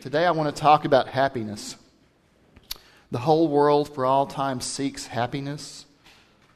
Today 0.00 0.24
I 0.24 0.30
want 0.30 0.54
to 0.54 0.62
talk 0.62 0.84
about 0.84 1.08
happiness. 1.08 1.74
The 3.10 3.18
whole 3.18 3.48
world 3.48 3.92
for 3.92 4.06
all 4.06 4.28
time 4.28 4.60
seeks 4.60 5.08
happiness. 5.08 5.86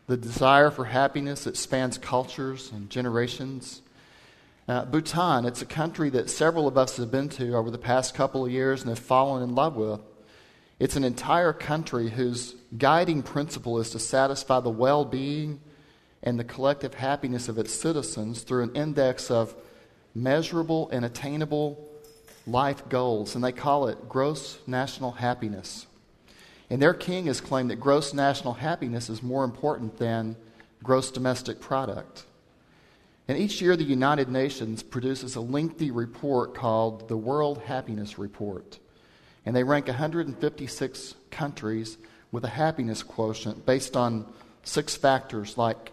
The 0.07 0.17
desire 0.17 0.71
for 0.71 0.85
happiness 0.85 1.43
that 1.43 1.57
spans 1.57 1.99
cultures 1.99 2.71
and 2.71 2.89
generations. 2.89 3.83
Uh, 4.69 4.85
Bhutan, 4.85 5.45
it's 5.45 5.61
a 5.61 5.67
country 5.67 6.09
that 6.11 6.31
several 6.31 6.69
of 6.69 6.79
us 6.79 6.99
have 6.99 7.11
been 7.11 7.29
to 7.31 7.55
over 7.55 7.73
the 7.73 7.79
past 7.79 8.15
couple 8.15 8.47
of 8.47 8.53
years 8.53 8.83
and 8.83 8.91
have 8.91 9.01
fallen 9.01 9.43
in 9.43 9.57
love 9.57 9.75
with. 9.75 10.01
It's 10.79 10.95
an 10.95 11.03
entire 11.03 11.53
country 11.53 12.11
whose 12.11 12.55
guiding 12.79 13.25
principle 13.25 13.81
is 13.81 13.91
to 13.91 13.99
satisfy 13.99 14.61
the 14.61 14.71
well 14.71 15.05
being 15.05 15.61
and 16.23 16.39
the 16.39 16.45
collective 16.45 16.95
happiness 16.95 17.49
of 17.49 17.59
its 17.59 17.75
citizens 17.75 18.43
through 18.43 18.63
an 18.63 18.77
index 18.77 19.33
of 19.33 19.57
measurable 20.15 20.89
and 20.91 21.05
attainable 21.05 21.89
life 22.47 22.89
goals, 22.89 23.35
and 23.35 23.45
they 23.45 23.53
call 23.53 23.89
it 23.89 24.09
gross 24.09 24.59
national 24.67 25.13
happiness. 25.13 25.87
And 26.71 26.81
their 26.81 26.95
king 26.95 27.27
has 27.27 27.41
claimed 27.41 27.71
that 27.71 27.81
gross 27.81 28.15
national 28.15 28.55
happiness 28.55 29.11
is 29.11 29.23
more 29.23 29.45
important 29.45 29.99
than 29.99 30.37
gross 30.83 31.11
domestic 31.11 31.61
product. 31.61 32.25
And 33.29 33.39
each 33.39 33.61
year, 33.61 33.77
the 33.77 33.85
United 33.85 34.29
Nations 34.29 34.83
produces 34.83 35.37
a 35.37 35.41
lengthy 35.41 35.91
report 35.91 36.55
called 36.55 37.09
the 37.09 37.17
World 37.17 37.59
Happiness 37.63 38.19
Report. 38.19 38.79
And 39.47 39.55
they 39.55 39.65
rank 39.65 39.87
156 39.87 41.15
countries 41.31 41.99
with 42.33 42.45
a 42.45 42.49
happiness 42.49 43.03
quotient 43.03 43.65
based 43.65 43.97
on 43.97 44.27
six 44.65 44.97
factors 44.97 45.57
like 45.57 45.93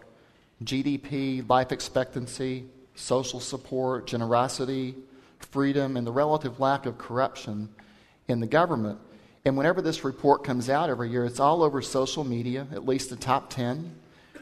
GDP, 0.64 1.48
life 1.48 1.72
expectancy, 1.72 2.66
social 2.94 3.40
support, 3.40 4.06
generosity, 4.06 4.94
freedom, 5.44 5.96
and 5.96 6.06
the 6.06 6.12
relative 6.12 6.60
lack 6.60 6.86
of 6.86 6.98
corruption 6.98 7.68
in 8.28 8.40
the 8.40 8.46
government. 8.46 8.98
And 9.44 9.56
whenever 9.56 9.80
this 9.80 10.04
report 10.04 10.44
comes 10.44 10.68
out 10.68 10.90
every 10.90 11.10
year, 11.10 11.24
it's 11.24 11.40
all 11.40 11.62
over 11.62 11.80
social 11.80 12.24
media, 12.24 12.66
at 12.72 12.86
least 12.86 13.10
the 13.10 13.16
top 13.16 13.50
10. 13.50 13.94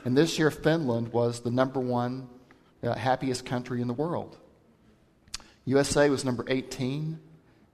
And 0.05 0.17
this 0.17 0.39
year, 0.39 0.51
Finland 0.51 1.13
was 1.13 1.41
the 1.41 1.51
number 1.51 1.81
one 1.81 2.29
uh, 2.83 2.95
happiest 2.95 3.45
country 3.45 3.81
in 3.81 3.89
the 3.89 3.95
world. 3.95 4.37
USA 5.65 6.09
was 6.09 6.25
number 6.25 6.45
18, 6.49 7.19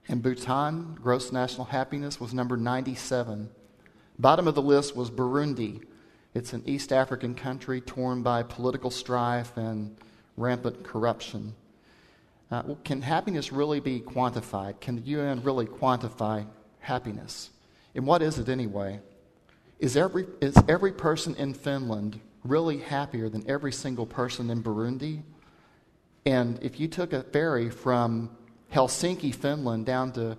and 0.09 0.23
Bhutan, 0.23 0.99
gross 1.01 1.33
national 1.33 1.67
happiness, 1.67 2.21
was 2.21 2.35
number 2.35 2.57
97. 2.57 3.49
Bottom 4.19 4.49
of 4.49 4.55
the 4.55 4.63
list 4.63 4.97
was 4.97 5.11
Burundi. 5.11 5.83
It's 6.35 6.53
an 6.53 6.63
East 6.67 6.93
African 6.93 7.35
country 7.35 7.81
torn 7.81 8.23
by 8.23 8.43
political 8.43 8.91
strife 8.91 9.57
and 9.57 9.97
rampant 10.37 10.83
corruption. 10.83 11.55
Uh, 12.51 12.75
can 12.85 13.03
happiness 13.03 13.53
really 13.53 13.81
be 13.81 14.01
quantified? 14.01 14.81
Can 14.81 14.97
the 14.97 15.03
UN 15.03 15.43
really 15.43 15.67
quantify 15.67 16.47
happiness? 16.81 17.51
And 17.95 18.07
what 18.07 18.23
is 18.23 18.39
it 18.39 18.49
anyway? 18.49 19.01
Is 19.79 19.97
every, 19.97 20.27
is 20.41 20.57
every 20.69 20.93
person 20.93 21.35
in 21.37 21.55
Finland 21.55 22.21
really 22.45 22.79
happier 22.79 23.29
than 23.29 23.49
every 23.49 23.73
single 23.73 24.07
person 24.07 24.51
in 24.51 24.63
Burundi? 24.63 25.23
And 26.27 26.63
if 26.63 26.81
you 26.81 26.89
took 26.89 27.13
a 27.13 27.23
ferry 27.23 27.71
from 27.71 28.31
Helsinki, 28.73 29.35
Finland, 29.35 29.87
down 29.87 30.13
to 30.13 30.37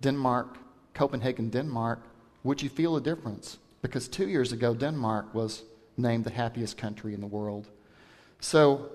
Denmark, 0.00 0.58
Copenhagen, 0.94 1.50
Denmark, 1.50 2.02
would 2.42 2.62
you 2.62 2.68
feel 2.68 2.96
a 2.96 3.00
difference? 3.00 3.58
Because 3.82 4.08
two 4.08 4.28
years 4.28 4.52
ago, 4.52 4.74
Denmark 4.74 5.34
was 5.34 5.62
named 5.96 6.24
the 6.24 6.30
happiest 6.30 6.76
country 6.76 7.14
in 7.14 7.20
the 7.20 7.26
world. 7.26 7.68
So, 8.40 8.90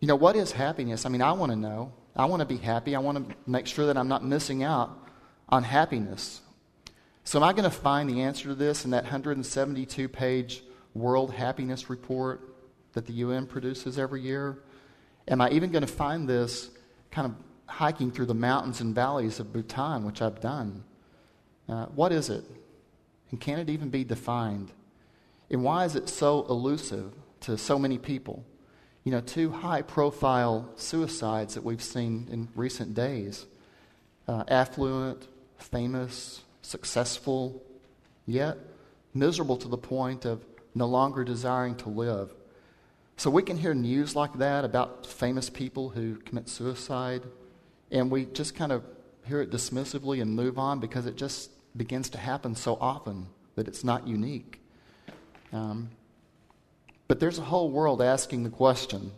you 0.00 0.08
know, 0.08 0.16
what 0.16 0.36
is 0.36 0.52
happiness? 0.52 1.06
I 1.06 1.08
mean, 1.08 1.22
I 1.22 1.32
want 1.32 1.50
to 1.52 1.56
know. 1.56 1.92
I 2.16 2.24
want 2.26 2.40
to 2.40 2.46
be 2.46 2.56
happy. 2.56 2.94
I 2.94 2.98
want 2.98 3.28
to 3.28 3.36
make 3.46 3.66
sure 3.66 3.86
that 3.86 3.96
I'm 3.96 4.08
not 4.08 4.24
missing 4.24 4.62
out 4.62 5.08
on 5.48 5.62
happiness. 5.62 6.40
So, 7.24 7.38
am 7.38 7.44
I 7.44 7.52
going 7.52 7.64
to 7.64 7.70
find 7.70 8.08
the 8.08 8.22
answer 8.22 8.48
to 8.48 8.54
this 8.54 8.84
in 8.84 8.90
that 8.90 9.04
172 9.04 10.08
page 10.08 10.62
World 10.94 11.32
Happiness 11.32 11.88
Report 11.88 12.54
that 12.94 13.06
the 13.06 13.12
UN 13.14 13.46
produces 13.46 13.98
every 13.98 14.20
year? 14.20 14.58
Am 15.28 15.40
I 15.40 15.50
even 15.50 15.70
going 15.70 15.86
to 15.86 15.92
find 15.92 16.28
this 16.28 16.70
kind 17.10 17.26
of 17.26 17.34
hiking 17.66 18.10
through 18.10 18.26
the 18.26 18.34
mountains 18.34 18.80
and 18.80 18.94
valleys 18.94 19.38
of 19.38 19.52
Bhutan, 19.52 20.04
which 20.04 20.20
I've 20.20 20.40
done? 20.40 20.82
Uh, 21.68 21.86
what 21.86 22.10
is 22.10 22.30
it? 22.30 22.44
And 23.30 23.40
can 23.40 23.60
it 23.60 23.70
even 23.70 23.90
be 23.90 24.02
defined? 24.02 24.72
And 25.50 25.62
why 25.62 25.84
is 25.84 25.94
it 25.94 26.08
so 26.08 26.46
elusive 26.48 27.12
to 27.42 27.56
so 27.56 27.78
many 27.78 27.98
people? 27.98 28.44
You 29.04 29.12
know, 29.12 29.20
two 29.20 29.50
high 29.50 29.82
profile 29.82 30.70
suicides 30.76 31.54
that 31.54 31.64
we've 31.64 31.82
seen 31.82 32.28
in 32.30 32.48
recent 32.54 32.94
days 32.94 33.46
uh, 34.28 34.44
affluent, 34.46 35.26
famous, 35.58 36.42
successful, 36.62 37.62
yet 38.26 38.56
miserable 39.12 39.56
to 39.56 39.68
the 39.68 39.78
point 39.78 40.24
of 40.24 40.44
no 40.74 40.86
longer 40.86 41.24
desiring 41.24 41.74
to 41.74 41.88
live. 41.88 42.32
So 43.16 43.28
we 43.28 43.42
can 43.42 43.56
hear 43.56 43.74
news 43.74 44.14
like 44.14 44.34
that 44.38 44.64
about 44.64 45.04
famous 45.06 45.50
people 45.50 45.90
who 45.90 46.16
commit 46.16 46.48
suicide, 46.48 47.22
and 47.90 48.10
we 48.10 48.26
just 48.26 48.54
kind 48.54 48.72
of 48.72 48.84
hear 49.26 49.40
it 49.42 49.50
dismissively 49.50 50.22
and 50.22 50.34
move 50.34 50.58
on 50.58 50.80
because 50.80 51.06
it 51.06 51.16
just 51.16 51.50
begins 51.76 52.08
to 52.10 52.18
happen 52.18 52.54
so 52.54 52.78
often 52.80 53.26
that 53.56 53.68
it's 53.68 53.84
not 53.84 54.06
unique. 54.06 54.60
Um, 55.52 55.90
but 57.10 57.18
there's 57.18 57.40
a 57.40 57.42
whole 57.42 57.72
world 57.72 58.00
asking 58.00 58.44
the 58.44 58.50
question 58.50 59.10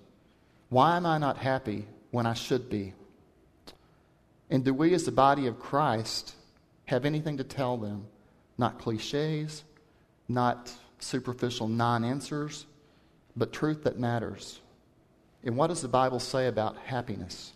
why 0.71 0.97
am 0.97 1.05
I 1.05 1.19
not 1.19 1.37
happy 1.37 1.85
when 2.11 2.25
I 2.25 2.33
should 2.33 2.71
be? 2.71 2.95
And 4.49 4.65
do 4.65 4.73
we, 4.73 4.95
as 4.95 5.05
the 5.05 5.13
body 5.13 5.47
of 5.47 5.61
Christ, 5.61 6.35
have 6.87 7.05
anything 7.05 7.37
to 7.37 7.45
tell 7.45 7.77
them? 7.77 8.07
Not 8.57 8.79
cliches, 8.79 9.63
not 10.27 10.73
superficial 11.01 11.69
non 11.69 12.03
answers, 12.03 12.65
but 13.37 13.53
truth 13.53 13.85
that 13.85 13.99
matters. 13.99 14.63
And 15.45 15.59
what 15.59 15.67
does 15.67 15.83
the 15.83 15.89
Bible 15.89 16.19
say 16.19 16.47
about 16.47 16.79
happiness? 16.79 17.53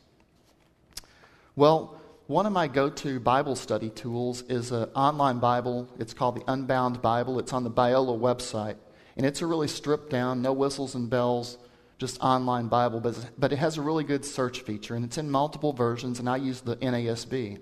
Well, 1.54 1.98
one 2.26 2.44
of 2.44 2.52
my 2.52 2.68
go 2.68 2.90
to 2.90 3.20
Bible 3.20 3.56
study 3.56 3.88
tools 3.88 4.42
is 4.50 4.70
an 4.70 4.90
online 4.94 5.38
Bible. 5.38 5.88
It's 5.98 6.12
called 6.12 6.36
the 6.36 6.44
Unbound 6.46 7.00
Bible. 7.00 7.38
It's 7.38 7.54
on 7.54 7.64
the 7.64 7.70
Biola 7.70 8.20
website. 8.20 8.76
And 9.16 9.24
it's 9.24 9.40
a 9.40 9.46
really 9.46 9.68
stripped 9.68 10.10
down, 10.10 10.42
no 10.42 10.52
whistles 10.52 10.94
and 10.94 11.08
bells, 11.08 11.58
just 11.98 12.20
online 12.20 12.68
Bible, 12.68 13.00
but, 13.00 13.30
but 13.38 13.52
it 13.52 13.56
has 13.56 13.78
a 13.78 13.82
really 13.82 14.04
good 14.04 14.24
search 14.24 14.60
feature, 14.60 14.94
and 14.94 15.04
it's 15.04 15.16
in 15.16 15.30
multiple 15.30 15.72
versions, 15.72 16.18
and 16.18 16.28
I 16.28 16.36
use 16.36 16.60
the 16.60 16.76
NASB. 16.76 17.58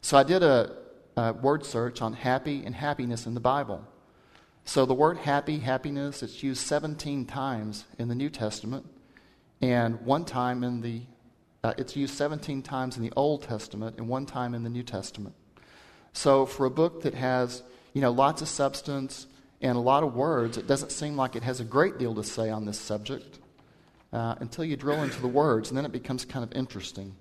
So 0.00 0.16
I 0.16 0.22
did 0.22 0.42
a, 0.42 0.76
a 1.16 1.34
word 1.34 1.66
search 1.66 2.00
on 2.00 2.14
happy 2.14 2.64
and 2.64 2.74
happiness 2.74 3.26
in 3.26 3.34
the 3.34 3.40
Bible. 3.40 3.86
So 4.64 4.86
the 4.86 4.94
word 4.94 5.18
happy, 5.18 5.58
happiness, 5.58 6.22
it's 6.22 6.42
used 6.42 6.66
17 6.66 7.26
times 7.26 7.84
in 7.98 8.08
the 8.08 8.14
New 8.14 8.30
Testament, 8.30 8.86
and 9.60 10.00
one 10.02 10.24
time 10.24 10.64
in 10.64 10.80
the, 10.80 11.02
uh, 11.62 11.74
it's 11.76 11.96
used 11.96 12.14
17 12.14 12.62
times 12.62 12.96
in 12.96 13.02
the 13.02 13.12
Old 13.16 13.42
Testament 13.42 13.96
and 13.98 14.08
one 14.08 14.24
time 14.24 14.54
in 14.54 14.62
the 14.62 14.70
New 14.70 14.82
Testament. 14.82 15.34
So 16.12 16.46
for 16.46 16.64
a 16.64 16.70
book 16.70 17.02
that 17.02 17.14
has, 17.14 17.62
you 17.92 18.00
know, 18.00 18.10
lots 18.10 18.40
of 18.40 18.48
substance, 18.48 19.26
and 19.60 19.76
a 19.76 19.80
lot 19.80 20.04
of 20.04 20.14
words, 20.14 20.56
it 20.56 20.66
doesn't 20.66 20.92
seem 20.92 21.16
like 21.16 21.34
it 21.34 21.42
has 21.42 21.60
a 21.60 21.64
great 21.64 21.98
deal 21.98 22.14
to 22.14 22.22
say 22.22 22.48
on 22.50 22.64
this 22.64 22.78
subject 22.78 23.38
uh, 24.12 24.36
until 24.38 24.64
you 24.64 24.76
drill 24.76 25.02
into 25.02 25.20
the 25.20 25.28
words, 25.28 25.68
and 25.68 25.76
then 25.76 25.84
it 25.84 25.92
becomes 25.92 26.24
kind 26.24 26.44
of 26.44 26.52
interesting. 26.52 27.14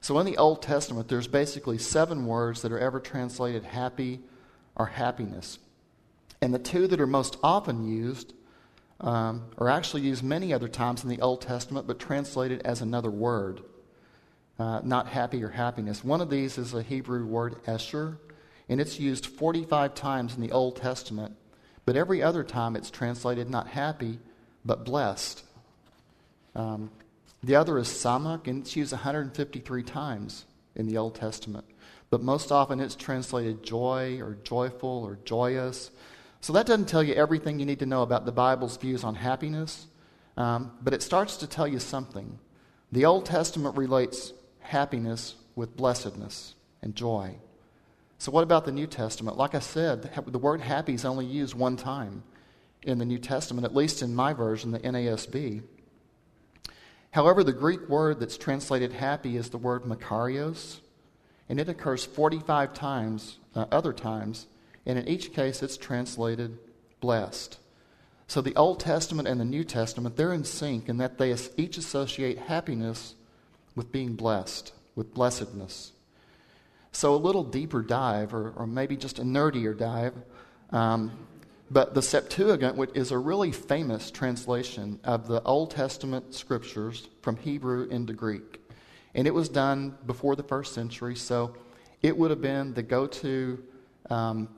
So 0.00 0.18
in 0.18 0.26
the 0.26 0.36
Old 0.36 0.62
Testament, 0.62 1.08
there's 1.08 1.26
basically 1.26 1.78
seven 1.78 2.26
words 2.26 2.62
that 2.62 2.72
are 2.72 2.78
ever 2.78 3.00
translated 3.00 3.64
happy 3.64 4.20
or 4.76 4.86
happiness. 4.86 5.58
And 6.42 6.52
the 6.54 6.58
two 6.58 6.86
that 6.86 7.00
are 7.00 7.06
most 7.06 7.38
often 7.42 7.88
used 7.88 8.34
um, 9.00 9.46
are 9.58 9.68
actually 9.68 10.02
used 10.02 10.22
many 10.22 10.52
other 10.52 10.68
times 10.68 11.02
in 11.02 11.08
the 11.08 11.20
Old 11.20 11.40
Testament, 11.40 11.86
but 11.86 11.98
translated 11.98 12.62
as 12.64 12.82
another 12.82 13.10
word, 13.10 13.62
uh, 14.58 14.80
not 14.84 15.08
happy 15.08 15.42
or 15.42 15.48
happiness. 15.48 16.04
One 16.04 16.20
of 16.20 16.30
these 16.30 16.58
is 16.58 16.72
a 16.74 16.82
Hebrew 16.82 17.26
word, 17.26 17.56
esher, 17.66 18.18
and 18.68 18.80
it's 18.80 19.00
used 19.00 19.26
45 19.26 19.94
times 19.94 20.34
in 20.34 20.40
the 20.40 20.52
Old 20.52 20.76
Testament 20.76 21.36
but 21.86 21.96
every 21.96 22.22
other 22.22 22.44
time 22.44 22.76
it's 22.76 22.90
translated 22.90 23.48
not 23.48 23.68
happy, 23.68 24.18
but 24.64 24.84
blessed. 24.84 25.42
Um, 26.54 26.90
the 27.42 27.54
other 27.54 27.78
is 27.78 27.88
samak, 27.88 28.48
and 28.48 28.62
it's 28.62 28.76
used 28.76 28.92
153 28.92 29.82
times 29.84 30.44
in 30.74 30.86
the 30.86 30.98
Old 30.98 31.14
Testament. 31.14 31.64
But 32.10 32.22
most 32.22 32.50
often 32.50 32.80
it's 32.80 32.96
translated 32.96 33.62
joy 33.62 34.20
or 34.20 34.36
joyful 34.42 35.04
or 35.04 35.18
joyous. 35.24 35.90
So 36.40 36.52
that 36.52 36.66
doesn't 36.66 36.88
tell 36.88 37.02
you 37.02 37.14
everything 37.14 37.58
you 37.58 37.66
need 37.66 37.78
to 37.78 37.86
know 37.86 38.02
about 38.02 38.26
the 38.26 38.32
Bible's 38.32 38.76
views 38.76 39.04
on 39.04 39.14
happiness, 39.14 39.86
um, 40.36 40.72
but 40.82 40.92
it 40.92 41.02
starts 41.02 41.36
to 41.38 41.46
tell 41.46 41.66
you 41.66 41.78
something. 41.78 42.38
The 42.92 43.04
Old 43.04 43.26
Testament 43.26 43.76
relates 43.76 44.32
happiness 44.60 45.34
with 45.54 45.76
blessedness 45.76 46.54
and 46.82 46.94
joy. 46.94 47.36
So, 48.18 48.32
what 48.32 48.42
about 48.42 48.64
the 48.64 48.72
New 48.72 48.86
Testament? 48.86 49.36
Like 49.36 49.54
I 49.54 49.60
said, 49.60 50.10
the 50.26 50.38
word 50.38 50.60
happy 50.60 50.94
is 50.94 51.04
only 51.04 51.26
used 51.26 51.54
one 51.54 51.76
time 51.76 52.22
in 52.82 52.98
the 52.98 53.04
New 53.04 53.18
Testament, 53.18 53.64
at 53.64 53.74
least 53.74 54.02
in 54.02 54.14
my 54.14 54.32
version, 54.32 54.70
the 54.70 54.78
NASB. 54.78 55.62
However, 57.10 57.42
the 57.42 57.52
Greek 57.52 57.88
word 57.88 58.20
that's 58.20 58.36
translated 58.36 58.92
happy 58.92 59.36
is 59.36 59.50
the 59.50 59.58
word 59.58 59.82
makarios, 59.82 60.80
and 61.48 61.58
it 61.58 61.68
occurs 61.68 62.04
45 62.04 62.74
times, 62.74 63.38
uh, 63.54 63.66
other 63.72 63.92
times, 63.92 64.46
and 64.84 64.98
in 64.98 65.08
each 65.08 65.32
case 65.32 65.62
it's 65.62 65.76
translated 65.76 66.58
blessed. 67.00 67.58
So 68.28 68.40
the 68.40 68.56
Old 68.56 68.80
Testament 68.80 69.28
and 69.28 69.40
the 69.40 69.44
New 69.44 69.64
Testament, 69.64 70.16
they're 70.16 70.32
in 70.32 70.44
sync 70.44 70.88
in 70.88 70.96
that 70.98 71.18
they 71.18 71.34
each 71.56 71.78
associate 71.78 72.38
happiness 72.38 73.14
with 73.74 73.92
being 73.92 74.14
blessed, 74.14 74.72
with 74.94 75.14
blessedness. 75.14 75.92
So 76.96 77.14
a 77.14 77.16
little 77.16 77.44
deeper 77.44 77.82
dive, 77.82 78.32
or, 78.32 78.54
or 78.56 78.66
maybe 78.66 78.96
just 78.96 79.18
a 79.18 79.22
nerdier 79.22 79.76
dive, 79.76 80.14
um, 80.70 81.12
but 81.70 81.92
the 81.92 82.00
Septuagint 82.00 82.92
is 82.94 83.10
a 83.10 83.18
really 83.18 83.52
famous 83.52 84.10
translation 84.10 84.98
of 85.04 85.28
the 85.28 85.42
Old 85.42 85.72
Testament 85.72 86.34
scriptures 86.34 87.08
from 87.20 87.36
Hebrew 87.36 87.86
into 87.90 88.14
Greek. 88.14 88.62
And 89.14 89.26
it 89.26 89.34
was 89.34 89.50
done 89.50 89.94
before 90.06 90.36
the 90.36 90.42
first 90.42 90.72
century, 90.72 91.16
so 91.16 91.54
it 92.00 92.16
would 92.16 92.30
have 92.30 92.40
been 92.40 92.72
the 92.72 92.82
go 92.82 93.06
to 93.06 93.62
um, 94.08 94.48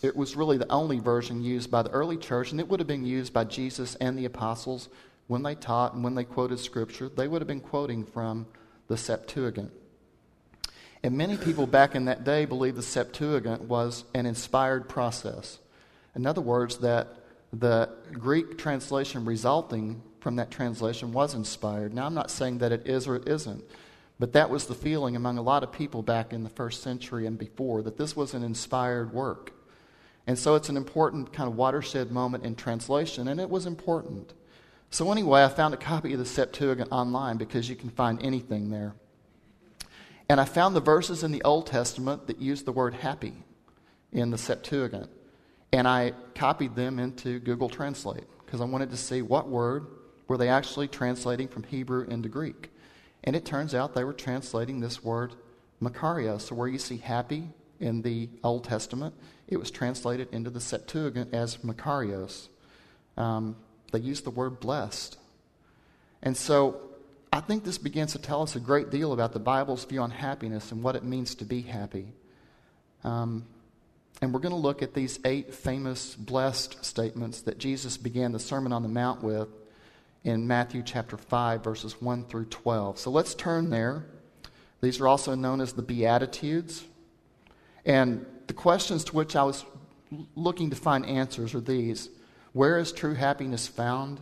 it 0.00 0.16
was 0.16 0.34
really 0.34 0.56
the 0.56 0.72
only 0.72 0.98
version 0.98 1.42
used 1.42 1.70
by 1.70 1.82
the 1.82 1.90
early 1.90 2.16
church, 2.16 2.52
and 2.52 2.58
it 2.58 2.66
would 2.66 2.80
have 2.80 2.86
been 2.86 3.04
used 3.04 3.34
by 3.34 3.44
Jesus 3.44 3.96
and 3.96 4.18
the 4.18 4.24
apostles 4.24 4.88
when 5.26 5.42
they 5.42 5.56
taught 5.56 5.92
and 5.92 6.02
when 6.02 6.14
they 6.14 6.24
quoted 6.24 6.58
Scripture. 6.58 7.10
They 7.10 7.28
would 7.28 7.42
have 7.42 7.48
been 7.48 7.60
quoting 7.60 8.02
from 8.02 8.46
the 8.88 8.96
Septuagint. 8.96 9.72
And 11.02 11.16
many 11.16 11.36
people 11.36 11.66
back 11.66 11.94
in 11.94 12.04
that 12.04 12.24
day 12.24 12.44
believed 12.44 12.76
the 12.76 12.82
Septuagint 12.82 13.62
was 13.62 14.04
an 14.14 14.24
inspired 14.24 14.88
process. 14.88 15.58
In 16.14 16.26
other 16.26 16.40
words, 16.40 16.78
that 16.78 17.08
the 17.52 17.90
Greek 18.12 18.56
translation 18.56 19.24
resulting 19.24 20.02
from 20.20 20.36
that 20.36 20.50
translation 20.50 21.12
was 21.12 21.34
inspired. 21.34 21.92
Now, 21.92 22.06
I'm 22.06 22.14
not 22.14 22.30
saying 22.30 22.58
that 22.58 22.70
it 22.70 22.86
is 22.86 23.08
or 23.08 23.16
it 23.16 23.26
isn't, 23.26 23.64
but 24.20 24.32
that 24.34 24.48
was 24.48 24.66
the 24.66 24.74
feeling 24.74 25.16
among 25.16 25.38
a 25.38 25.42
lot 25.42 25.64
of 25.64 25.72
people 25.72 26.02
back 26.02 26.32
in 26.32 26.44
the 26.44 26.50
first 26.50 26.82
century 26.82 27.26
and 27.26 27.36
before 27.36 27.82
that 27.82 27.98
this 27.98 28.14
was 28.14 28.32
an 28.32 28.44
inspired 28.44 29.12
work. 29.12 29.52
And 30.28 30.38
so 30.38 30.54
it's 30.54 30.68
an 30.68 30.76
important 30.76 31.32
kind 31.32 31.48
of 31.48 31.56
watershed 31.56 32.12
moment 32.12 32.44
in 32.44 32.54
translation, 32.54 33.26
and 33.26 33.40
it 33.40 33.50
was 33.50 33.66
important. 33.66 34.32
So, 34.90 35.10
anyway, 35.10 35.42
I 35.42 35.48
found 35.48 35.74
a 35.74 35.78
copy 35.78 36.12
of 36.12 36.20
the 36.20 36.24
Septuagint 36.24 36.92
online 36.92 37.38
because 37.38 37.68
you 37.68 37.74
can 37.74 37.90
find 37.90 38.22
anything 38.22 38.70
there. 38.70 38.94
And 40.28 40.40
I 40.40 40.44
found 40.44 40.74
the 40.74 40.80
verses 40.80 41.22
in 41.22 41.32
the 41.32 41.42
Old 41.42 41.66
Testament 41.66 42.26
that 42.26 42.40
use 42.40 42.62
the 42.62 42.72
word 42.72 42.94
happy 42.94 43.34
in 44.12 44.30
the 44.30 44.38
Septuagint. 44.38 45.10
And 45.72 45.88
I 45.88 46.12
copied 46.34 46.76
them 46.76 46.98
into 46.98 47.38
Google 47.38 47.68
Translate 47.68 48.24
because 48.44 48.60
I 48.60 48.64
wanted 48.64 48.90
to 48.90 48.96
see 48.96 49.22
what 49.22 49.48
word 49.48 49.86
were 50.28 50.36
they 50.36 50.48
actually 50.48 50.88
translating 50.88 51.48
from 51.48 51.62
Hebrew 51.64 52.04
into 52.08 52.28
Greek. 52.28 52.70
And 53.24 53.34
it 53.36 53.44
turns 53.44 53.74
out 53.74 53.94
they 53.94 54.04
were 54.04 54.12
translating 54.12 54.80
this 54.80 55.02
word 55.02 55.34
makarios, 55.80 56.42
so 56.42 56.54
where 56.54 56.68
you 56.68 56.78
see 56.78 56.98
happy 56.98 57.48
in 57.80 58.02
the 58.02 58.28
Old 58.44 58.64
Testament, 58.64 59.14
it 59.48 59.56
was 59.56 59.70
translated 59.70 60.28
into 60.32 60.50
the 60.50 60.60
Septuagint 60.60 61.34
as 61.34 61.58
Makarios. 61.58 62.48
Um, 63.16 63.56
they 63.90 63.98
used 63.98 64.24
the 64.24 64.30
word 64.30 64.60
blessed. 64.60 65.18
And 66.22 66.36
so 66.36 66.91
I 67.34 67.40
think 67.40 67.64
this 67.64 67.78
begins 67.78 68.12
to 68.12 68.18
tell 68.18 68.42
us 68.42 68.56
a 68.56 68.60
great 68.60 68.90
deal 68.90 69.14
about 69.14 69.32
the 69.32 69.38
Bible's 69.38 69.86
view 69.86 70.02
on 70.02 70.10
happiness 70.10 70.70
and 70.70 70.82
what 70.82 70.96
it 70.96 71.02
means 71.02 71.34
to 71.36 71.46
be 71.46 71.62
happy. 71.62 72.12
Um, 73.04 73.46
and 74.20 74.34
we're 74.34 74.40
going 74.40 74.54
to 74.54 74.60
look 74.60 74.82
at 74.82 74.92
these 74.92 75.18
eight 75.24 75.54
famous 75.54 76.14
blessed 76.14 76.84
statements 76.84 77.40
that 77.42 77.56
Jesus 77.56 77.96
began 77.96 78.32
the 78.32 78.38
Sermon 78.38 78.70
on 78.70 78.82
the 78.82 78.88
Mount 78.88 79.22
with 79.22 79.48
in 80.24 80.46
Matthew 80.46 80.82
chapter 80.84 81.16
5, 81.16 81.64
verses 81.64 82.02
1 82.02 82.26
through 82.26 82.44
12. 82.44 82.98
So 82.98 83.10
let's 83.10 83.34
turn 83.34 83.70
there. 83.70 84.04
These 84.82 85.00
are 85.00 85.08
also 85.08 85.34
known 85.34 85.62
as 85.62 85.72
the 85.72 85.82
Beatitudes. 85.82 86.84
And 87.86 88.26
the 88.46 88.52
questions 88.52 89.04
to 89.04 89.16
which 89.16 89.36
I 89.36 89.42
was 89.44 89.64
looking 90.36 90.68
to 90.68 90.76
find 90.76 91.06
answers 91.06 91.54
are 91.54 91.60
these 91.60 92.10
Where 92.52 92.78
is 92.78 92.92
true 92.92 93.14
happiness 93.14 93.66
found? 93.66 94.20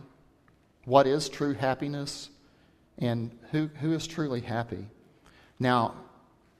What 0.85 1.07
is 1.07 1.27
true 1.27 1.53
happiness? 1.53 2.29
And 2.97 3.37
who, 3.51 3.69
who 3.79 3.93
is 3.93 4.07
truly 4.07 4.41
happy? 4.41 4.87
Now, 5.59 5.95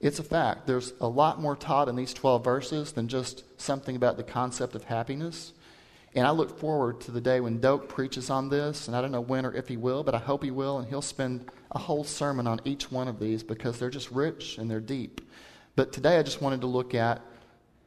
it's 0.00 0.18
a 0.18 0.24
fact. 0.24 0.66
There's 0.66 0.92
a 1.00 1.06
lot 1.06 1.40
more 1.40 1.54
taught 1.54 1.88
in 1.88 1.96
these 1.96 2.12
12 2.12 2.44
verses 2.44 2.92
than 2.92 3.08
just 3.08 3.44
something 3.60 3.94
about 3.94 4.16
the 4.16 4.24
concept 4.24 4.74
of 4.74 4.84
happiness. 4.84 5.52
And 6.14 6.26
I 6.26 6.30
look 6.30 6.58
forward 6.58 7.00
to 7.02 7.10
the 7.10 7.20
day 7.20 7.40
when 7.40 7.60
Doak 7.60 7.88
preaches 7.88 8.28
on 8.28 8.48
this, 8.50 8.86
and 8.86 8.96
I 8.96 9.00
don't 9.00 9.12
know 9.12 9.20
when 9.20 9.46
or 9.46 9.54
if 9.54 9.68
he 9.68 9.76
will, 9.76 10.02
but 10.02 10.14
I 10.14 10.18
hope 10.18 10.42
he 10.42 10.50
will, 10.50 10.78
and 10.78 10.88
he'll 10.88 11.00
spend 11.00 11.50
a 11.70 11.78
whole 11.78 12.04
sermon 12.04 12.46
on 12.46 12.60
each 12.64 12.90
one 12.90 13.08
of 13.08 13.18
these 13.18 13.42
because 13.42 13.78
they're 13.78 13.90
just 13.90 14.10
rich 14.10 14.58
and 14.58 14.70
they're 14.70 14.80
deep. 14.80 15.22
But 15.74 15.92
today 15.92 16.18
I 16.18 16.22
just 16.22 16.42
wanted 16.42 16.60
to 16.62 16.66
look 16.66 16.94
at 16.94 17.22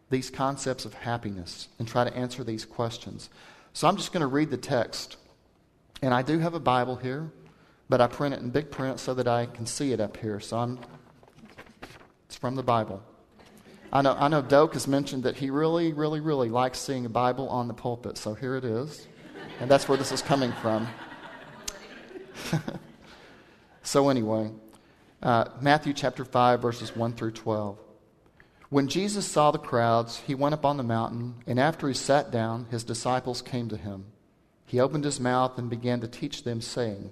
these 0.09 0.30
concepts 0.30 0.86
of 0.86 0.94
happiness 0.94 1.68
and 1.77 1.88
try 1.88 2.03
to 2.03 2.15
answer 2.15 2.44
these 2.44 2.65
questions. 2.65 3.30
So 3.74 3.88
I'm 3.88 3.98
just 3.98 4.12
going 4.12 4.21
to 4.21 4.27
read 4.27 4.50
the 4.50 4.57
text. 4.57 5.18
And 6.01 6.13
I 6.13 6.21
do 6.21 6.39
have 6.39 6.53
a 6.53 6.59
Bible 6.59 6.95
here, 6.95 7.30
but 7.90 8.02
I 8.02 8.08
print 8.08 8.34
it 8.36 8.42
in 8.42 8.50
big 8.50 8.72
print 8.72 9.00
so 9.00 9.14
that 9.14 9.28
I 9.28 9.46
can 9.46 9.66
see 9.66 9.92
it 9.92 10.00
up 10.00 10.18
here. 10.18 10.40
So 10.40 10.58
I'm 10.58 10.80
it's 12.28 12.36
from 12.36 12.56
the 12.56 12.64
Bible. 12.64 13.04
I 13.94 14.02
know 14.02 14.16
I 14.18 14.28
know 14.28 14.42
Doak 14.42 14.74
has 14.74 14.88
mentioned 14.88 15.24
that 15.24 15.36
he 15.36 15.50
really, 15.50 15.94
really, 15.94 16.20
really 16.20 16.50
likes 16.50 16.80
seeing 16.80 17.06
a 17.06 17.10
Bible 17.10 17.48
on 17.50 17.68
the 17.68 17.74
pulpit. 17.74 18.18
So 18.18 18.34
here 18.34 18.56
it 18.56 18.66
is. 18.66 19.08
And 19.60 19.72
that's 19.72 19.88
where 19.88 19.98
this 19.98 20.12
is 20.12 20.22
coming 20.22 20.52
from. 20.62 20.88
so 23.84 24.10
anyway, 24.10 24.52
uh, 25.24 25.46
Matthew 25.62 25.94
chapter 25.94 26.26
5, 26.26 26.62
verses 26.62 26.96
1 26.96 27.14
through 27.14 27.32
12. 27.32 27.78
When 28.70 28.88
Jesus 28.88 29.26
saw 29.26 29.52
the 29.52 29.60
crowds, 29.60 30.20
he 30.28 30.36
went 30.36 30.54
up 30.54 30.66
on 30.66 30.78
the 30.78 30.84
mountain, 30.84 31.36
and 31.48 31.60
after 31.60 31.88
he 31.88 31.94
sat 31.94 32.32
down, 32.32 32.68
his 32.72 32.84
disciples 32.84 33.42
came 33.42 33.70
to 33.70 33.78
him. 33.78 34.08
He 34.66 34.80
opened 34.80 35.06
his 35.06 35.20
mouth 35.20 35.58
and 35.58 35.70
began 35.70 36.02
to 36.02 36.08
teach 36.08 36.44
them, 36.44 36.60
saying, 36.60 37.12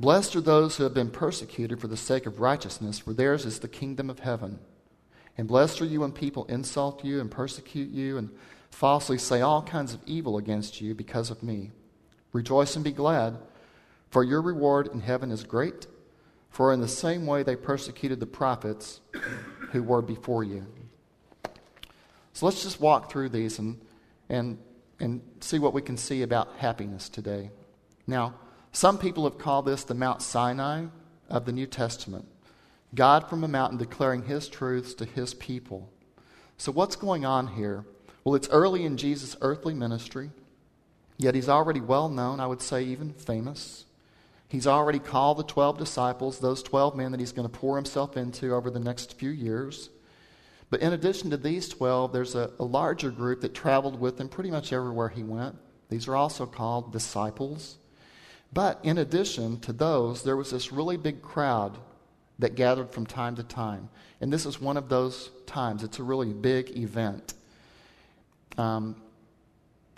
Blessed 0.00 0.36
are 0.36 0.40
those 0.40 0.76
who 0.76 0.84
have 0.84 0.94
been 0.94 1.10
persecuted 1.10 1.80
for 1.80 1.88
the 1.88 1.96
sake 1.96 2.26
of 2.26 2.40
righteousness, 2.40 3.00
for 3.00 3.12
theirs 3.12 3.44
is 3.44 3.58
the 3.58 3.68
kingdom 3.68 4.08
of 4.08 4.20
heaven. 4.20 4.60
And 5.36 5.48
blessed 5.48 5.80
are 5.80 5.86
you 5.86 6.00
when 6.00 6.12
people 6.12 6.44
insult 6.46 7.04
you 7.04 7.20
and 7.20 7.30
persecute 7.30 7.90
you 7.90 8.16
and 8.16 8.30
falsely 8.70 9.18
say 9.18 9.40
all 9.40 9.62
kinds 9.62 9.94
of 9.94 10.00
evil 10.06 10.38
against 10.38 10.80
you 10.80 10.94
because 10.94 11.30
of 11.30 11.42
me. 11.42 11.72
Rejoice 12.32 12.76
and 12.76 12.84
be 12.84 12.92
glad, 12.92 13.38
for 14.10 14.22
your 14.22 14.40
reward 14.40 14.88
in 14.88 15.00
heaven 15.00 15.30
is 15.30 15.42
great. 15.42 15.86
For 16.50 16.72
in 16.72 16.80
the 16.80 16.88
same 16.88 17.26
way 17.26 17.42
they 17.42 17.56
persecuted 17.56 18.20
the 18.20 18.26
prophets 18.26 19.00
who 19.72 19.82
were 19.82 20.02
before 20.02 20.44
you. 20.44 20.66
So 22.32 22.46
let's 22.46 22.62
just 22.62 22.80
walk 22.80 23.10
through 23.10 23.30
these 23.30 23.58
and, 23.58 23.80
and, 24.28 24.58
and 25.00 25.20
see 25.40 25.58
what 25.58 25.74
we 25.74 25.82
can 25.82 25.96
see 25.96 26.22
about 26.22 26.56
happiness 26.56 27.08
today. 27.08 27.50
Now, 28.06 28.34
some 28.72 28.98
people 28.98 29.24
have 29.24 29.38
called 29.38 29.66
this 29.66 29.84
the 29.84 29.94
Mount 29.94 30.22
Sinai 30.22 30.86
of 31.28 31.44
the 31.44 31.52
New 31.52 31.66
Testament. 31.66 32.26
God 32.94 33.28
from 33.28 33.44
a 33.44 33.48
mountain 33.48 33.78
declaring 33.78 34.24
his 34.24 34.48
truths 34.48 34.94
to 34.94 35.04
his 35.04 35.34
people. 35.34 35.90
So, 36.56 36.72
what's 36.72 36.96
going 36.96 37.24
on 37.24 37.48
here? 37.48 37.84
Well, 38.24 38.34
it's 38.34 38.48
early 38.48 38.84
in 38.84 38.96
Jesus' 38.96 39.36
earthly 39.40 39.74
ministry, 39.74 40.30
yet 41.16 41.34
he's 41.34 41.48
already 41.48 41.80
well 41.80 42.08
known, 42.08 42.40
I 42.40 42.46
would 42.46 42.62
say 42.62 42.82
even 42.84 43.12
famous. 43.12 43.84
He's 44.48 44.66
already 44.66 44.98
called 44.98 45.38
the 45.38 45.44
12 45.44 45.78
disciples, 45.78 46.38
those 46.38 46.62
12 46.62 46.96
men 46.96 47.12
that 47.12 47.20
he's 47.20 47.32
going 47.32 47.48
to 47.48 47.54
pour 47.54 47.76
himself 47.76 48.16
into 48.16 48.54
over 48.54 48.70
the 48.70 48.80
next 48.80 49.18
few 49.18 49.30
years. 49.30 49.90
But 50.70 50.80
in 50.80 50.92
addition 50.92 51.30
to 51.30 51.36
these 51.36 51.68
12, 51.68 52.12
there's 52.12 52.34
a, 52.34 52.50
a, 52.58 52.64
larger 52.64 53.10
group 53.10 53.42
that 53.42 53.54
traveled 53.54 54.00
with 54.00 54.20
him 54.20 54.28
pretty 54.28 54.50
much 54.50 54.72
everywhere 54.72 55.08
he 55.08 55.22
went. 55.22 55.56
These 55.88 56.08
are 56.08 56.16
also 56.16 56.46
called 56.46 56.92
disciples. 56.92 57.78
But 58.52 58.80
in 58.82 58.98
addition 58.98 59.60
to 59.60 59.72
those, 59.72 60.22
there 60.22 60.36
was 60.36 60.50
this 60.50 60.72
really 60.72 60.96
big 60.96 61.22
crowd 61.22 61.78
that 62.38 62.54
gathered 62.54 62.90
from 62.90 63.06
time 63.06 63.36
to 63.36 63.42
time. 63.42 63.88
And 64.20 64.32
this 64.32 64.46
is 64.46 64.60
one 64.60 64.76
of 64.76 64.88
those 64.88 65.30
times. 65.46 65.82
It's 65.82 65.98
a 65.98 66.02
really 66.02 66.32
big 66.32 66.76
event. 66.76 67.34
Um, 68.56 68.96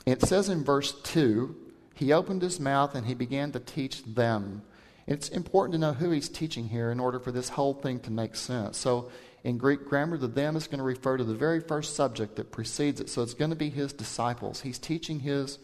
it 0.07 0.23
says 0.23 0.49
in 0.49 0.65
verse 0.65 0.93
2 1.03 1.55
he 1.95 2.13
opened 2.13 2.41
his 2.41 2.59
mouth 2.59 2.95
and 2.95 3.07
he 3.07 3.15
began 3.15 3.53
to 3.53 3.61
teach 3.61 4.03
them. 4.05 4.63
It's 5.07 5.29
important 5.29 5.75
to 5.75 5.79
know 5.79 5.93
who 5.93 6.11
he's 6.11 6.29
teaching 6.29 6.69
here 6.69 6.91
in 6.91 6.99
order 6.99 7.19
for 7.19 7.31
this 7.33 7.51
whole 7.51 7.75
thing 7.75 8.01
to 8.01 8.11
make 8.11 8.37
sense. 8.37 8.79
So, 8.79 9.11
in 9.43 9.59
Greek 9.59 9.87
grammar, 9.87 10.19
the 10.19 10.29
them 10.29 10.57
is 10.57 10.67
going 10.67 10.79
to 10.79 10.85
refer 10.85 11.17
to 11.17 11.25
the 11.25 11.35
very 11.35 11.61
first 11.61 11.97
subject 11.97 12.37
that 12.37 12.53
precedes 12.53 13.01
it. 13.01 13.09
So 13.09 13.23
it's 13.23 13.33
going 13.33 13.51
to 13.51 13.57
be 13.57 13.71
his 13.71 13.93
disciples. 13.93 14.61
He's 14.61 14.79
teaching 14.79 15.21
his 15.21 15.59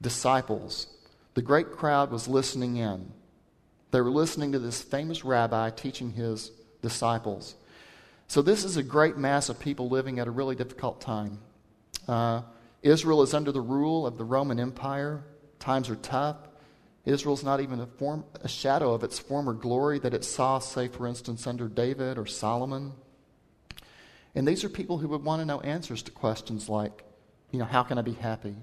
disciples. 0.00 0.88
The 1.34 1.42
great 1.42 1.72
crowd 1.72 2.10
was 2.10 2.28
listening 2.28 2.76
in. 2.76 3.12
They 3.90 4.00
were 4.00 4.10
listening 4.10 4.52
to 4.52 4.58
this 4.58 4.82
famous 4.82 5.24
rabbi 5.24 5.70
teaching 5.70 6.12
his 6.12 6.50
disciples. 6.80 7.54
So 8.26 8.42
this 8.42 8.64
is 8.64 8.76
a 8.76 8.82
great 8.82 9.16
mass 9.16 9.48
of 9.48 9.60
people 9.60 9.88
living 9.88 10.18
at 10.18 10.26
a 10.26 10.30
really 10.30 10.56
difficult 10.56 11.00
time. 11.00 11.38
Uh, 12.08 12.42
Israel 12.82 13.22
is 13.22 13.34
under 13.34 13.52
the 13.52 13.60
rule 13.60 14.06
of 14.06 14.18
the 14.18 14.24
Roman 14.24 14.58
Empire. 14.58 15.24
Times 15.58 15.88
are 15.88 15.96
tough. 15.96 16.36
Israel's 17.04 17.44
not 17.44 17.60
even 17.60 17.80
a, 17.80 17.86
form, 17.86 18.24
a 18.42 18.48
shadow 18.48 18.92
of 18.94 19.02
its 19.02 19.18
former 19.18 19.52
glory 19.52 19.98
that 20.00 20.14
it 20.14 20.24
saw, 20.24 20.58
say, 20.58 20.88
for 20.88 21.06
instance, 21.06 21.46
under 21.46 21.68
David 21.68 22.16
or 22.16 22.26
Solomon. 22.26 22.92
And 24.34 24.46
these 24.46 24.64
are 24.64 24.68
people 24.68 24.98
who 24.98 25.08
would 25.08 25.24
want 25.24 25.40
to 25.40 25.46
know 25.46 25.60
answers 25.60 26.02
to 26.04 26.10
questions 26.10 26.68
like, 26.68 27.04
you 27.50 27.58
know, 27.58 27.64
how 27.64 27.82
can 27.82 27.98
I 27.98 28.02
be 28.02 28.14
happy? 28.14 28.54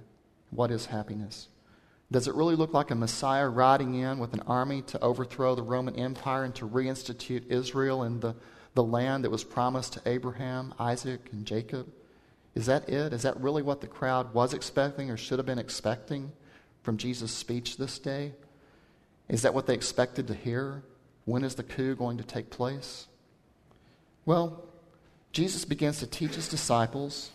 What 0.50 0.72
is 0.72 0.88
happiness? 0.88 1.48
Does 2.12 2.28
it 2.28 2.34
really 2.34 2.56
look 2.56 2.74
like 2.74 2.90
a 2.90 2.96
Messiah 2.96 3.48
riding 3.48 3.94
in 3.94 4.18
with 4.18 4.34
an 4.34 4.42
army 4.48 4.82
to 4.84 5.00
overthrow 5.00 5.54
the 5.54 5.62
Roman 5.62 5.96
Empire 5.96 6.44
and 6.44 6.56
to 6.56 6.68
reinstitute 6.68 7.50
Israel 7.50 8.04
in 8.04 8.20
the, 8.20 8.36
the 8.74 8.84
land 8.84 9.24
that 9.24 9.30
was 9.30 9.44
promised 9.44 9.94
to 9.94 10.02
Abraham, 10.08 10.74
Isaac, 10.80 11.30
and 11.32 11.46
Jacob? 11.46 11.88
Is 12.56 12.66
that 12.66 12.90
it? 12.90 13.14
Is 13.14 13.22
that 13.22 13.40
really 13.40 13.62
what 13.62 13.82
the 13.82 13.88
crowd 13.88 14.34
was 14.34 14.56
expecting 14.56 15.12
or 15.12 15.18
should 15.18 15.38
have 15.38 15.46
been 15.46 15.60
expecting 15.60 16.32
from 16.82 16.98
Jesus' 16.98 17.32
speech 17.32 17.78
this 17.78 18.00
day? 18.00 18.34
Is 19.28 19.44
that 19.44 19.54
what 19.54 19.68
they 19.68 19.76
expected 19.76 20.28
to 20.28 20.34
hear? 20.34 20.84
When 21.26 21.44
is 21.44 21.56
the 21.56 21.64
coup 21.64 21.96
going 21.96 22.18
to 22.18 22.24
take 22.24 22.50
place? 22.50 23.06
Well, 24.26 24.66
Jesus 25.32 25.64
begins 25.64 26.00
to 26.00 26.08
teach 26.08 26.34
his 26.34 26.50
disciples. 26.50 27.30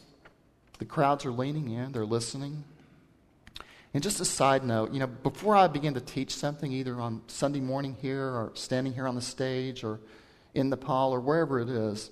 The 0.81 0.85
crowds 0.85 1.25
are 1.25 1.31
leaning 1.31 1.71
in, 1.71 1.93
they're 1.93 2.05
listening. 2.05 2.65
And 3.95 4.03
just 4.03 4.21
a 4.21 4.25
side 4.25 4.65
note, 4.65 4.93
you 4.93 4.99
know, 4.99 5.07
before 5.07 5.55
I 5.55 5.69
begin 5.69 5.95
to 5.95 6.01
teach 6.01 6.35
something, 6.35 6.73
either 6.73 7.01
on 7.01 7.23
Sunday 7.29 7.61
morning 7.61 7.97
here 8.03 8.25
or 8.25 8.51
standing 8.55 8.93
here 8.93 9.07
on 9.07 9.15
the 9.15 9.23
stage 9.23 9.85
or 9.85 10.01
in 10.53 10.69
the 10.69 10.77
Nepal 10.77 11.13
or 11.13 11.21
wherever 11.21 11.61
it 11.61 11.69
is, 11.69 12.11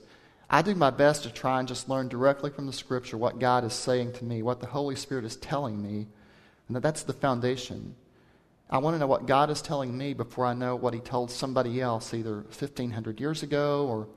I 0.48 0.62
do 0.62 0.76
my 0.76 0.90
best 0.90 1.24
to 1.24 1.30
try 1.30 1.58
and 1.58 1.66
just 1.66 1.88
learn 1.88 2.08
directly 2.08 2.50
from 2.50 2.66
the 2.66 2.72
scripture 2.72 3.18
what 3.18 3.40
God 3.40 3.64
is 3.64 3.72
saying 3.72 4.12
to 4.14 4.24
me, 4.24 4.42
what 4.42 4.60
the 4.60 4.66
Holy 4.66 4.94
Spirit 4.94 5.24
is 5.24 5.36
telling 5.36 5.82
me, 5.82 6.06
and 6.68 6.76
that 6.76 6.82
that's 6.82 7.02
the 7.02 7.12
foundation. 7.12 7.96
I 8.70 8.78
want 8.78 8.94
to 8.94 8.98
know 8.98 9.08
what 9.08 9.26
God 9.26 9.50
is 9.50 9.60
telling 9.60 9.96
me 9.98 10.14
before 10.14 10.46
I 10.46 10.54
know 10.54 10.76
what 10.76 10.94
He 10.94 11.00
told 11.00 11.32
somebody 11.32 11.80
else, 11.80 12.14
either 12.14 12.36
1,500 12.42 13.18
years 13.18 13.42
ago 13.42 13.86
or 13.88 14.08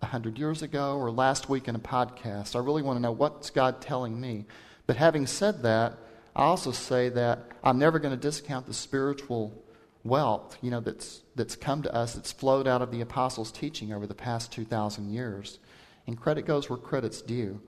100 0.00 0.38
years 0.38 0.62
ago 0.62 0.96
or 0.96 1.10
last 1.10 1.48
week 1.48 1.66
in 1.66 1.74
a 1.74 1.80
podcast. 1.80 2.54
I 2.54 2.60
really 2.60 2.82
want 2.82 2.96
to 2.96 3.02
know 3.02 3.10
what's 3.10 3.50
God 3.50 3.80
telling 3.80 4.20
me. 4.20 4.46
But 4.86 4.96
having 4.96 5.26
said 5.26 5.62
that, 5.64 5.98
I 6.38 6.44
also 6.44 6.70
say 6.70 7.08
that 7.08 7.50
I'm 7.64 7.80
never 7.80 7.98
going 7.98 8.14
to 8.14 8.20
discount 8.20 8.66
the 8.66 8.72
spiritual 8.72 9.60
wealth, 10.04 10.56
you 10.62 10.70
know, 10.70 10.78
that's, 10.78 11.22
that's 11.34 11.56
come 11.56 11.82
to 11.82 11.92
us, 11.92 12.14
that's 12.14 12.30
flowed 12.30 12.68
out 12.68 12.80
of 12.80 12.92
the 12.92 13.00
apostles' 13.00 13.50
teaching 13.50 13.92
over 13.92 14.06
the 14.06 14.14
past 14.14 14.52
2,000 14.52 15.10
years. 15.10 15.58
And 16.06 16.18
credit 16.18 16.46
goes 16.46 16.70
where 16.70 16.78
credit's 16.78 17.22
due. 17.22 17.60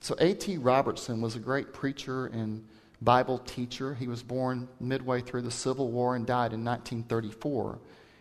So 0.00 0.14
A.T. 0.18 0.58
Robertson 0.58 1.22
was 1.22 1.34
a 1.34 1.38
great 1.38 1.72
preacher 1.72 2.26
and 2.26 2.62
Bible 3.00 3.38
teacher. 3.38 3.94
He 3.94 4.06
was 4.06 4.22
born 4.22 4.68
midway 4.78 5.22
through 5.22 5.42
the 5.42 5.50
Civil 5.50 5.90
War 5.90 6.14
and 6.14 6.26
died 6.26 6.52
in 6.52 6.62
1934. 6.62 7.78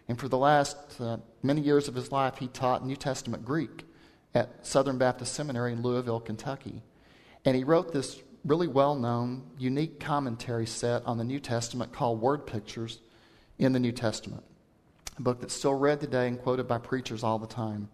And 0.07 0.17
for 0.17 0.29
the 0.29 0.37
last 0.37 0.77
uh, 1.01 1.17
many 1.43 1.59
years 1.59 1.89
of 1.89 1.95
his 1.95 2.09
life, 2.09 2.37
he 2.37 2.47
taught 2.47 2.85
New 2.85 2.95
Testament 2.95 3.43
Greek 3.43 3.83
at 4.33 4.65
Southern 4.65 4.97
Baptist 4.97 5.33
Seminary 5.33 5.73
in 5.73 5.81
Louisville, 5.81 6.21
Kentucky. 6.21 6.83
And 7.43 7.57
he 7.57 7.65
wrote 7.65 7.91
this 7.91 8.21
really 8.45 8.67
well 8.67 8.95
known, 8.95 9.43
unique 9.57 9.99
commentary 9.99 10.65
set 10.65 11.05
on 11.05 11.17
the 11.17 11.23
New 11.23 11.39
Testament 11.39 11.91
called 11.91 12.21
Word 12.21 12.45
Pictures 12.45 12.99
in 13.57 13.73
the 13.73 13.79
New 13.79 13.91
Testament, 13.91 14.43
a 15.17 15.21
book 15.21 15.41
that's 15.41 15.53
still 15.53 15.73
read 15.73 15.99
today 15.99 16.27
and 16.27 16.39
quoted 16.39 16.67
by 16.67 16.77
preachers 16.77 17.23
all 17.23 17.39
the 17.39 17.47
time. 17.47 17.89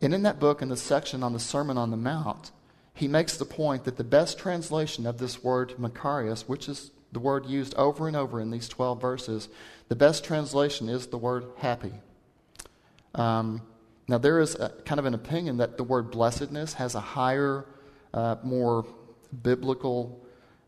And 0.00 0.14
in 0.14 0.22
that 0.22 0.40
book, 0.40 0.62
in 0.62 0.68
the 0.68 0.76
section 0.76 1.22
on 1.22 1.32
the 1.32 1.38
Sermon 1.38 1.78
on 1.78 1.90
the 1.90 1.96
Mount, 1.96 2.52
he 2.94 3.08
makes 3.08 3.36
the 3.36 3.44
point 3.44 3.84
that 3.84 3.96
the 3.96 4.04
best 4.04 4.38
translation 4.38 5.06
of 5.06 5.18
this 5.18 5.42
word 5.42 5.74
Makarios, 5.78 6.42
which 6.42 6.68
is 6.68 6.90
the 7.12 7.20
word 7.20 7.46
used 7.46 7.74
over 7.74 8.08
and 8.08 8.16
over 8.16 8.40
in 8.40 8.50
these 8.50 8.68
12 8.68 9.00
verses, 9.00 9.48
the 9.88 9.96
best 9.96 10.24
translation 10.24 10.88
is 10.88 11.06
the 11.06 11.18
word 11.18 11.46
happy. 11.58 11.92
Um, 13.14 13.62
now, 14.08 14.18
there 14.18 14.40
is 14.40 14.54
a, 14.54 14.70
kind 14.84 14.98
of 14.98 15.04
an 15.04 15.14
opinion 15.14 15.58
that 15.58 15.76
the 15.76 15.84
word 15.84 16.10
blessedness 16.10 16.74
has 16.74 16.94
a 16.94 17.00
higher, 17.00 17.66
uh, 18.14 18.36
more 18.42 18.86
biblical 19.42 20.24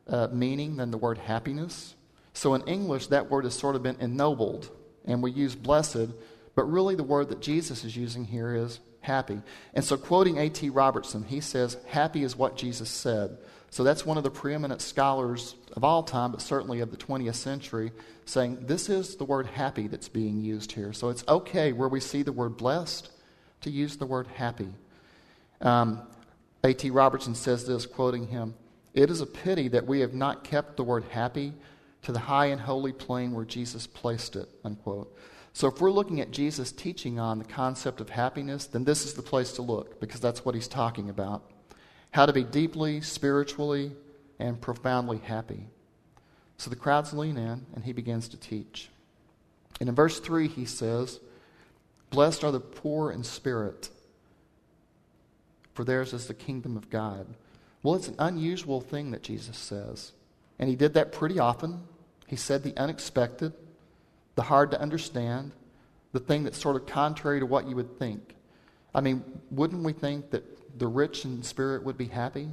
uh, 0.08 0.28
meaning 0.32 0.76
than 0.76 0.90
the 0.90 0.98
word 0.98 1.18
happiness. 1.18 1.94
So, 2.32 2.54
in 2.54 2.62
English, 2.62 3.08
that 3.08 3.30
word 3.30 3.44
has 3.44 3.54
sort 3.54 3.76
of 3.76 3.82
been 3.82 3.96
ennobled, 4.00 4.70
and 5.04 5.22
we 5.22 5.30
use 5.30 5.54
blessed, 5.54 6.08
but 6.54 6.64
really 6.64 6.94
the 6.94 7.02
word 7.02 7.28
that 7.30 7.40
Jesus 7.40 7.84
is 7.84 7.96
using 7.96 8.24
here 8.24 8.54
is 8.54 8.80
happy. 9.00 9.40
And 9.74 9.84
so, 9.84 9.96
quoting 9.96 10.38
A.T. 10.38 10.70
Robertson, 10.70 11.24
he 11.24 11.40
says, 11.40 11.76
Happy 11.86 12.22
is 12.22 12.36
what 12.36 12.56
Jesus 12.56 12.88
said. 12.88 13.38
So 13.70 13.84
that's 13.84 14.04
one 14.04 14.16
of 14.16 14.24
the 14.24 14.30
preeminent 14.30 14.82
scholars 14.82 15.54
of 15.76 15.84
all 15.84 16.02
time, 16.02 16.32
but 16.32 16.42
certainly 16.42 16.80
of 16.80 16.90
the 16.90 16.96
20th 16.96 17.36
century, 17.36 17.92
saying 18.24 18.66
this 18.66 18.88
is 18.88 19.14
the 19.14 19.24
word 19.24 19.46
happy 19.46 19.86
that's 19.86 20.08
being 20.08 20.40
used 20.40 20.72
here. 20.72 20.92
So 20.92 21.08
it's 21.08 21.24
okay 21.28 21.72
where 21.72 21.88
we 21.88 22.00
see 22.00 22.22
the 22.22 22.32
word 22.32 22.56
blessed 22.56 23.10
to 23.60 23.70
use 23.70 23.96
the 23.96 24.06
word 24.06 24.26
happy. 24.26 24.68
Um, 25.60 26.02
A.T. 26.62 26.90
Robertson 26.90 27.34
says 27.34 27.66
this, 27.66 27.86
quoting 27.86 28.28
him 28.28 28.54
It 28.94 29.10
is 29.10 29.20
a 29.20 29.26
pity 29.26 29.68
that 29.68 29.86
we 29.86 30.00
have 30.00 30.14
not 30.14 30.44
kept 30.44 30.76
the 30.76 30.84
word 30.84 31.04
happy 31.10 31.54
to 32.02 32.12
the 32.12 32.18
high 32.18 32.46
and 32.46 32.60
holy 32.60 32.92
plane 32.92 33.32
where 33.32 33.44
Jesus 33.44 33.86
placed 33.86 34.36
it. 34.36 34.48
Unquote. 34.64 35.16
So 35.52 35.68
if 35.68 35.80
we're 35.80 35.90
looking 35.90 36.20
at 36.20 36.30
Jesus' 36.30 36.72
teaching 36.72 37.18
on 37.18 37.38
the 37.38 37.44
concept 37.44 38.00
of 38.00 38.10
happiness, 38.10 38.66
then 38.66 38.84
this 38.84 39.04
is 39.04 39.14
the 39.14 39.22
place 39.22 39.52
to 39.52 39.62
look 39.62 40.00
because 40.00 40.20
that's 40.20 40.44
what 40.44 40.54
he's 40.54 40.68
talking 40.68 41.10
about 41.10 41.42
how 42.12 42.26
to 42.26 42.32
be 42.32 42.44
deeply, 42.44 43.00
spiritually, 43.00 43.92
and 44.38 44.60
profoundly 44.60 45.18
happy. 45.18 45.68
So 46.56 46.70
the 46.70 46.76
crowds 46.76 47.12
lean 47.12 47.36
in, 47.36 47.66
and 47.74 47.84
he 47.84 47.92
begins 47.92 48.28
to 48.28 48.36
teach. 48.36 48.88
And 49.78 49.88
in 49.88 49.94
verse 49.94 50.20
3, 50.20 50.48
he 50.48 50.64
says, 50.64 51.20
Blessed 52.10 52.44
are 52.44 52.50
the 52.50 52.60
poor 52.60 53.12
in 53.12 53.22
spirit, 53.22 53.90
for 55.74 55.84
theirs 55.84 56.12
is 56.12 56.26
the 56.26 56.34
kingdom 56.34 56.76
of 56.76 56.90
God. 56.90 57.26
Well, 57.82 57.94
it's 57.94 58.08
an 58.08 58.16
unusual 58.18 58.80
thing 58.80 59.10
that 59.12 59.22
Jesus 59.22 59.56
says. 59.56 60.12
And 60.58 60.68
he 60.68 60.76
did 60.76 60.94
that 60.94 61.12
pretty 61.12 61.38
often. 61.38 61.82
He 62.26 62.36
said 62.36 62.62
the 62.62 62.76
unexpected, 62.76 63.52
the 64.34 64.42
hard 64.42 64.70
to 64.72 64.80
understand, 64.80 65.52
the 66.12 66.20
thing 66.20 66.44
that's 66.44 66.58
sort 66.58 66.76
of 66.76 66.86
contrary 66.86 67.40
to 67.40 67.46
what 67.46 67.68
you 67.68 67.76
would 67.76 67.98
think. 67.98 68.34
I 68.94 69.00
mean, 69.00 69.24
wouldn't 69.50 69.82
we 69.82 69.92
think 69.92 70.30
that 70.30 70.44
the 70.76 70.86
rich 70.86 71.24
in 71.24 71.42
spirit 71.42 71.84
would 71.84 71.96
be 71.96 72.06
happy. 72.06 72.48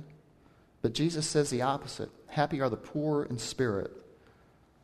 But 0.81 0.93
Jesus 0.93 1.27
says 1.27 1.49
the 1.49 1.61
opposite 1.63 2.09
happy 2.27 2.61
are 2.61 2.69
the 2.69 2.77
poor 2.77 3.23
in 3.23 3.39
spirit. 3.39 3.91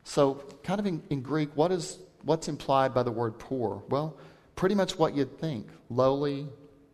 So, 0.03 0.43
kind 0.63 0.79
of 0.79 0.85
in, 0.85 1.03
in 1.09 1.21
Greek, 1.21 1.49
what 1.55 1.71
is, 1.71 1.99
what's 2.23 2.47
implied 2.47 2.93
by 2.93 3.03
the 3.03 3.11
word 3.11 3.37
poor? 3.37 3.83
Well, 3.89 4.17
pretty 4.55 4.75
much 4.75 4.97
what 4.97 5.15
you'd 5.15 5.39
think 5.39 5.67
lowly, 5.89 6.47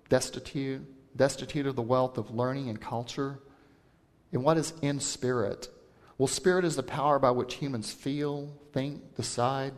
destitute, 0.09 0.81
destitute 1.19 1.67
of 1.67 1.75
the 1.75 1.81
wealth 1.81 2.17
of 2.17 2.31
learning 2.31 2.69
and 2.69 2.79
culture. 2.79 3.39
And 4.31 4.43
what 4.43 4.57
is 4.57 4.73
in 4.81 5.01
spirit? 5.01 5.67
Well, 6.17 6.27
spirit 6.27 6.63
is 6.63 6.77
the 6.77 6.83
power 6.83 7.19
by 7.19 7.31
which 7.31 7.55
humans 7.55 7.91
feel, 7.91 8.49
think, 8.71 9.15
decide. 9.15 9.73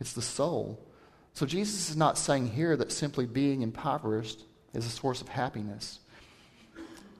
It's 0.00 0.14
the 0.14 0.22
soul. 0.22 0.84
So 1.34 1.46
Jesus 1.46 1.90
is 1.90 1.96
not 1.96 2.16
saying 2.16 2.52
here 2.52 2.74
that 2.76 2.90
simply 2.90 3.26
being 3.26 3.62
impoverished 3.62 4.42
is 4.72 4.86
a 4.86 4.90
source 4.90 5.20
of 5.20 5.28
happiness. 5.28 6.00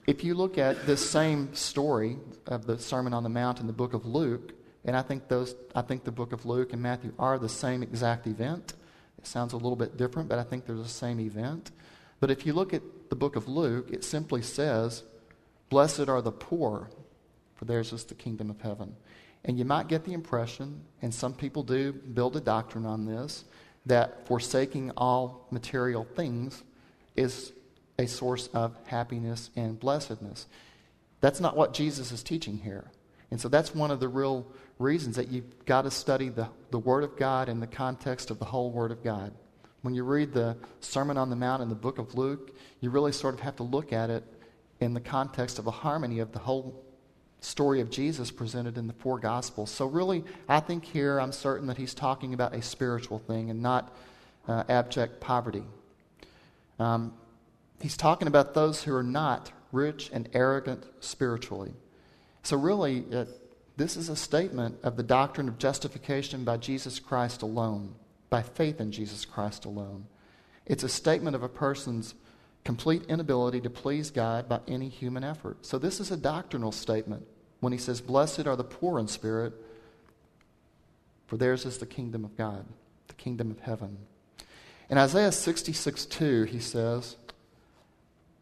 If 0.07 0.25
you 0.25 0.35
look 0.35 0.57
at 0.57 0.87
this 0.87 1.09
same 1.09 1.55
story 1.55 2.17
of 2.47 2.67
the 2.67 2.79
Sermon 2.79 3.13
on 3.13 3.23
the 3.23 3.29
Mount 3.29 3.61
in 3.61 3.67
the 3.67 3.73
book 3.75 3.93
of 3.93 4.07
Luke, 4.07 4.55
and 4.85 4.97
I 4.97 5.03
think 5.03 5.29
those 5.29 5.55
I 5.75 5.83
think 5.83 6.05
the 6.05 6.13
book 6.13 6.33
of 6.33 6.47
Luke 6.47 6.73
and 6.73 6.81
Matthew 6.81 7.13
are 7.19 7.39
the 7.39 7.49
same 7.49 7.83
exact 7.83 8.27
event. 8.27 8.73
It 9.19 9.27
sounds 9.27 9.53
a 9.53 9.57
little 9.57 9.77
bit 9.77 9.99
different, 9.99 10.31
but 10.31 10.39
I 10.39 10.45
think 10.45 10.65
they're 10.65 10.77
the 10.77 10.89
same 10.89 11.21
event. 11.21 11.71
But 12.21 12.31
if 12.31 12.47
you 12.47 12.55
look 12.55 12.73
at 12.73 12.83
the 13.11 13.17
book 13.17 13.37
of 13.37 13.49
Luke, 13.49 13.89
it 13.91 14.05
simply 14.05 14.43
says, 14.43 15.03
Blessed 15.69 16.09
are 16.09 16.23
the 16.23 16.33
poor, 16.33 16.91
for 17.55 17.65
theirs 17.65 17.93
is 17.93 18.05
the 18.05 18.15
kingdom 18.15 18.51
of 18.51 18.61
heaven. 18.61 18.97
And 19.45 19.59
you 19.59 19.65
might 19.65 19.89
get 19.89 20.05
the 20.05 20.13
impression, 20.13 20.83
and 21.03 21.15
some 21.15 21.35
people 21.35 21.63
do 21.63 21.93
build 21.93 22.37
a 22.37 22.41
doctrine 22.41 22.87
on 22.87 23.07
this, 23.07 23.45
that 23.87 24.27
forsaking 24.27 24.93
all 24.97 25.47
material 25.51 26.07
things 26.17 26.63
is 27.17 27.53
a 27.99 28.07
source 28.07 28.49
of 28.49 28.77
happiness 28.87 29.51
and 29.57 29.79
blessedness. 29.79 30.47
That's 31.21 31.41
not 31.41 31.57
what 31.57 31.75
Jesus 31.75 32.13
is 32.13 32.23
teaching 32.23 32.59
here. 32.59 32.91
And 33.31 33.41
so 33.41 33.49
that's 33.49 33.75
one 33.75 33.91
of 33.91 34.01
the 34.01 34.09
real 34.09 34.47
reasons 34.79 35.17
that 35.17 35.29
you've 35.29 35.67
got 35.67 35.83
to 35.83 35.91
study 35.91 36.29
the, 36.29 36.49
the 36.71 36.79
Word 36.79 37.05
of 37.05 37.17
God 37.17 37.49
in 37.49 37.61
the 37.61 37.67
context 37.67 38.31
of 38.31 38.39
the 38.39 38.45
whole 38.45 38.71
Word 38.71 38.93
of 38.93 39.03
God. 39.03 39.33
When 39.83 39.95
you 39.95 40.03
read 40.03 40.33
the 40.33 40.57
Sermon 40.81 41.17
on 41.17 41.31
the 41.31 41.37
Mount 41.37 41.63
in 41.63 41.69
the 41.69 41.75
book 41.75 41.99
of 41.99 42.15
Luke, 42.15 42.57
you 42.81 42.91
really 42.91 43.13
sort 43.13 43.35
of 43.35 43.41
have 43.41 43.57
to 43.57 43.63
look 43.63 43.93
at 43.93 44.11
it 44.11 44.25
in 44.81 44.95
the 44.95 45.01
context 45.01 45.59
of 45.59 45.67
a 45.67 45.71
harmony 45.71 46.19
of 46.19 46.33
the 46.33 46.39
whole 46.39 46.85
story 47.41 47.81
of 47.81 47.91
Jesus 47.91 48.31
presented 48.31 48.77
in 48.77 48.87
the 48.87 48.93
four 48.95 49.19
Gospels. 49.19 49.71
So, 49.71 49.87
really, 49.87 50.25
I 50.49 50.61
think 50.61 50.85
here 50.85 51.21
I'm 51.21 51.33
certain 51.33 51.67
that 51.69 51.77
he's 51.77 51.95
talking 51.95 52.35
about 52.35 52.55
a 52.55 52.63
spiritual 52.63 53.19
thing 53.19 53.51
and 53.51 53.63
not 53.63 53.95
uh, 54.49 54.65
abject 54.69 55.21
poverty. 55.21 55.65
Um, 56.79 57.13
he's 57.81 57.97
talking 57.97 58.29
about 58.29 58.55
those 58.55 58.83
who 58.83 58.95
are 58.95 59.03
not 59.03 59.53
rich 59.73 60.11
and 60.13 60.29
arrogant 60.33 60.85
spiritually. 61.01 61.73
So, 62.43 62.57
really, 62.57 63.05
uh, 63.13 63.27
this 63.77 63.97
is 63.97 64.09
a 64.09 64.17
statement 64.17 64.79
of 64.83 64.97
the 64.97 65.03
doctrine 65.03 65.49
of 65.49 65.59
justification 65.59 66.45
by 66.45 66.57
Jesus 66.57 66.99
Christ 66.99 67.43
alone, 67.43 67.95
by 68.31 68.43
faith 68.43 68.81
in 68.81 68.93
Jesus 68.93 69.25
Christ 69.25 69.65
alone. 69.65 70.07
It's 70.67 70.83
a 70.83 70.89
statement 70.89 71.35
of 71.35 71.43
a 71.43 71.49
person's 71.49 72.15
complete 72.65 73.05
inability 73.09 73.61
to 73.63 73.71
please 73.71 74.11
God 74.11 74.49
by 74.49 74.61
any 74.69 74.89
human 74.89 75.25
effort. 75.25 75.65
So, 75.65 75.79
this 75.79 76.01
is 76.01 76.11
a 76.11 76.17
doctrinal 76.17 76.73
statement 76.73 77.27
when 77.61 77.73
he 77.73 77.79
says, 77.79 78.01
Blessed 78.01 78.47
are 78.47 78.57
the 78.57 78.65
poor 78.65 78.99
in 78.99 79.09
spirit, 79.09 79.55
for 81.27 81.37
theirs 81.37 81.65
is 81.65 81.79
the 81.79 81.87
kingdom 81.87 82.25
of 82.25 82.37
God, 82.37 82.67
the 83.07 83.15
kingdom 83.15 83.51
of 83.51 83.61
heaven. 83.61 83.99
In 84.91 84.99
Isaiah 84.99 85.33
66 85.33 86.07
2, 86.07 86.45
he 86.45 86.59
says, 86.59 87.17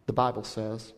the 0.06 0.12
Bible 0.12 0.44
says, 0.44 0.92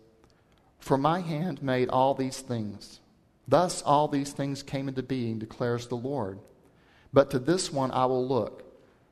For 0.78 0.98
my 0.98 1.20
hand 1.20 1.62
made 1.62 1.88
all 1.88 2.14
these 2.14 2.40
things. 2.40 3.00
Thus 3.46 3.82
all 3.82 4.08
these 4.08 4.32
things 4.32 4.62
came 4.62 4.88
into 4.88 5.02
being, 5.02 5.38
declares 5.38 5.86
the 5.86 5.96
Lord. 5.96 6.38
But 7.12 7.30
to 7.30 7.38
this 7.38 7.72
one 7.72 7.90
I 7.90 8.04
will 8.04 8.26
look, 8.26 8.64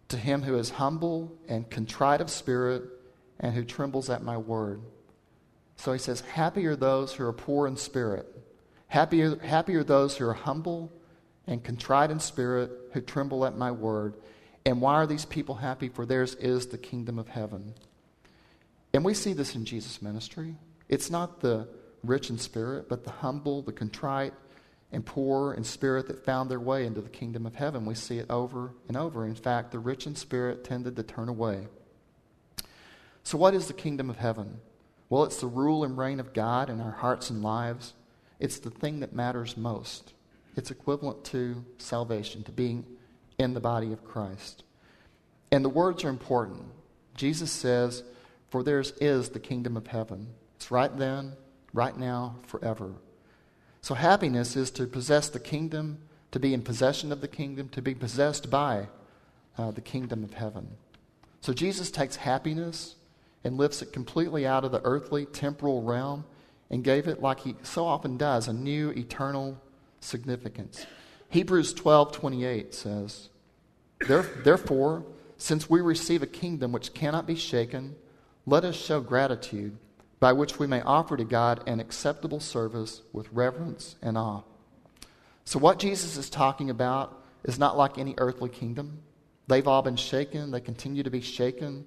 to 0.08 0.16
him 0.16 0.42
who 0.42 0.56
is 0.56 0.70
humble 0.70 1.36
and 1.48 1.68
contrite 1.70 2.20
of 2.20 2.30
spirit, 2.30 2.84
and 3.40 3.54
who 3.54 3.64
trembles 3.64 4.08
at 4.08 4.22
my 4.22 4.36
word. 4.36 4.80
So 5.76 5.92
he 5.92 5.98
says, 5.98 6.20
Happy 6.20 6.66
are 6.66 6.76
those 6.76 7.12
who 7.12 7.24
are 7.24 7.32
poor 7.32 7.66
in 7.66 7.76
spirit. 7.76 8.26
Happy 8.88 9.22
are, 9.22 9.36
happy 9.38 9.74
are 9.74 9.84
those 9.84 10.16
who 10.16 10.26
are 10.26 10.32
humble 10.34 10.92
and 11.46 11.62
contrite 11.62 12.10
in 12.10 12.18
spirit, 12.18 12.70
who 12.92 13.00
tremble 13.00 13.44
at 13.44 13.56
my 13.56 13.70
word. 13.70 14.14
And 14.64 14.80
why 14.80 14.94
are 14.94 15.06
these 15.06 15.24
people 15.24 15.56
happy? 15.56 15.88
For 15.88 16.06
theirs 16.06 16.34
is 16.36 16.66
the 16.66 16.78
kingdom 16.78 17.18
of 17.18 17.28
heaven. 17.28 17.74
And 18.92 19.04
we 19.04 19.14
see 19.14 19.32
this 19.32 19.54
in 19.54 19.64
Jesus' 19.64 20.02
ministry. 20.02 20.56
It's 20.88 21.10
not 21.10 21.40
the 21.40 21.68
rich 22.02 22.30
in 22.30 22.38
spirit, 22.38 22.88
but 22.88 23.04
the 23.04 23.10
humble, 23.10 23.62
the 23.62 23.72
contrite, 23.72 24.32
and 24.96 25.04
poor 25.04 25.52
in 25.52 25.62
spirit 25.62 26.08
that 26.08 26.24
found 26.24 26.50
their 26.50 26.58
way 26.58 26.86
into 26.86 27.02
the 27.02 27.10
kingdom 27.10 27.44
of 27.44 27.54
heaven. 27.54 27.84
We 27.84 27.94
see 27.94 28.16
it 28.16 28.30
over 28.30 28.72
and 28.88 28.96
over. 28.96 29.26
In 29.26 29.34
fact, 29.34 29.70
the 29.70 29.78
rich 29.78 30.06
in 30.06 30.16
spirit 30.16 30.64
tended 30.64 30.96
to 30.96 31.02
turn 31.02 31.28
away. 31.28 31.68
So, 33.22 33.36
what 33.36 33.52
is 33.52 33.66
the 33.66 33.74
kingdom 33.74 34.08
of 34.08 34.16
heaven? 34.16 34.58
Well, 35.10 35.24
it's 35.24 35.38
the 35.38 35.48
rule 35.48 35.84
and 35.84 35.98
reign 35.98 36.18
of 36.18 36.32
God 36.32 36.70
in 36.70 36.80
our 36.80 36.92
hearts 36.92 37.28
and 37.28 37.42
lives. 37.42 37.92
It's 38.40 38.58
the 38.58 38.70
thing 38.70 39.00
that 39.00 39.12
matters 39.12 39.58
most. 39.58 40.14
It's 40.56 40.70
equivalent 40.70 41.24
to 41.24 41.62
salvation, 41.76 42.42
to 42.44 42.52
being 42.52 42.86
in 43.36 43.52
the 43.52 43.60
body 43.60 43.92
of 43.92 44.02
Christ. 44.02 44.64
And 45.52 45.62
the 45.62 45.68
words 45.68 46.04
are 46.04 46.08
important. 46.08 46.62
Jesus 47.14 47.52
says, 47.52 48.02
For 48.48 48.62
theirs 48.62 48.94
is 48.98 49.28
the 49.28 49.40
kingdom 49.40 49.76
of 49.76 49.88
heaven. 49.88 50.28
It's 50.54 50.70
right 50.70 50.96
then, 50.96 51.34
right 51.74 51.96
now, 51.98 52.36
forever. 52.46 52.94
So, 53.86 53.94
happiness 53.94 54.56
is 54.56 54.72
to 54.72 54.86
possess 54.88 55.28
the 55.28 55.38
kingdom, 55.38 55.98
to 56.32 56.40
be 56.40 56.52
in 56.52 56.62
possession 56.62 57.12
of 57.12 57.20
the 57.20 57.28
kingdom, 57.28 57.68
to 57.68 57.80
be 57.80 57.94
possessed 57.94 58.50
by 58.50 58.88
uh, 59.56 59.70
the 59.70 59.80
kingdom 59.80 60.24
of 60.24 60.34
heaven. 60.34 60.66
So, 61.40 61.52
Jesus 61.52 61.92
takes 61.92 62.16
happiness 62.16 62.96
and 63.44 63.56
lifts 63.56 63.82
it 63.82 63.92
completely 63.92 64.44
out 64.44 64.64
of 64.64 64.72
the 64.72 64.80
earthly, 64.82 65.24
temporal 65.24 65.82
realm 65.82 66.24
and 66.68 66.82
gave 66.82 67.06
it, 67.06 67.22
like 67.22 67.38
he 67.38 67.54
so 67.62 67.86
often 67.86 68.16
does, 68.16 68.48
a 68.48 68.52
new 68.52 68.90
eternal 68.90 69.56
significance. 70.00 70.84
Hebrews 71.28 71.72
12 71.72 72.10
28 72.10 72.74
says, 72.74 73.28
Therefore, 74.08 75.06
since 75.36 75.70
we 75.70 75.80
receive 75.80 76.24
a 76.24 76.26
kingdom 76.26 76.72
which 76.72 76.92
cannot 76.92 77.24
be 77.24 77.36
shaken, 77.36 77.94
let 78.46 78.64
us 78.64 78.74
show 78.74 79.00
gratitude 79.00 79.78
by 80.18 80.32
which 80.32 80.58
we 80.58 80.66
may 80.66 80.80
offer 80.80 81.16
to 81.16 81.24
God 81.24 81.62
an 81.66 81.80
acceptable 81.80 82.40
service 82.40 83.02
with 83.12 83.32
reverence 83.32 83.96
and 84.02 84.16
awe. 84.16 84.42
So, 85.44 85.58
what 85.58 85.78
Jesus 85.78 86.16
is 86.16 86.30
talking 86.30 86.70
about 86.70 87.22
is 87.44 87.58
not 87.58 87.76
like 87.76 87.98
any 87.98 88.14
earthly 88.18 88.48
kingdom. 88.48 89.02
They've 89.46 89.66
all 89.68 89.82
been 89.82 89.96
shaken, 89.96 90.50
they 90.50 90.60
continue 90.60 91.02
to 91.02 91.10
be 91.10 91.20
shaken, 91.20 91.86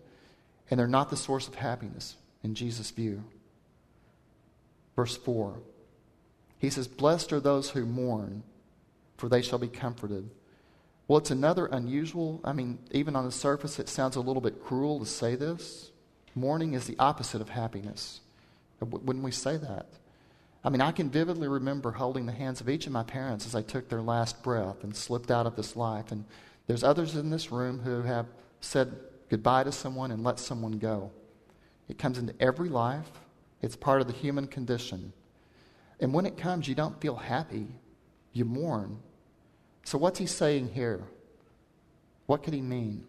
and 0.69 0.79
they're 0.79 0.87
not 0.87 1.09
the 1.09 1.17
source 1.17 1.47
of 1.47 1.55
happiness 1.55 2.15
in 2.43 2.55
Jesus' 2.55 2.91
view. 2.91 3.23
Verse 4.95 5.17
4 5.17 5.59
He 6.57 6.69
says, 6.69 6.87
Blessed 6.87 7.33
are 7.33 7.39
those 7.39 7.71
who 7.71 7.85
mourn, 7.85 8.43
for 9.17 9.27
they 9.27 9.41
shall 9.41 9.59
be 9.59 9.67
comforted. 9.67 10.29
Well, 11.07 11.17
it's 11.17 11.31
another 11.31 11.65
unusual, 11.65 12.39
I 12.43 12.53
mean, 12.53 12.77
even 12.91 13.15
on 13.15 13.25
the 13.25 13.31
surface, 13.31 13.79
it 13.79 13.89
sounds 13.89 14.15
a 14.15 14.21
little 14.21 14.41
bit 14.41 14.63
cruel 14.63 14.99
to 14.99 15.05
say 15.05 15.35
this. 15.35 15.91
Mourning 16.35 16.73
is 16.73 16.85
the 16.85 16.95
opposite 16.99 17.41
of 17.41 17.49
happiness. 17.49 18.21
Wouldn't 18.81 19.25
we 19.25 19.31
say 19.31 19.57
that? 19.57 19.87
I 20.63 20.69
mean, 20.69 20.81
I 20.81 20.91
can 20.91 21.09
vividly 21.09 21.47
remember 21.47 21.91
holding 21.91 22.25
the 22.25 22.33
hands 22.33 22.59
of 22.59 22.69
each 22.69 22.85
of 22.85 22.91
my 22.91 23.03
parents 23.03 23.45
as 23.45 23.55
I 23.55 23.61
took 23.61 23.87
their 23.87 24.01
last 24.01 24.43
breath 24.43 24.83
and 24.83 24.95
slipped 24.95 25.31
out 25.31 25.45
of 25.45 25.55
this 25.55 25.75
life. 25.75 26.11
And 26.11 26.25
there's 26.67 26.83
others 26.83 27.15
in 27.15 27.29
this 27.29 27.51
room 27.51 27.79
who 27.79 28.01
have 28.01 28.27
said 28.61 28.95
goodbye 29.29 29.63
to 29.63 29.71
someone 29.71 30.11
and 30.11 30.23
let 30.23 30.39
someone 30.39 30.73
go. 30.73 31.11
It 31.87 31.97
comes 31.97 32.17
into 32.17 32.35
every 32.39 32.69
life, 32.69 33.09
it's 33.61 33.75
part 33.75 34.01
of 34.01 34.07
the 34.07 34.13
human 34.13 34.47
condition. 34.47 35.13
And 35.99 36.13
when 36.13 36.25
it 36.25 36.37
comes, 36.37 36.67
you 36.67 36.75
don't 36.75 36.99
feel 37.01 37.15
happy, 37.15 37.67
you 38.31 38.45
mourn. 38.45 38.99
So, 39.83 39.97
what's 39.97 40.19
he 40.19 40.27
saying 40.27 40.69
here? 40.73 41.03
What 42.25 42.43
could 42.43 42.53
he 42.53 42.61
mean? 42.61 43.05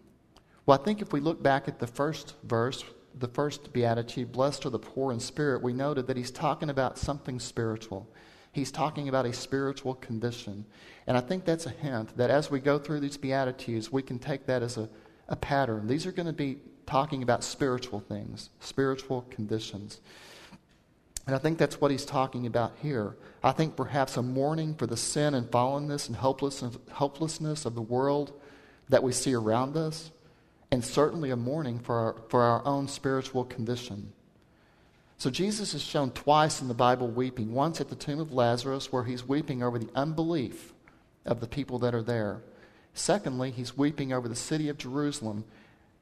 Well, 0.65 0.79
I 0.79 0.83
think 0.83 1.01
if 1.01 1.13
we 1.13 1.19
look 1.19 1.43
back 1.43 1.67
at 1.67 1.79
the 1.79 1.87
first 1.87 2.35
verse, 2.43 2.83
the 3.17 3.27
first 3.27 3.73
beatitude, 3.73 4.31
blessed 4.31 4.65
are 4.65 4.69
the 4.69 4.79
poor 4.79 5.11
in 5.11 5.19
spirit, 5.19 5.61
we 5.61 5.73
noted 5.73 6.07
that 6.07 6.17
he's 6.17 6.31
talking 6.31 6.69
about 6.69 6.97
something 6.97 7.39
spiritual. 7.39 8.09
He's 8.51 8.71
talking 8.71 9.07
about 9.07 9.25
a 9.25 9.33
spiritual 9.33 9.95
condition. 9.95 10.65
And 11.07 11.17
I 11.17 11.21
think 11.21 11.45
that's 11.45 11.65
a 11.65 11.69
hint 11.69 12.15
that 12.17 12.29
as 12.29 12.51
we 12.51 12.59
go 12.59 12.77
through 12.77 12.99
these 12.99 13.17
beatitudes, 13.17 13.91
we 13.91 14.01
can 14.01 14.19
take 14.19 14.45
that 14.47 14.61
as 14.61 14.77
a, 14.77 14.89
a 15.29 15.35
pattern. 15.35 15.87
These 15.87 16.05
are 16.05 16.11
going 16.11 16.27
to 16.27 16.33
be 16.33 16.59
talking 16.85 17.23
about 17.23 17.43
spiritual 17.43 18.01
things, 18.01 18.49
spiritual 18.59 19.25
conditions. 19.29 20.01
And 21.27 21.35
I 21.35 21.39
think 21.39 21.57
that's 21.57 21.79
what 21.79 21.91
he's 21.91 22.05
talking 22.05 22.45
about 22.45 22.73
here. 22.81 23.15
I 23.43 23.51
think 23.51 23.75
perhaps 23.75 24.17
a 24.17 24.21
mourning 24.21 24.75
for 24.75 24.87
the 24.87 24.97
sin 24.97 25.33
and 25.33 25.49
fallenness 25.49 26.07
and 26.07 26.17
hopelessness, 26.17 27.65
of 27.65 27.75
the 27.75 27.81
world 27.81 28.33
that 28.89 29.03
we 29.03 29.13
see 29.13 29.33
around 29.33 29.77
us, 29.77 30.11
and 30.71 30.83
certainly 30.83 31.31
a 31.31 31.35
mourning 31.35 31.79
for 31.79 31.95
our, 31.95 32.15
for 32.29 32.41
our 32.41 32.65
own 32.65 32.87
spiritual 32.87 33.43
condition. 33.43 34.13
So 35.17 35.29
Jesus 35.29 35.73
is 35.73 35.83
shown 35.83 36.11
twice 36.11 36.61
in 36.61 36.67
the 36.67 36.73
Bible 36.73 37.07
weeping 37.07 37.53
once 37.53 37.79
at 37.81 37.89
the 37.89 37.95
tomb 37.95 38.19
of 38.19 38.31
Lazarus, 38.31 38.91
where 38.91 39.03
he's 39.03 39.27
weeping 39.27 39.61
over 39.61 39.77
the 39.77 39.89
unbelief 39.93 40.73
of 41.25 41.39
the 41.39 41.47
people 41.47 41.77
that 41.79 41.93
are 41.93 42.01
there. 42.01 42.41
Secondly, 42.93 43.51
he's 43.51 43.77
weeping 43.77 44.11
over 44.11 44.27
the 44.27 44.35
city 44.35 44.69
of 44.69 44.77
Jerusalem 44.77 45.45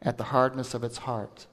at 0.02 0.18
the 0.18 0.26
hardness 0.26 0.74
of 0.74 0.84
its 0.84 1.00
heart. 1.00 1.48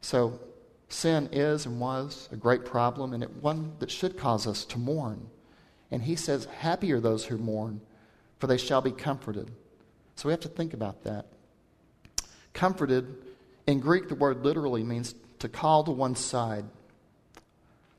So 0.00 0.40
Sin 0.88 1.28
is 1.32 1.66
and 1.66 1.80
was 1.80 2.28
a 2.30 2.36
great 2.36 2.64
problem, 2.64 3.12
and 3.12 3.22
it 3.22 3.42
one 3.42 3.74
that 3.80 3.90
should 3.90 4.16
cause 4.16 4.46
us 4.46 4.64
to 4.66 4.78
mourn. 4.78 5.28
And 5.90 6.02
he 6.02 6.14
says, 6.16 6.46
Happy 6.46 6.92
are 6.92 7.00
those 7.00 7.24
who 7.24 7.38
mourn, 7.38 7.80
for 8.38 8.46
they 8.46 8.56
shall 8.56 8.80
be 8.80 8.92
comforted. 8.92 9.50
So 10.14 10.28
we 10.28 10.32
have 10.32 10.40
to 10.40 10.48
think 10.48 10.74
about 10.74 11.02
that. 11.04 11.26
Comforted, 12.56 13.06
in 13.66 13.80
Greek, 13.80 14.08
the 14.08 14.14
word 14.14 14.42
literally 14.42 14.82
means 14.82 15.14
to 15.40 15.48
call 15.48 15.84
to 15.84 15.90
one's 15.90 16.20
side. 16.20 16.64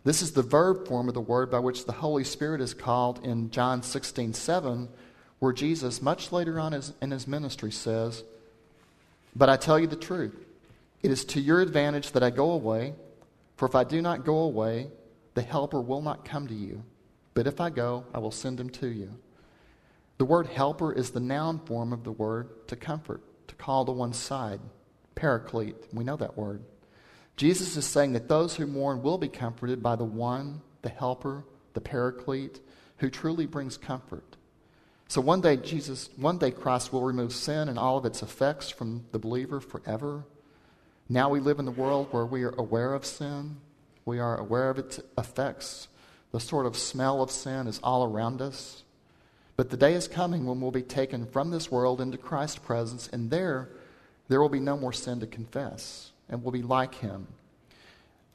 This 0.04 0.24
is 0.24 0.32
the 0.32 0.42
verb 0.42 0.88
form 0.88 1.08
of 1.08 1.14
the 1.14 1.22
word 1.22 1.52
by 1.52 1.60
which 1.60 1.86
the 1.86 1.92
Holy 1.92 2.24
Spirit 2.24 2.60
is 2.60 2.74
called 2.74 3.24
in 3.24 3.52
John 3.52 3.84
16 3.84 4.34
7, 4.34 4.90
where 5.38 5.54
Jesus, 5.54 6.02
much 6.02 6.32
later 6.32 6.60
on 6.60 6.74
in 6.74 7.12
his 7.12 7.28
ministry, 7.28 7.72
says, 7.72 8.24
But 9.36 9.48
I 9.48 9.58
tell 9.58 9.78
you 9.78 9.86
the 9.86 9.96
truth. 9.96 10.36
It 11.04 11.12
is 11.12 11.24
to 11.26 11.40
your 11.40 11.62
advantage 11.62 12.14
that 12.14 12.24
I 12.24 12.32
go 12.32 12.50
away, 12.50 12.96
for 13.58 13.68
if 13.68 13.76
I 13.76 13.84
do 13.84 14.02
not 14.02 14.26
go 14.26 14.40
away, 14.40 14.88
the 15.36 15.44
Helper 15.44 15.80
will 15.80 16.02
not 16.02 16.26
come 16.26 16.48
to 16.48 16.56
you. 16.56 16.84
But 17.36 17.46
if 17.46 17.62
I 17.62 17.70
go, 17.70 18.06
I 18.12 18.18
will 18.18 18.32
send 18.32 18.60
him 18.60 18.72
to 18.72 18.88
you. 18.88 19.14
The 20.18 20.26
word 20.26 20.48
helper 20.48 20.92
is 20.92 21.12
the 21.12 21.20
noun 21.20 21.60
form 21.60 21.94
of 21.94 22.04
the 22.04 22.12
word 22.12 22.68
to 22.70 22.76
comfort, 22.76 23.22
call 23.58 23.86
to 23.86 23.92
one 23.92 24.14
side. 24.14 24.60
Paraclete, 25.16 25.76
we 25.94 26.04
know 26.04 26.16
that 26.18 26.38
word. 26.38 26.64
Jesus 27.36 27.78
is 27.78 27.86
saying 27.86 28.14
that 28.14 28.28
those 28.28 28.56
who 28.56 28.66
mourn 28.66 29.04
will 29.04 29.18
be 29.18 29.28
comforted 29.28 29.84
by 29.84 29.96
the 29.96 30.04
one, 30.04 30.62
the 30.82 30.90
helper, 30.90 31.44
the 31.74 31.82
paraclete, 31.82 32.60
who 32.98 33.10
truly 33.10 33.46
brings 33.46 33.78
comfort. 33.78 34.38
So 35.08 35.22
one 35.22 35.42
day, 35.42 35.56
Jesus, 35.56 36.10
one 36.18 36.38
day 36.38 36.52
Christ 36.52 36.92
will 36.92 37.04
remove 37.04 37.32
sin 37.32 37.70
and 37.70 37.80
all 37.80 37.98
of 37.98 38.06
its 38.06 38.22
effects 38.22 38.70
from 38.70 39.06
the 39.12 39.20
believer 39.20 39.60
forever. 39.60 40.26
Now 41.08 41.30
we 41.30 41.40
live 41.40 41.60
in 41.60 41.66
the 41.66 41.72
world 41.72 42.08
where 42.12 42.26
we 42.26 42.44
are 42.44 42.56
aware 42.58 42.94
of 42.94 43.06
sin, 43.06 43.58
we 44.04 44.20
are 44.20 44.38
aware 44.38 44.70
of 44.70 44.80
its 44.80 45.00
effects. 45.18 45.88
The 46.32 46.40
sort 46.40 46.66
of 46.66 46.78
smell 46.78 47.22
of 47.22 47.32
sin 47.32 47.68
is 47.68 47.80
all 47.84 48.04
around 48.04 48.42
us. 48.42 48.84
But 49.58 49.72
the 49.72 49.78
day 49.78 49.96
is 49.96 50.08
coming 50.08 50.46
when 50.46 50.62
we'll 50.62 50.72
be 50.72 50.84
taken 50.84 51.26
from 51.26 51.50
this 51.50 51.72
world 51.72 52.00
into 52.00 52.18
Christ's 52.18 52.60
presence, 52.60 53.10
and 53.12 53.32
there, 53.32 53.70
there 54.30 54.40
will 54.40 54.50
be 54.50 54.60
no 54.60 54.78
more 54.78 54.94
sin 54.94 55.20
to 55.20 55.28
confess, 55.28 56.12
and 56.30 56.44
we'll 56.44 56.52
be 56.52 56.62
like 56.62 56.96
him. 56.96 57.28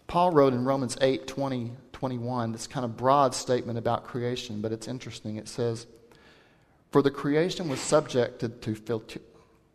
Paul 0.09 0.33
wrote 0.33 0.53
in 0.53 0.65
Romans 0.65 0.99
8 1.01 1.27
20, 1.27 1.71
21 1.93 2.53
this 2.53 2.67
kind 2.67 2.85
of 2.85 2.97
broad 2.97 3.35
statement 3.35 3.79
about 3.79 4.05
creation, 4.05 4.61
but 4.61 4.73
it's 4.73 4.89
interesting. 4.89 5.37
It 5.37 5.49
says, 5.49 5.87
For 6.91 7.01
the 7.01 7.11
creation 7.11 7.69
was 7.69 7.81
subjected 7.81 8.61
to 8.63 8.75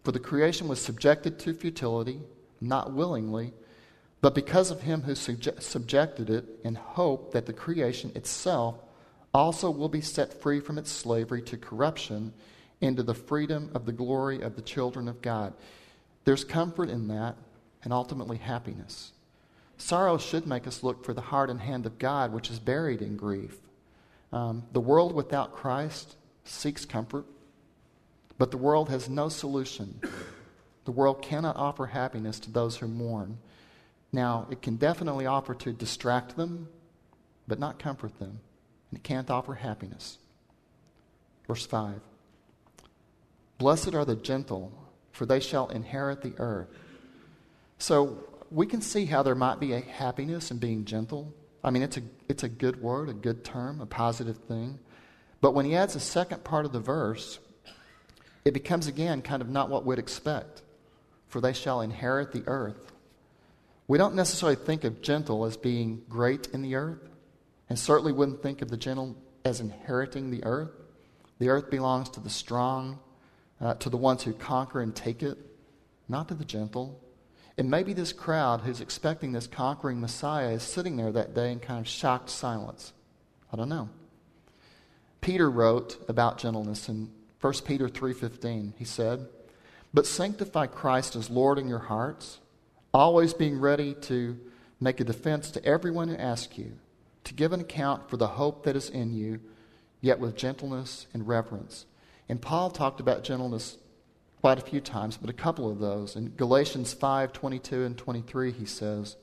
for 0.04 0.12
the 0.12 0.20
creation 0.20 0.68
was 0.68 0.82
subjected 0.82 1.40
to 1.40 1.54
futility, 1.54 2.22
not 2.62 2.94
willingly, 2.94 3.54
but 4.22 4.36
because 4.36 4.70
of 4.70 4.82
him 4.82 5.02
who 5.02 5.16
subjected 5.16 6.30
it, 6.30 6.46
in 6.64 6.76
hope 6.76 7.32
that 7.34 7.46
the 7.46 7.54
creation 7.54 8.12
itself 8.16 8.76
also 9.34 9.70
will 9.70 9.90
be 9.90 10.02
set 10.02 10.42
free 10.42 10.60
from 10.60 10.78
its 10.78 10.92
slavery 10.92 11.42
to 11.44 11.58
corruption 11.58 12.34
into 12.82 13.04
the 13.04 13.14
freedom 13.14 13.72
of 13.74 13.86
the 13.86 13.92
glory 13.92 14.42
of 14.42 14.56
the 14.56 14.62
children 14.62 15.08
of 15.08 15.22
God. 15.22 15.54
There's 16.26 16.44
comfort 16.44 16.90
in 16.90 17.08
that 17.08 17.36
and 17.84 17.94
ultimately 17.94 18.38
happiness. 18.38 19.12
Sorrow 19.78 20.18
should 20.18 20.48
make 20.48 20.68
us 20.68 20.84
look 20.84 21.06
for 21.06 21.14
the 21.14 21.22
heart 21.22 21.50
and 21.50 21.62
hand 21.62 21.86
of 21.86 22.00
God, 22.00 22.34
which 22.34 22.50
is 22.50 22.60
buried 22.60 23.02
in 23.02 23.16
grief. 23.16 23.56
Um, 24.34 24.64
the 24.72 24.82
world 24.82 25.14
without 25.14 25.54
Christ 25.54 26.16
seeks 26.44 26.86
comfort, 26.86 27.26
but 28.38 28.52
the 28.52 28.58
world 28.58 28.90
has 28.90 29.08
no 29.08 29.30
solution. 29.30 30.02
The 30.86 30.92
world 30.92 31.22
cannot 31.22 31.56
offer 31.56 31.86
happiness 31.86 32.40
to 32.42 32.52
those 32.52 32.78
who 32.78 32.88
mourn. 32.88 33.38
Now, 34.12 34.48
it 34.50 34.62
can 34.62 34.78
definitely 34.78 35.26
offer 35.26 35.54
to 35.56 35.74
distract 35.74 36.36
them, 36.38 36.70
but 37.48 37.60
not 37.60 37.78
comfort 37.80 38.20
them. 38.20 38.40
And 38.90 39.00
it 39.00 39.04
can't 39.04 39.30
offer 39.30 39.56
happiness. 39.56 40.18
Verse 41.48 41.66
5 41.66 42.00
Blessed 43.58 43.96
are 43.96 44.06
the 44.06 44.16
gentle, 44.16 44.72
for 45.12 45.26
they 45.26 45.40
shall 45.40 45.70
inherit 45.70 46.22
the 46.22 46.34
earth. 46.38 46.68
So 47.80 48.24
we 48.52 48.66
can 48.66 48.82
see 48.82 49.06
how 49.06 49.24
there 49.24 49.36
might 49.36 49.60
be 49.60 49.74
a 49.74 49.82
happiness 49.82 50.52
in 50.52 50.58
being 50.58 50.86
gentle. 50.86 51.34
I 51.64 51.70
mean, 51.70 51.84
it's 51.84 51.98
a, 51.98 52.02
it's 52.30 52.44
a 52.44 52.50
good 52.50 52.82
word, 52.82 53.10
a 53.10 53.14
good 53.14 53.44
term, 53.44 53.82
a 53.82 53.86
positive 53.86 54.38
thing. 54.38 54.80
But 55.42 55.54
when 55.54 55.66
he 55.66 55.76
adds 55.76 55.96
a 55.96 56.00
second 56.00 56.44
part 56.44 56.66
of 56.66 56.72
the 56.72 56.80
verse, 56.80 57.40
it 58.46 58.54
becomes 58.54 58.88
again 58.88 59.22
kind 59.22 59.42
of 59.42 59.50
not 59.50 59.70
what 59.70 59.86
we'd 59.86 60.00
expect. 60.00 60.62
For 61.28 61.42
they 61.42 61.54
shall 61.54 61.82
inherit 61.82 62.32
the 62.32 62.44
earth. 62.48 62.94
We 63.88 63.98
don't 63.98 64.16
necessarily 64.16 64.56
think 64.56 64.84
of 64.84 65.02
gentle 65.02 65.46
as 65.46 65.58
being 65.58 66.04
great 66.10 66.48
in 66.48 66.62
the 66.62 66.76
earth, 66.76 67.10
and 67.70 67.78
certainly 67.78 68.12
wouldn't 68.12 68.42
think 68.42 68.62
of 68.62 68.70
the 68.70 68.78
gentle 68.78 69.16
as 69.44 69.60
inheriting 69.60 70.30
the 70.30 70.44
earth. 70.44 70.72
The 71.40 71.50
earth 71.50 71.70
belongs 71.70 72.10
to 72.10 72.20
the 72.20 72.30
strong, 72.30 73.00
uh, 73.62 73.76
to 73.76 73.90
the 73.90 73.98
ones 73.98 74.24
who 74.24 74.34
conquer 74.34 74.82
and 74.82 74.96
take 74.96 75.24
it, 75.24 75.38
not 76.08 76.28
to 76.30 76.34
the 76.34 76.46
gentle. 76.46 77.02
And 77.58 77.70
maybe 77.70 77.94
this 77.94 78.14
crowd 78.14 78.62
who's 78.62 78.82
expecting 78.82 79.32
this 79.32 79.48
conquering 79.48 80.00
Messiah 80.00 80.52
is 80.52 80.64
sitting 80.64 80.96
there 80.96 81.12
that 81.12 81.34
day 81.34 81.52
in 81.52 81.60
kind 81.60 81.80
of 81.80 81.88
shocked 81.88 82.30
silence. 82.30 82.94
I 83.52 83.58
don't 83.58 83.70
know. 83.70 83.90
Peter 85.22 85.50
wrote 85.50 85.98
about 86.08 86.38
gentleness 86.38 86.88
in 86.88 87.12
1 87.42 87.66
Peter 87.66 87.90
3:15. 87.90 88.74
He 88.78 88.86
said, 88.86 89.28
"But 89.94 90.06
sanctify 90.06 90.68
Christ 90.68 91.16
as 91.16 91.30
Lord 91.30 91.58
in 91.58 91.68
your 91.68 91.80
hearts, 91.80 92.40
always 92.94 93.34
being 93.34 93.60
ready 93.60 93.94
to 93.94 94.40
make 94.80 95.00
a 95.00 95.04
defense 95.04 95.52
to 95.52 95.66
everyone 95.66 96.08
who 96.08 96.16
asks 96.16 96.58
you, 96.58 96.78
to 97.28 97.34
give 97.34 97.54
an 97.54 97.62
account 97.62 98.10
for 98.10 98.18
the 98.18 98.28
hope 98.28 98.64
that 98.64 98.76
is 98.76 98.90
in 98.90 99.14
you, 99.14 99.40
yet 100.02 100.20
with 100.20 100.36
gentleness 100.36 101.08
and 101.14 101.28
reverence." 101.28 101.86
And 102.28 102.42
Paul 102.42 102.70
talked 102.70 103.00
about 103.00 103.24
gentleness 103.24 103.78
quite 104.42 104.60
a 104.60 104.62
few 104.62 104.80
times, 104.80 105.18
but 105.18 105.30
a 105.30 105.34
couple 105.34 105.70
of 105.70 105.80
those. 105.80 106.16
In 106.16 106.30
Galatians 106.30 106.94
5 106.94 107.34
22 107.34 107.84
and 107.84 107.98
23, 107.98 108.52
he 108.52 108.66
says, 108.66 109.18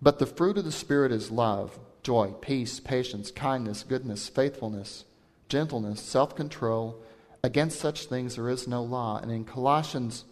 But 0.00 0.18
the 0.18 0.26
fruit 0.26 0.58
of 0.58 0.64
the 0.64 0.72
Spirit 0.72 1.12
is 1.12 1.30
love, 1.30 1.78
joy, 2.02 2.32
peace, 2.40 2.80
patience, 2.80 3.30
kindness, 3.30 3.82
goodness, 3.82 4.28
faithfulness, 4.28 5.04
gentleness, 5.48 6.00
self 6.00 6.34
control. 6.34 7.02
Against 7.42 7.78
such 7.78 8.06
things 8.06 8.36
there 8.36 8.48
is 8.48 8.66
no 8.66 8.82
law. 8.82 9.18
And 9.18 9.30
in 9.30 9.44
Colossians 9.44 10.24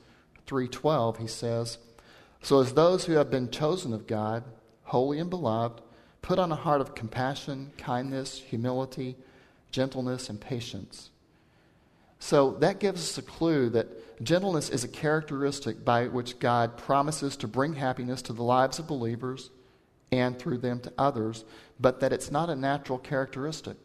3:12 0.47 1.19
he 1.19 1.27
says, 1.27 1.79
"So 2.43 2.61
as 2.61 2.75
those 2.75 3.05
who 3.05 3.13
have 3.15 3.31
been 3.31 3.51
chosen 3.51 3.93
of 3.93 4.07
God, 4.07 4.45
holy 4.85 5.19
and 5.19 5.31
beloved, 5.31 5.83
put 6.27 6.41
on 6.41 6.51
a 6.51 6.57
heart 6.57 6.81
of 6.81 6.97
compassion, 6.97 7.71
kindness, 7.79 8.41
humility, 8.41 9.17
gentleness, 9.71 10.29
and 10.29 10.41
patience." 10.41 11.11
So 12.19 12.57
that 12.59 12.81
gives 12.81 13.01
us 13.01 13.17
a 13.17 13.23
clue 13.23 13.71
that 13.71 14.25
gentleness 14.25 14.69
is 14.69 14.83
a 14.83 14.89
characteristic 14.89 15.85
by 15.85 16.09
which 16.09 16.41
God 16.41 16.77
promises 16.77 17.37
to 17.37 17.47
bring 17.47 17.75
happiness 17.75 18.23
to 18.23 18.33
the 18.33 18.43
lives 18.43 18.81
of 18.81 18.89
believers 18.89 19.51
and 20.11 20.37
through 20.37 20.59
them 20.59 20.81
to 20.81 20.93
others, 20.99 21.45
but 21.79 22.01
that 22.01 22.13
it's 22.13 22.33
not 22.33 22.51
a 22.51 22.57
natural 22.57 22.99
characteristic. 22.99 23.77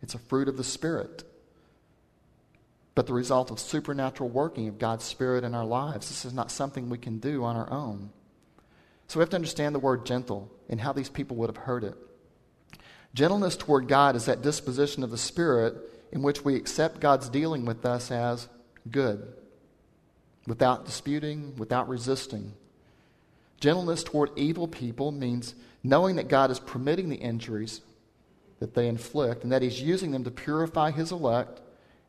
It's 0.00 0.14
a 0.14 0.18
fruit 0.18 0.48
of 0.48 0.56
the 0.56 0.64
Spirit. 0.64 1.24
But 2.94 3.06
the 3.06 3.12
result 3.12 3.50
of 3.50 3.60
supernatural 3.60 4.30
working 4.30 4.66
of 4.66 4.78
God's 4.78 5.04
Spirit 5.04 5.44
in 5.44 5.54
our 5.54 5.66
lives. 5.66 6.08
This 6.08 6.24
is 6.24 6.32
not 6.32 6.50
something 6.50 6.88
we 6.88 6.96
can 6.96 7.18
do 7.18 7.44
on 7.44 7.54
our 7.54 7.70
own. 7.70 8.12
So 9.08 9.18
we 9.18 9.22
have 9.22 9.30
to 9.30 9.36
understand 9.36 9.74
the 9.74 9.80
word 9.80 10.06
gentle 10.06 10.50
and 10.68 10.80
how 10.80 10.92
these 10.92 11.10
people 11.10 11.36
would 11.36 11.50
have 11.50 11.64
heard 11.64 11.84
it. 11.84 11.94
Gentleness 13.14 13.56
toward 13.56 13.88
God 13.88 14.16
is 14.16 14.24
that 14.24 14.42
disposition 14.42 15.02
of 15.02 15.10
the 15.10 15.18
Spirit 15.18 15.74
in 16.12 16.22
which 16.22 16.44
we 16.44 16.56
accept 16.56 17.00
God's 17.00 17.28
dealing 17.28 17.64
with 17.64 17.84
us 17.84 18.10
as 18.10 18.48
good, 18.90 19.34
without 20.46 20.86
disputing, 20.86 21.54
without 21.56 21.88
resisting. 21.88 22.54
Gentleness 23.60 24.02
toward 24.02 24.30
evil 24.36 24.66
people 24.66 25.12
means 25.12 25.54
knowing 25.82 26.16
that 26.16 26.28
God 26.28 26.50
is 26.50 26.58
permitting 26.58 27.08
the 27.08 27.16
injuries 27.16 27.80
that 28.60 28.74
they 28.74 28.88
inflict 28.88 29.42
and 29.42 29.52
that 29.52 29.62
He's 29.62 29.82
using 29.82 30.10
them 30.10 30.24
to 30.24 30.30
purify 30.30 30.90
His 30.90 31.12
elect 31.12 31.60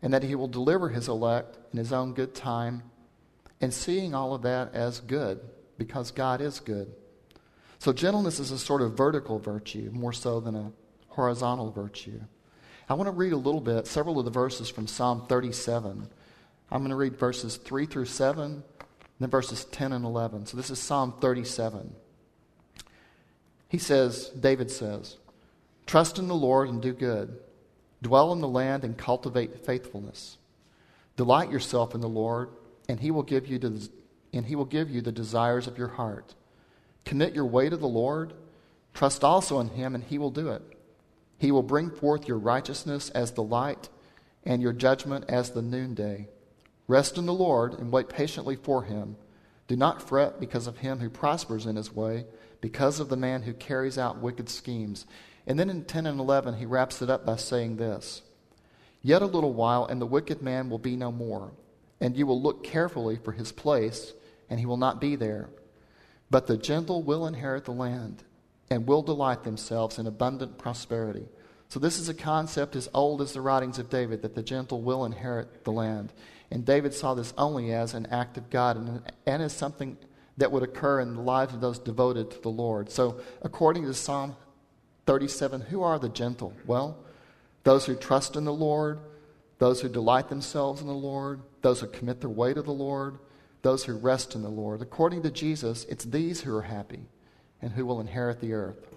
and 0.01 0.13
that 0.13 0.23
He 0.23 0.35
will 0.35 0.47
deliver 0.47 0.89
His 0.89 1.07
elect 1.07 1.57
in 1.71 1.79
His 1.79 1.91
own 1.91 2.13
good 2.13 2.33
time 2.33 2.83
and 3.59 3.73
seeing 3.73 4.13
all 4.13 4.33
of 4.33 4.41
that 4.43 4.73
as 4.73 4.99
good 4.99 5.41
because 5.77 6.11
God 6.11 6.41
is 6.41 6.59
good. 6.59 6.93
So, 7.79 7.91
gentleness 7.91 8.39
is 8.39 8.51
a 8.51 8.57
sort 8.57 8.81
of 8.81 8.95
vertical 8.95 9.39
virtue 9.39 9.89
more 9.91 10.13
so 10.13 10.39
than 10.39 10.55
a 10.55 10.71
horizontal 11.09 11.71
virtue. 11.71 12.21
I 12.89 12.93
want 12.95 13.07
to 13.07 13.11
read 13.11 13.33
a 13.33 13.37
little 13.37 13.61
bit, 13.61 13.87
several 13.87 14.19
of 14.19 14.25
the 14.25 14.31
verses 14.31 14.69
from 14.69 14.87
Psalm 14.87 15.25
37. 15.27 16.07
I'm 16.71 16.79
going 16.79 16.89
to 16.89 16.95
read 16.95 17.17
verses 17.17 17.57
3 17.57 17.85
through 17.85 18.05
7, 18.05 18.63
then 19.19 19.29
verses 19.29 19.65
10 19.65 19.93
and 19.93 20.05
11. 20.05 20.47
So 20.47 20.57
this 20.57 20.69
is 20.69 20.79
Psalm 20.79 21.13
37. 21.21 21.93
He 23.69 23.77
says, 23.77 24.29
David 24.29 24.69
says, 24.69 25.17
Trust 25.85 26.19
in 26.19 26.27
the 26.27 26.35
Lord 26.35 26.69
and 26.69 26.81
do 26.81 26.93
good. 26.93 27.37
Dwell 28.01 28.33
in 28.33 28.41
the 28.41 28.47
land 28.47 28.83
and 28.83 28.97
cultivate 28.97 29.65
faithfulness. 29.65 30.37
Delight 31.15 31.51
yourself 31.51 31.95
in 31.95 32.01
the 32.01 32.09
Lord, 32.09 32.49
and 32.89 32.99
he 32.99 33.11
will 33.11 33.23
give 33.23 33.47
you 33.47 33.59
the, 33.59 33.89
and 34.33 34.45
he 34.45 34.55
will 34.55 34.65
give 34.65 34.89
you 34.89 35.01
the 35.01 35.11
desires 35.11 35.67
of 35.67 35.77
your 35.77 35.89
heart. 35.89 36.35
Commit 37.05 37.35
your 37.35 37.45
way 37.45 37.69
to 37.69 37.77
the 37.77 37.87
Lord. 37.87 38.33
Trust 38.93 39.23
also 39.23 39.59
in 39.59 39.69
him, 39.69 39.95
and 39.95 40.03
he 40.03 40.17
will 40.17 40.31
do 40.31 40.49
it. 40.49 40.61
He 41.37 41.51
will 41.51 41.63
bring 41.63 41.91
forth 41.91 42.27
your 42.27 42.37
righteousness 42.37 43.09
as 43.09 43.31
the 43.31 43.43
light 43.43 43.89
and 44.45 44.61
your 44.61 44.73
judgment 44.73 45.25
as 45.27 45.51
the 45.51 45.61
noonday. 45.61 46.27
Rest 46.87 47.17
in 47.17 47.25
the 47.25 47.33
Lord 47.33 47.73
and 47.73 47.91
wait 47.91 48.09
patiently 48.09 48.55
for 48.55 48.83
him. 48.83 49.15
Do 49.67 49.75
not 49.75 50.07
fret 50.07 50.39
because 50.39 50.67
of 50.67 50.77
him 50.77 50.99
who 50.99 51.09
prospers 51.09 51.65
in 51.65 51.75
his 51.75 51.93
way, 51.93 52.25
because 52.61 52.99
of 52.99 53.09
the 53.09 53.17
man 53.17 53.43
who 53.43 53.53
carries 53.53 53.97
out 53.97 54.21
wicked 54.21 54.49
schemes. 54.49 55.05
And 55.47 55.59
then 55.59 55.69
in 55.69 55.85
10 55.85 56.05
and 56.05 56.19
11, 56.19 56.55
he 56.55 56.65
wraps 56.65 57.01
it 57.01 57.09
up 57.09 57.25
by 57.25 57.37
saying 57.37 57.77
this 57.77 58.21
Yet 59.01 59.21
a 59.21 59.25
little 59.25 59.53
while, 59.53 59.85
and 59.85 60.01
the 60.01 60.05
wicked 60.05 60.41
man 60.41 60.69
will 60.69 60.79
be 60.79 60.95
no 60.95 61.11
more, 61.11 61.51
and 61.99 62.15
you 62.15 62.25
will 62.25 62.41
look 62.41 62.63
carefully 62.63 63.17
for 63.17 63.31
his 63.31 63.51
place, 63.51 64.13
and 64.53 64.59
he 64.59 64.67
will 64.67 64.77
not 64.77 65.01
be 65.01 65.15
there. 65.15 65.49
But 66.29 66.45
the 66.45 66.57
gentle 66.57 67.01
will 67.01 67.25
inherit 67.25 67.65
the 67.65 67.71
land 67.71 68.23
and 68.69 68.85
will 68.85 69.01
delight 69.01 69.43
themselves 69.43 69.97
in 69.97 70.05
abundant 70.05 70.59
prosperity. 70.59 71.25
So, 71.69 71.79
this 71.79 71.97
is 71.97 72.07
a 72.07 72.13
concept 72.13 72.75
as 72.75 72.87
old 72.93 73.19
as 73.23 73.33
the 73.33 73.41
writings 73.41 73.79
of 73.79 73.89
David 73.89 74.21
that 74.21 74.35
the 74.35 74.43
gentle 74.43 74.79
will 74.79 75.05
inherit 75.05 75.63
the 75.63 75.71
land. 75.71 76.13
And 76.51 76.63
David 76.63 76.93
saw 76.93 77.15
this 77.15 77.33
only 77.35 77.73
as 77.73 77.95
an 77.95 78.05
act 78.11 78.37
of 78.37 78.51
God 78.51 78.77
and, 78.77 79.01
and 79.25 79.41
as 79.41 79.53
something 79.53 79.97
that 80.37 80.51
would 80.51 80.61
occur 80.61 80.99
in 80.99 81.15
the 81.15 81.21
lives 81.21 81.55
of 81.55 81.59
those 81.59 81.79
devoted 81.79 82.29
to 82.29 82.39
the 82.39 82.49
Lord. 82.49 82.91
So, 82.91 83.21
according 83.41 83.85
to 83.85 83.93
Psalm 83.95 84.35
37, 85.07 85.61
who 85.61 85.81
are 85.81 85.97
the 85.97 86.09
gentle? 86.09 86.53
Well, 86.67 87.03
those 87.63 87.87
who 87.87 87.95
trust 87.95 88.35
in 88.35 88.45
the 88.45 88.53
Lord, 88.53 88.99
those 89.57 89.81
who 89.81 89.89
delight 89.89 90.29
themselves 90.29 90.79
in 90.79 90.85
the 90.85 90.93
Lord, 90.93 91.41
those 91.63 91.79
who 91.79 91.87
commit 91.87 92.21
their 92.21 92.29
way 92.29 92.53
to 92.53 92.61
the 92.61 92.71
Lord, 92.71 93.17
those 93.63 93.83
who 93.85 93.93
rest 93.93 94.35
in 94.35 94.43
the 94.43 94.49
Lord. 94.49 94.81
According 94.81 95.23
to 95.23 95.31
Jesus, 95.31 95.85
it's 95.89 96.05
these 96.05 96.41
who 96.41 96.55
are 96.55 96.61
happy 96.61 97.07
and 97.61 97.71
who 97.71 97.85
will 97.85 97.99
inherit 97.99 98.39
the 98.39 98.53
earth. 98.53 98.93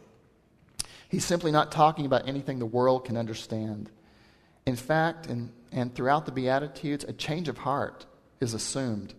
He's 1.08 1.24
simply 1.24 1.52
not 1.52 1.72
talking 1.72 2.04
about 2.04 2.28
anything 2.28 2.58
the 2.58 2.66
world 2.66 3.04
can 3.04 3.16
understand. 3.16 3.90
In 4.66 4.76
fact, 4.76 5.28
and, 5.28 5.52
and 5.70 5.94
throughout 5.94 6.26
the 6.26 6.32
Beatitudes, 6.32 7.04
a 7.04 7.12
change 7.12 7.48
of 7.48 7.58
heart 7.58 8.04
is 8.40 8.54
assumed. 8.54 9.14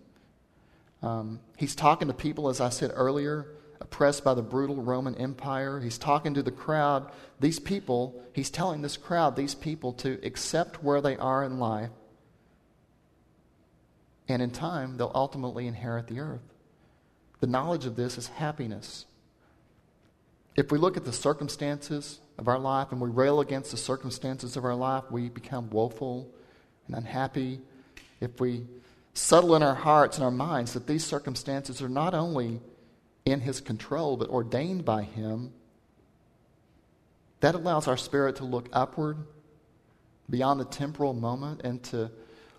Um, 1.02 1.40
he's 1.56 1.76
talking 1.76 2.10
to 2.10 2.14
people, 2.14 2.50
as 2.50 2.60
I 2.60 2.70
said 2.70 2.92
earlier, 2.94 3.48
oppressed 3.80 4.26
by 4.26 4.34
the 4.34 4.42
brutal 4.42 4.76
Roman 4.76 5.16
Empire. 5.16 5.80
He's 5.80 5.98
talking 5.98 6.34
to 6.34 6.44
the 6.44 6.52
crowd. 6.52 7.10
These 7.40 7.60
people, 7.60 8.22
he's 8.34 8.50
telling 8.50 8.82
this 8.82 8.98
crowd, 8.98 9.38
these 9.38 9.56
people, 9.56 9.94
to 9.94 10.20
accept 10.24 10.84
where 10.84 11.00
they 11.00 11.16
are 11.16 11.44
in 11.46 11.58
life. 11.58 11.92
And 14.30 14.42
in 14.42 14.52
time, 14.52 14.98
they'll 14.98 15.12
ultimately 15.16 15.68
inherit 15.68 16.08
the 16.08 16.20
earth. 16.20 16.42
The 17.40 17.48
knowledge 17.48 17.86
of 17.86 17.96
this 17.96 18.18
is 18.18 18.28
happiness. 18.28 19.06
If 20.56 20.72
we 20.72 20.80
look 20.80 20.98
at 20.98 21.06
the 21.06 21.14
circumstances 21.14 22.20
of 22.38 22.48
our 22.48 22.58
life 22.58 22.92
and 22.92 23.00
we 23.00 23.10
rail 23.10 23.40
against 23.40 23.72
the 23.72 23.78
circumstances 23.78 24.58
of 24.58 24.66
our 24.66 24.76
life, 24.76 25.04
we 25.12 25.30
become 25.30 25.70
woeful 25.70 26.30
and 26.88 26.96
unhappy. 26.96 27.62
If 28.20 28.40
we 28.40 28.66
settle 29.14 29.56
in 29.56 29.64
our 29.64 29.76
hearts 29.76 30.18
and 30.18 30.26
our 30.26 30.32
minds 30.32 30.74
that 30.74 30.88
these 30.88 31.06
circumstances 31.06 31.82
are 31.82 31.90
not 31.90 32.14
only 32.14 32.60
in 33.24 33.42
His 33.42 33.62
control 33.62 34.18
but 34.18 34.30
ordained 34.30 34.84
by 34.84 35.04
Him, 35.04 35.54
that 37.40 37.54
allows 37.54 37.88
our 37.88 37.98
spirit 37.98 38.38
to 38.38 38.44
look 38.44 38.68
upward 38.74 39.18
beyond 40.30 40.60
the 40.60 40.66
temporal 40.66 41.14
moment 41.14 41.62
and 41.64 41.84
to 41.84 42.10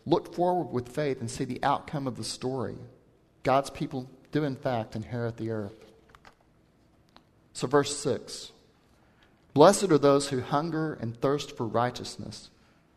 look 0.09 0.35
forward 0.35 0.73
with 0.73 0.89
faith 0.89 1.21
and 1.21 1.31
see 1.31 1.45
the 1.45 1.63
outcome 1.63 2.07
of 2.07 2.17
the 2.17 2.25
story. 2.25 2.77
God's 3.43 3.71
people 3.71 4.11
do, 4.33 4.45
in 4.45 4.57
fact, 4.57 4.97
inherit 4.97 5.37
the 5.37 5.51
earth. 5.51 5.93
So, 7.53 7.67
verse 7.67 7.97
6 7.97 8.53
Blessed 9.55 9.91
are 9.91 9.99
those 9.99 10.29
who 10.29 10.41
hunger 10.41 10.95
and 11.01 11.21
thirst 11.21 11.57
for 11.57 11.67
righteousness, 11.67 12.51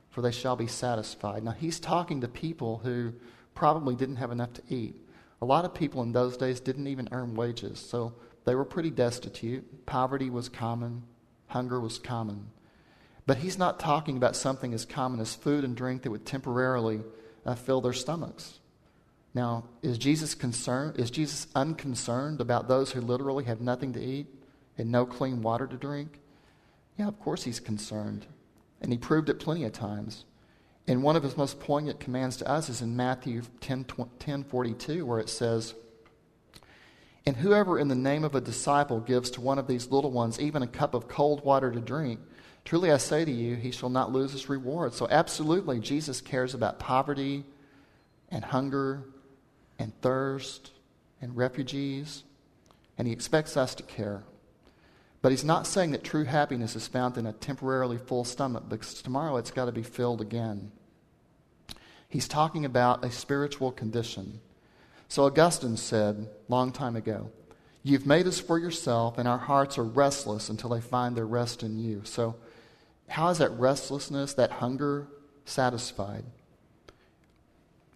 for 0.10 0.22
they 0.22 0.32
shall 0.32 0.56
be 0.56 0.68
satisfied. 0.68 1.44
Now, 1.44 1.52
he's 1.52 1.80
talking 1.80 2.22
to 2.22 2.28
people 2.28 2.82
who 2.84 3.14
probably 3.56 3.96
didn't 3.96 4.18
have 4.18 4.32
enough 4.32 4.54
to 4.54 4.64
eat. 4.70 4.96
A 5.42 5.46
lot 5.46 5.66
of 5.66 5.74
people 5.74 6.04
in 6.04 6.12
those 6.12 6.38
days 6.38 6.60
didn't 6.60 6.88
even 6.88 7.10
earn 7.12 7.36
wages, 7.36 7.80
so 7.80 8.14
they 8.46 8.56
were 8.56 8.66
pretty 8.66 8.92
destitute. 8.92 9.86
Poverty 9.86 10.30
was 10.30 10.50
common, 10.50 11.04
hunger 11.48 11.80
was 11.80 11.98
common. 11.98 12.48
But 13.26 13.38
he's 13.38 13.58
not 13.58 13.80
talking 13.80 14.18
about 14.18 14.36
something 14.36 14.74
as 14.74 14.86
common 14.86 15.20
as 15.20 15.36
food 15.36 15.64
and 15.64 15.76
drink 15.76 16.02
that 16.02 16.12
would 16.12 16.26
temporarily 16.26 17.02
uh, 17.46 17.56
fill 17.56 17.82
their 17.82 17.94
stomachs. 17.94 18.60
Now, 19.34 19.66
is 19.82 19.98
Jesus 19.98 20.36
concerned? 20.36 21.00
Is 21.00 21.12
Jesus 21.12 21.48
unconcerned 21.56 22.42
about 22.42 22.68
those 22.68 22.92
who 22.92 23.02
literally 23.02 23.46
have 23.46 23.62
nothing 23.62 23.94
to 23.94 24.04
eat? 24.04 24.28
and 24.78 24.92
no 24.92 25.06
clean 25.06 25.42
water 25.42 25.68
to 25.68 25.78
drink? 25.78 26.20
Yeah, 26.98 27.08
of 27.08 27.20
course 27.20 27.44
he's 27.44 27.60
concerned. 27.60 28.26
And 28.82 28.92
he 28.92 28.98
proved 28.98 29.30
it 29.30 29.40
plenty 29.40 29.64
of 29.64 29.74
times. 29.74 30.26
And 30.88 31.04
one 31.04 31.16
of 31.16 31.24
his 31.24 31.38
most 31.38 31.60
poignant 31.60 32.00
commands 32.00 32.38
to 32.38 32.50
us 32.50 32.68
is 32.68 32.82
in 32.82 32.96
Matthew 32.96 33.44
10, 33.62 33.86
10 34.20 34.44
42, 34.44 35.06
where 35.06 35.20
it 35.20 35.30
says, 35.30 35.76
And 37.26 37.38
whoever 37.38 37.78
in 37.78 37.88
the 37.88 37.96
name 37.96 38.24
of 38.24 38.34
a 38.34 38.42
disciple 38.42 39.00
gives 39.00 39.30
to 39.32 39.42
one 39.42 39.60
of 39.60 39.68
these 39.68 39.92
little 39.92 40.12
ones 40.12 40.40
even 40.40 40.64
a 40.64 40.68
cup 40.68 40.96
of 40.96 41.08
cold 41.08 41.46
water 41.46 41.72
to 41.72 41.80
drink, 41.80 42.20
truly 42.66 42.92
I 42.92 42.98
say 42.98 43.26
to 43.26 43.32
you, 43.32 43.56
he 43.56 43.72
shall 43.72 43.90
not 43.90 44.12
lose 44.12 44.32
his 44.32 44.50
reward. 44.50 44.94
So, 44.94 45.08
absolutely, 45.10 45.80
Jesus 45.80 46.22
cares 46.22 46.54
about 46.54 46.80
poverty 46.80 47.44
and 48.30 48.44
hunger 48.44 49.04
and 49.80 49.94
thirst 50.02 50.72
and 51.22 51.36
refugees, 51.36 52.24
and 52.98 53.08
he 53.08 53.14
expects 53.14 53.58
us 53.58 53.76
to 53.76 53.84
care. 53.84 54.24
But 55.22 55.32
he's 55.32 55.44
not 55.44 55.68
saying 55.68 55.92
that 55.92 56.04
true 56.04 56.24
happiness 56.24 56.76
is 56.76 56.88
found 56.88 57.18
in 57.18 57.28
a 57.28 57.34
temporarily 57.34 57.98
full 57.98 58.24
stomach 58.24 58.68
because 58.68 59.02
tomorrow 59.02 59.38
it's 59.38 59.52
got 59.52 59.66
to 59.66 59.72
be 59.72 59.84
filled 59.84 60.20
again. 60.20 60.72
He's 62.10 62.28
talking 62.28 62.66
about 62.66 63.06
a 63.06 63.12
spiritual 63.12 63.72
condition. 63.72 64.42
So 65.08 65.26
Augustine 65.26 65.78
said 65.78 66.28
long 66.48 66.72
time 66.72 66.96
ago, 66.96 67.32
You've 67.84 68.06
made 68.06 68.28
us 68.28 68.40
for 68.40 68.60
yourself, 68.60 69.18
and 69.18 69.28
our 69.28 69.40
hearts 69.40 69.78
are 69.80 69.84
restless 69.84 70.50
until 70.50 70.70
they 70.70 70.82
find 70.82 71.16
their 71.16 71.26
rest 71.26 71.64
in 71.64 71.80
you. 71.80 72.02
So, 72.04 72.36
how 73.12 73.30
is 73.30 73.40
that 73.40 73.52
restlessness, 73.52 74.34
that 74.36 74.52
hunger, 74.52 75.08
satisfied? 75.46 76.24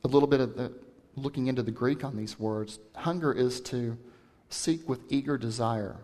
A 0.03 0.07
little 0.07 0.27
bit 0.27 0.41
of 0.41 0.57
the, 0.57 0.73
looking 1.15 1.47
into 1.47 1.63
the 1.63 1.71
Greek 1.71 2.03
on 2.03 2.17
these 2.17 2.39
words. 2.39 2.79
Hunger 2.95 3.31
is 3.31 3.61
to 3.61 3.97
seek 4.49 4.87
with 4.87 4.99
eager 5.09 5.37
desire. 5.37 5.97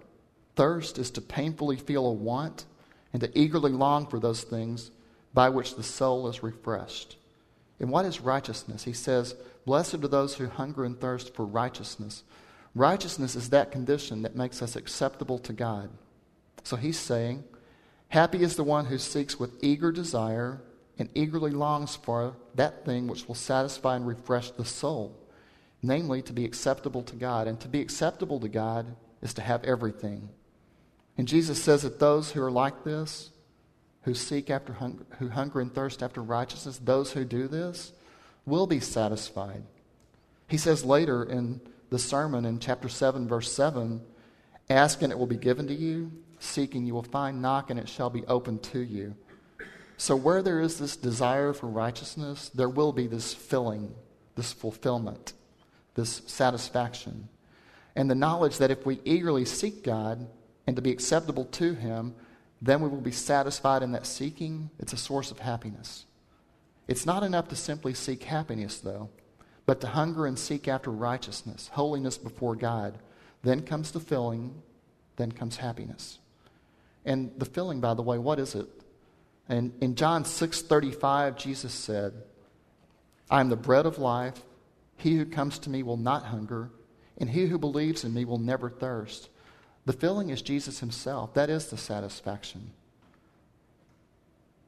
Thirst 0.55 0.97
is 0.97 1.11
to 1.11 1.21
painfully 1.21 1.75
feel 1.75 2.05
a 2.05 2.13
want 2.13 2.65
and 3.13 3.21
to 3.21 3.37
eagerly 3.37 3.71
long 3.71 4.07
for 4.07 4.19
those 4.19 4.43
things 4.43 4.91
by 5.33 5.49
which 5.49 5.75
the 5.75 5.83
soul 5.83 6.27
is 6.27 6.41
refreshed. 6.41 7.17
And 7.79 7.89
what 7.89 8.05
is 8.05 8.21
righteousness? 8.21 8.83
He 8.83 8.93
says, 8.93 9.35
Blessed 9.65 9.95
are 9.95 10.07
those 10.07 10.35
who 10.35 10.47
hunger 10.47 10.85
and 10.85 10.99
thirst 10.99 11.35
for 11.35 11.45
righteousness. 11.45 12.23
Righteousness 12.73 13.35
is 13.35 13.49
that 13.49 13.71
condition 13.71 14.21
that 14.21 14.35
makes 14.35 14.61
us 14.61 14.75
acceptable 14.75 15.39
to 15.39 15.51
God. 15.51 15.89
So 16.63 16.77
he's 16.77 16.99
saying, 16.99 17.43
Happy 18.11 18.43
is 18.43 18.57
the 18.57 18.63
one 18.65 18.87
who 18.87 18.97
seeks 18.97 19.39
with 19.39 19.63
eager 19.63 19.89
desire 19.89 20.61
and 20.99 21.09
eagerly 21.15 21.51
longs 21.51 21.95
for 21.95 22.35
that 22.55 22.83
thing 22.83 23.07
which 23.07 23.25
will 23.25 23.35
satisfy 23.35 23.95
and 23.95 24.05
refresh 24.05 24.51
the 24.51 24.65
soul, 24.65 25.17
namely 25.81 26.21
to 26.21 26.33
be 26.33 26.43
acceptable 26.43 27.03
to 27.03 27.15
God. 27.15 27.47
And 27.47 27.57
to 27.61 27.69
be 27.69 27.79
acceptable 27.79 28.37
to 28.41 28.49
God 28.49 28.97
is 29.21 29.33
to 29.35 29.41
have 29.41 29.63
everything. 29.63 30.27
And 31.17 31.25
Jesus 31.25 31.63
says 31.63 31.83
that 31.83 31.99
those 31.99 32.31
who 32.31 32.43
are 32.43 32.51
like 32.51 32.83
this, 32.83 33.29
who 34.01 34.13
seek 34.13 34.49
after 34.49 34.73
hunger, 34.73 35.05
who 35.19 35.29
hunger 35.29 35.61
and 35.61 35.73
thirst 35.73 36.03
after 36.03 36.21
righteousness, 36.21 36.81
those 36.83 37.13
who 37.13 37.23
do 37.23 37.47
this 37.47 37.93
will 38.45 38.67
be 38.67 38.81
satisfied. 38.81 39.63
He 40.49 40.57
says 40.57 40.83
later 40.83 41.23
in 41.23 41.61
the 41.89 41.99
sermon 41.99 42.43
in 42.43 42.59
chapter 42.59 42.89
7, 42.89 43.29
verse 43.29 43.49
7 43.53 44.01
Ask 44.69 45.01
and 45.01 45.13
it 45.13 45.17
will 45.17 45.27
be 45.27 45.37
given 45.37 45.67
to 45.67 45.73
you, 45.73 46.11
seek 46.43 46.75
and 46.75 46.85
you 46.87 46.93
will 46.93 47.03
find, 47.03 47.41
knock 47.41 47.69
and 47.69 47.79
it 47.79 47.89
shall 47.89 48.09
be 48.09 48.25
opened 48.25 48.63
to 48.63 48.79
you. 48.79 49.15
So, 49.97 50.15
where 50.15 50.41
there 50.41 50.59
is 50.59 50.79
this 50.79 50.95
desire 50.95 51.53
for 51.53 51.67
righteousness, 51.67 52.49
there 52.49 52.69
will 52.69 52.91
be 52.91 53.07
this 53.07 53.33
filling, 53.33 53.93
this 54.35 54.51
fulfillment, 54.51 55.33
this 55.95 56.21
satisfaction. 56.25 57.29
And 57.95 58.09
the 58.09 58.15
knowledge 58.15 58.57
that 58.57 58.71
if 58.71 58.85
we 58.85 58.99
eagerly 59.05 59.45
seek 59.45 59.83
God, 59.83 60.27
and 60.67 60.75
to 60.75 60.81
be 60.81 60.91
acceptable 60.91 61.43
to 61.43 61.73
Him, 61.73 62.15
then 62.61 62.81
we 62.81 62.87
will 62.87 63.01
be 63.01 63.11
satisfied 63.11 63.83
in 63.83 63.91
that 63.91 64.05
seeking. 64.05 64.69
It's 64.79 64.93
a 64.93 64.97
source 64.97 65.29
of 65.29 65.39
happiness. 65.39 66.05
It's 66.87 67.05
not 67.05 67.23
enough 67.23 67.49
to 67.49 67.57
simply 67.57 67.93
seek 67.93 68.23
happiness, 68.23 68.79
though, 68.79 69.09
but 69.65 69.81
to 69.81 69.87
hunger 69.87 70.25
and 70.25 70.39
seek 70.39 70.69
after 70.69 70.89
righteousness, 70.89 71.69
holiness 71.73 72.17
before 72.17 72.55
God. 72.55 72.99
Then 73.43 73.63
comes 73.63 73.91
the 73.91 73.99
filling, 73.99 74.61
then 75.17 75.33
comes 75.33 75.57
happiness. 75.57 76.19
And 77.05 77.31
the 77.37 77.45
filling, 77.45 77.81
by 77.81 77.93
the 77.93 78.01
way, 78.01 78.17
what 78.17 78.39
is 78.39 78.55
it? 78.55 78.67
And 79.49 79.73
in 79.81 79.95
John 79.95 80.23
6:35, 80.23 81.35
Jesus 81.35 81.73
said, 81.73 82.13
I 83.29 83.39
am 83.39 83.49
the 83.49 83.55
bread 83.55 83.85
of 83.85 83.97
life. 83.97 84.41
He 84.97 85.17
who 85.17 85.25
comes 85.25 85.57
to 85.59 85.69
me 85.69 85.83
will 85.83 85.97
not 85.97 86.25
hunger, 86.25 86.69
and 87.17 87.29
he 87.29 87.47
who 87.47 87.57
believes 87.57 88.03
in 88.03 88.13
me 88.13 88.25
will 88.25 88.37
never 88.37 88.69
thirst. 88.69 89.29
The 89.85 89.93
filling 89.93 90.29
is 90.29 90.41
Jesus 90.41 90.79
himself. 90.79 91.33
That 91.33 91.49
is 91.49 91.67
the 91.67 91.77
satisfaction. 91.77 92.71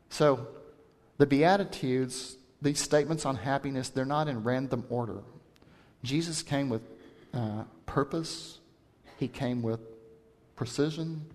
So, 0.09 0.47
the 1.17 1.27
Beatitudes, 1.27 2.37
these 2.61 2.79
statements 2.79 3.25
on 3.25 3.35
happiness, 3.35 3.89
they're 3.89 4.05
not 4.05 4.27
in 4.27 4.43
random 4.43 4.85
order. 4.89 5.21
Jesus 6.03 6.41
came 6.41 6.69
with 6.69 6.81
uh, 7.33 7.63
purpose, 7.85 8.59
he 9.17 9.27
came 9.27 9.61
with 9.61 9.79
precision, 10.55 11.25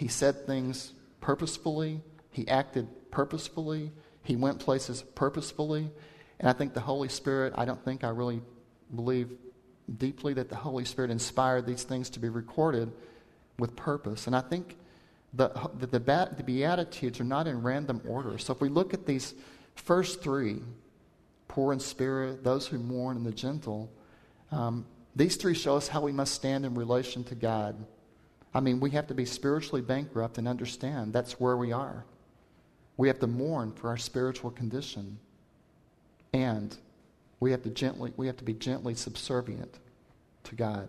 he 0.00 0.08
said 0.08 0.46
things 0.46 0.94
purposefully, 1.20 2.00
he 2.30 2.48
acted 2.48 2.88
purposefully, 3.10 3.92
he 4.22 4.34
went 4.34 4.58
places 4.58 5.02
purposefully. 5.14 5.90
And 6.38 6.48
I 6.48 6.54
think 6.54 6.72
the 6.72 6.80
Holy 6.80 7.10
Spirit, 7.10 7.52
I 7.54 7.66
don't 7.66 7.84
think 7.84 8.02
I 8.02 8.08
really 8.08 8.40
believe 8.94 9.30
deeply 9.98 10.32
that 10.32 10.48
the 10.48 10.56
Holy 10.56 10.86
Spirit 10.86 11.10
inspired 11.10 11.66
these 11.66 11.82
things 11.82 12.08
to 12.10 12.18
be 12.18 12.30
recorded 12.30 12.90
with 13.58 13.76
purpose. 13.76 14.26
And 14.26 14.34
I 14.34 14.40
think 14.40 14.78
the, 15.34 15.48
the, 15.78 15.86
the, 15.86 16.30
the 16.34 16.42
Beatitudes 16.44 17.20
are 17.20 17.24
not 17.24 17.46
in 17.46 17.60
random 17.60 18.00
order. 18.08 18.38
So 18.38 18.54
if 18.54 18.60
we 18.62 18.70
look 18.70 18.94
at 18.94 19.04
these 19.04 19.34
first 19.74 20.22
three 20.22 20.60
poor 21.46 21.74
in 21.74 21.78
spirit, 21.78 22.42
those 22.42 22.66
who 22.66 22.78
mourn, 22.78 23.18
and 23.18 23.26
the 23.26 23.32
gentle 23.32 23.92
um, 24.50 24.86
these 25.14 25.36
three 25.36 25.52
show 25.54 25.76
us 25.76 25.88
how 25.88 26.00
we 26.00 26.12
must 26.12 26.32
stand 26.32 26.64
in 26.64 26.74
relation 26.74 27.22
to 27.24 27.34
God. 27.34 27.76
I 28.52 28.60
mean, 28.60 28.80
we 28.80 28.90
have 28.90 29.06
to 29.08 29.14
be 29.14 29.24
spiritually 29.24 29.82
bankrupt 29.82 30.38
and 30.38 30.48
understand 30.48 31.12
that's 31.12 31.38
where 31.38 31.56
we 31.56 31.72
are. 31.72 32.04
We 32.96 33.08
have 33.08 33.20
to 33.20 33.26
mourn 33.26 33.72
for 33.72 33.88
our 33.88 33.96
spiritual 33.96 34.50
condition. 34.50 35.18
And 36.32 36.76
we 37.38 37.50
have 37.52 37.62
to 37.62 37.70
gently 37.70 38.12
we 38.16 38.26
have 38.26 38.36
to 38.36 38.44
be 38.44 38.54
gently 38.54 38.94
subservient 38.94 39.78
to 40.44 40.54
God. 40.54 40.88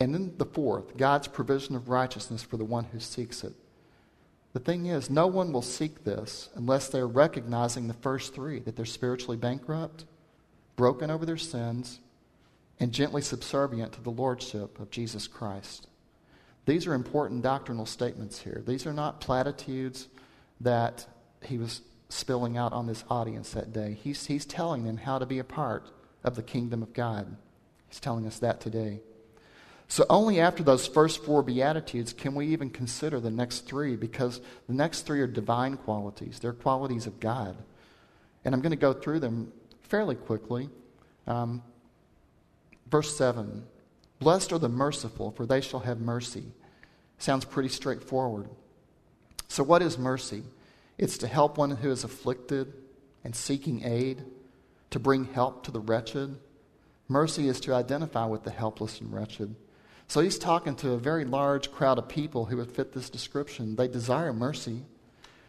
And 0.00 0.14
then 0.14 0.34
the 0.36 0.44
fourth, 0.44 0.96
God's 0.96 1.28
provision 1.28 1.76
of 1.76 1.88
righteousness 1.88 2.42
for 2.42 2.56
the 2.56 2.64
one 2.64 2.84
who 2.84 3.00
seeks 3.00 3.44
it. 3.44 3.54
The 4.52 4.60
thing 4.60 4.86
is, 4.86 5.08
no 5.08 5.26
one 5.26 5.52
will 5.52 5.62
seek 5.62 6.04
this 6.04 6.50
unless 6.54 6.88
they're 6.88 7.06
recognizing 7.06 7.88
the 7.88 7.94
first 7.94 8.34
three 8.34 8.58
that 8.60 8.76
they're 8.76 8.84
spiritually 8.84 9.36
bankrupt, 9.36 10.04
broken 10.76 11.10
over 11.10 11.24
their 11.24 11.38
sins, 11.38 12.00
and 12.78 12.92
gently 12.92 13.22
subservient 13.22 13.92
to 13.92 14.02
the 14.02 14.10
lordship 14.10 14.78
of 14.80 14.90
Jesus 14.90 15.26
Christ. 15.26 15.86
These 16.64 16.86
are 16.86 16.94
important 16.94 17.42
doctrinal 17.42 17.86
statements 17.86 18.40
here. 18.40 18.62
These 18.66 18.86
are 18.86 18.92
not 18.92 19.20
platitudes 19.20 20.08
that 20.60 21.06
he 21.42 21.58
was 21.58 21.82
spilling 22.08 22.56
out 22.56 22.72
on 22.72 22.86
this 22.86 23.04
audience 23.10 23.50
that 23.52 23.72
day. 23.72 23.98
He's, 24.00 24.26
he's 24.26 24.46
telling 24.46 24.84
them 24.84 24.98
how 24.98 25.18
to 25.18 25.26
be 25.26 25.38
a 25.38 25.44
part 25.44 25.90
of 26.22 26.36
the 26.36 26.42
kingdom 26.42 26.82
of 26.82 26.92
God. 26.92 27.36
He's 27.88 28.00
telling 28.00 28.26
us 28.26 28.38
that 28.38 28.60
today. 28.60 29.00
So, 29.88 30.06
only 30.08 30.40
after 30.40 30.62
those 30.62 30.86
first 30.86 31.22
four 31.22 31.42
Beatitudes 31.42 32.14
can 32.14 32.34
we 32.34 32.46
even 32.46 32.70
consider 32.70 33.20
the 33.20 33.30
next 33.30 33.66
three 33.66 33.96
because 33.96 34.40
the 34.66 34.72
next 34.72 35.02
three 35.02 35.20
are 35.20 35.26
divine 35.26 35.76
qualities. 35.76 36.38
They're 36.38 36.54
qualities 36.54 37.06
of 37.06 37.20
God. 37.20 37.56
And 38.44 38.54
I'm 38.54 38.62
going 38.62 38.70
to 38.70 38.76
go 38.76 38.94
through 38.94 39.20
them 39.20 39.52
fairly 39.82 40.14
quickly. 40.14 40.70
Um, 41.26 41.62
verse 42.90 43.14
7 43.16 43.66
Blessed 44.22 44.52
are 44.52 44.58
the 44.58 44.68
merciful, 44.68 45.32
for 45.32 45.46
they 45.46 45.60
shall 45.60 45.80
have 45.80 46.00
mercy. 46.00 46.44
Sounds 47.18 47.44
pretty 47.44 47.68
straightforward. 47.68 48.48
So, 49.48 49.64
what 49.64 49.82
is 49.82 49.98
mercy? 49.98 50.44
It's 50.96 51.18
to 51.18 51.26
help 51.26 51.58
one 51.58 51.72
who 51.72 51.90
is 51.90 52.04
afflicted 52.04 52.72
and 53.24 53.34
seeking 53.34 53.84
aid, 53.84 54.22
to 54.90 55.00
bring 55.00 55.24
help 55.24 55.64
to 55.64 55.72
the 55.72 55.80
wretched. 55.80 56.38
Mercy 57.08 57.48
is 57.48 57.58
to 57.60 57.74
identify 57.74 58.24
with 58.26 58.44
the 58.44 58.50
helpless 58.50 59.00
and 59.00 59.12
wretched. 59.12 59.56
So 60.06 60.20
he's 60.20 60.38
talking 60.38 60.76
to 60.76 60.92
a 60.92 60.98
very 60.98 61.24
large 61.24 61.72
crowd 61.72 61.98
of 61.98 62.08
people 62.08 62.44
who 62.44 62.58
would 62.58 62.70
fit 62.70 62.92
this 62.92 63.10
description. 63.10 63.76
They 63.76 63.88
desire 63.88 64.32
mercy, 64.32 64.82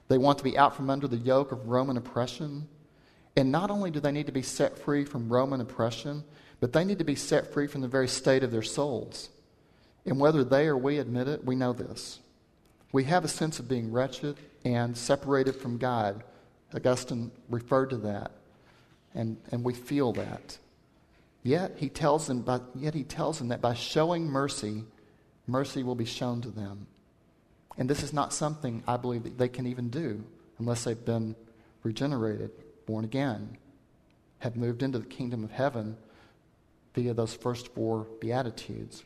they 0.07 0.17
want 0.17 0.37
to 0.37 0.43
be 0.43 0.57
out 0.57 0.75
from 0.75 0.89
under 0.89 1.07
the 1.07 1.17
yoke 1.17 1.51
of 1.51 1.67
Roman 1.67 1.97
oppression. 1.97 2.67
And 3.35 3.51
not 3.51 3.71
only 3.71 3.91
do 3.91 3.99
they 3.99 4.11
need 4.11 4.27
to 4.27 4.31
be 4.31 4.41
set 4.41 4.77
free 4.77 5.05
from 5.05 5.27
Roman 5.27 5.59
oppression, 5.59 6.23
but 6.63 6.71
they 6.71 6.85
need 6.85 6.99
to 6.99 7.03
be 7.03 7.13
set 7.13 7.51
free 7.51 7.67
from 7.67 7.81
the 7.81 7.89
very 7.89 8.07
state 8.07 8.41
of 8.41 8.49
their 8.49 8.61
souls. 8.61 9.27
And 10.05 10.17
whether 10.17 10.45
they 10.45 10.67
or 10.67 10.77
we 10.77 10.97
admit 10.97 11.27
it, 11.27 11.43
we 11.43 11.57
know 11.57 11.73
this. 11.73 12.21
We 12.93 13.03
have 13.03 13.25
a 13.25 13.27
sense 13.27 13.59
of 13.59 13.67
being 13.67 13.91
wretched 13.91 14.37
and 14.63 14.95
separated 14.95 15.57
from 15.57 15.77
God. 15.77 16.23
Augustine 16.73 17.31
referred 17.49 17.89
to 17.89 17.97
that. 17.97 18.31
And, 19.13 19.35
and 19.51 19.65
we 19.65 19.73
feel 19.73 20.13
that. 20.13 20.57
Yet 21.43 21.73
he 21.79 21.89
tells 21.89 22.27
them, 22.27 22.43
by, 22.43 22.61
yet 22.75 22.93
he 22.93 23.03
tells 23.03 23.39
them 23.39 23.49
that 23.49 23.59
by 23.59 23.73
showing 23.73 24.25
mercy, 24.25 24.85
mercy 25.47 25.83
will 25.83 25.95
be 25.95 26.05
shown 26.05 26.39
to 26.43 26.49
them. 26.49 26.87
And 27.77 27.89
this 27.89 28.03
is 28.03 28.13
not 28.13 28.31
something 28.31 28.83
I 28.87 28.95
believe 28.95 29.23
that 29.23 29.37
they 29.37 29.49
can 29.49 29.67
even 29.67 29.89
do 29.89 30.23
unless 30.59 30.85
they've 30.85 31.03
been 31.03 31.35
regenerated, 31.83 32.51
born 32.85 33.03
again, 33.03 33.57
have 34.39 34.55
moved 34.55 34.81
into 34.81 34.99
the 34.99 35.05
kingdom 35.05 35.43
of 35.43 35.51
heaven 35.51 35.97
via 36.93 37.13
those 37.13 37.33
first 37.33 37.73
four 37.73 38.07
Beatitudes. 38.19 39.03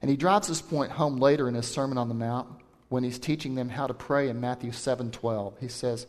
And 0.00 0.10
he 0.10 0.16
drives 0.16 0.48
this 0.48 0.62
point 0.62 0.92
home 0.92 1.16
later 1.16 1.48
in 1.48 1.54
his 1.54 1.66
Sermon 1.66 1.98
on 1.98 2.08
the 2.08 2.14
Mount 2.14 2.48
when 2.88 3.04
he's 3.04 3.18
teaching 3.18 3.54
them 3.54 3.68
how 3.68 3.86
to 3.86 3.94
pray 3.94 4.28
in 4.28 4.40
Matthew 4.40 4.70
7:12. 4.70 5.58
He 5.60 5.68
says, 5.68 6.06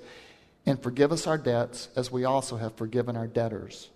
"And 0.66 0.82
forgive 0.82 1.12
us 1.12 1.28
our 1.28 1.38
debts 1.38 1.90
as 1.96 2.12
we 2.12 2.26
also 2.26 2.58
have 2.58 2.76
forgiven 2.76 3.16
our 3.16 3.28
debtors." 3.28 3.90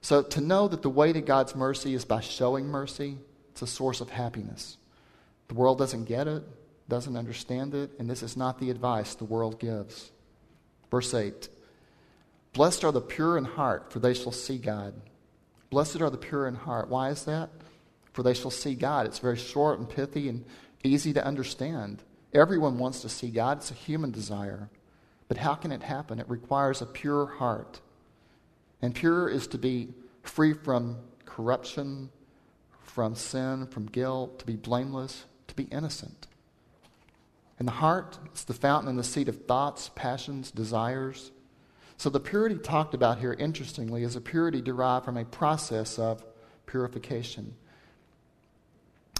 So 0.00 0.22
to 0.22 0.40
know 0.40 0.68
that 0.68 0.82
the 0.82 0.90
way 0.90 1.12
to 1.12 1.20
God's 1.20 1.54
mercy 1.54 1.94
is 1.94 2.04
by 2.04 2.20
showing 2.20 2.66
mercy, 2.66 3.18
it's 3.50 3.62
a 3.62 3.66
source 3.66 4.00
of 4.00 4.10
happiness. 4.10 4.76
The 5.48 5.54
world 5.54 5.78
doesn't 5.78 6.04
get 6.04 6.26
it, 6.26 6.44
doesn't 6.88 7.16
understand 7.16 7.74
it, 7.74 7.90
and 7.98 8.08
this 8.08 8.22
is 8.22 8.36
not 8.36 8.58
the 8.58 8.70
advice 8.70 9.14
the 9.14 9.24
world 9.24 9.58
gives. 9.60 10.10
Verse 10.90 11.12
8 11.14 11.48
Blessed 12.52 12.84
are 12.84 12.92
the 12.92 13.00
pure 13.00 13.38
in 13.38 13.44
heart, 13.44 13.90
for 13.90 13.98
they 13.98 14.14
shall 14.14 14.32
see 14.32 14.58
God. 14.58 14.94
Blessed 15.72 16.02
are 16.02 16.10
the 16.10 16.18
pure 16.18 16.46
in 16.46 16.54
heart. 16.54 16.90
Why 16.90 17.08
is 17.08 17.24
that? 17.24 17.48
For 18.12 18.22
they 18.22 18.34
shall 18.34 18.50
see 18.50 18.74
God. 18.74 19.06
It's 19.06 19.20
very 19.20 19.38
short 19.38 19.78
and 19.78 19.88
pithy 19.88 20.28
and 20.28 20.44
easy 20.84 21.14
to 21.14 21.24
understand. 21.24 22.02
Everyone 22.34 22.76
wants 22.76 23.00
to 23.00 23.08
see 23.08 23.30
God, 23.30 23.56
it's 23.56 23.70
a 23.70 23.74
human 23.74 24.10
desire. 24.10 24.68
But 25.28 25.38
how 25.38 25.54
can 25.54 25.72
it 25.72 25.82
happen? 25.82 26.20
It 26.20 26.28
requires 26.28 26.82
a 26.82 26.86
pure 26.86 27.24
heart. 27.24 27.80
And 28.82 28.94
pure 28.94 29.30
is 29.30 29.46
to 29.46 29.56
be 29.56 29.94
free 30.22 30.52
from 30.52 30.98
corruption, 31.24 32.10
from 32.82 33.14
sin, 33.14 33.66
from 33.66 33.86
guilt, 33.86 34.40
to 34.40 34.44
be 34.44 34.56
blameless, 34.56 35.24
to 35.48 35.54
be 35.54 35.64
innocent. 35.64 36.26
And 37.58 37.66
the 37.66 37.72
heart 37.72 38.18
is 38.34 38.44
the 38.44 38.52
fountain 38.52 38.90
and 38.90 38.98
the 38.98 39.04
seat 39.04 39.26
of 39.26 39.46
thoughts, 39.46 39.90
passions, 39.94 40.50
desires. 40.50 41.30
So 42.02 42.10
the 42.10 42.18
purity 42.18 42.56
talked 42.56 42.94
about 42.94 43.20
here, 43.20 43.32
interestingly, 43.32 44.02
is 44.02 44.16
a 44.16 44.20
purity 44.20 44.60
derived 44.60 45.04
from 45.04 45.16
a 45.16 45.24
process 45.24 46.00
of 46.00 46.24
purification. 46.66 47.54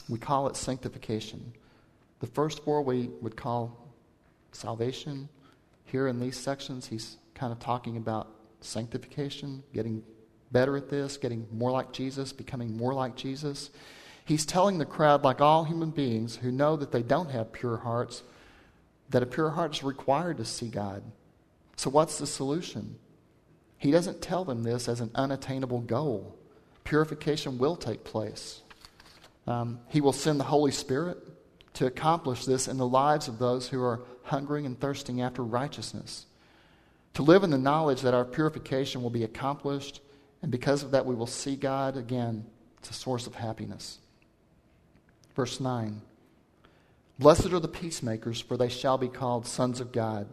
We 0.08 0.18
call 0.18 0.48
it 0.48 0.56
sanctification. 0.56 1.52
The 2.18 2.26
first 2.26 2.64
four 2.64 2.82
we 2.82 3.08
would 3.20 3.36
call 3.36 3.86
salvation. 4.50 5.28
Here 5.84 6.08
in 6.08 6.18
these 6.18 6.36
sections, 6.36 6.88
he's 6.88 7.18
kind 7.34 7.52
of 7.52 7.60
talking 7.60 7.98
about 7.98 8.26
sanctification, 8.62 9.62
getting 9.72 10.02
better 10.50 10.76
at 10.76 10.90
this, 10.90 11.16
getting 11.16 11.46
more 11.52 11.70
like 11.70 11.92
Jesus, 11.92 12.32
becoming 12.32 12.76
more 12.76 12.94
like 12.94 13.14
Jesus. 13.14 13.70
He's 14.24 14.44
telling 14.44 14.78
the 14.78 14.86
crowd, 14.86 15.22
like 15.22 15.40
all 15.40 15.62
human 15.62 15.90
beings 15.90 16.34
who 16.34 16.50
know 16.50 16.74
that 16.74 16.90
they 16.90 17.04
don't 17.04 17.30
have 17.30 17.52
pure 17.52 17.76
hearts, 17.76 18.24
that 19.10 19.22
a 19.22 19.26
pure 19.26 19.50
heart 19.50 19.72
is 19.76 19.84
required 19.84 20.38
to 20.38 20.44
see 20.44 20.66
God. 20.66 21.04
So, 21.82 21.90
what's 21.90 22.18
the 22.18 22.28
solution? 22.28 22.94
He 23.76 23.90
doesn't 23.90 24.22
tell 24.22 24.44
them 24.44 24.62
this 24.62 24.88
as 24.88 25.00
an 25.00 25.10
unattainable 25.16 25.80
goal. 25.80 26.38
Purification 26.84 27.58
will 27.58 27.74
take 27.74 28.04
place. 28.04 28.62
Um, 29.48 29.80
he 29.88 30.00
will 30.00 30.12
send 30.12 30.38
the 30.38 30.44
Holy 30.44 30.70
Spirit 30.70 31.18
to 31.74 31.86
accomplish 31.86 32.44
this 32.44 32.68
in 32.68 32.76
the 32.76 32.86
lives 32.86 33.26
of 33.26 33.40
those 33.40 33.68
who 33.68 33.82
are 33.82 34.04
hungering 34.22 34.64
and 34.64 34.78
thirsting 34.78 35.22
after 35.22 35.42
righteousness 35.42 36.26
to 37.14 37.24
live 37.24 37.42
in 37.42 37.50
the 37.50 37.58
knowledge 37.58 38.02
that 38.02 38.14
our 38.14 38.24
purification 38.24 39.02
will 39.02 39.10
be 39.10 39.24
accomplished, 39.24 40.00
and 40.40 40.52
because 40.52 40.84
of 40.84 40.92
that, 40.92 41.04
we 41.04 41.16
will 41.16 41.26
see 41.26 41.56
God 41.56 41.96
again. 41.96 42.46
It's 42.78 42.90
a 42.90 42.94
source 42.94 43.26
of 43.26 43.34
happiness. 43.34 43.98
Verse 45.34 45.58
9 45.58 46.00
Blessed 47.18 47.46
are 47.46 47.58
the 47.58 47.66
peacemakers, 47.66 48.40
for 48.40 48.56
they 48.56 48.68
shall 48.68 48.98
be 48.98 49.08
called 49.08 49.48
sons 49.48 49.80
of 49.80 49.90
God. 49.90 50.28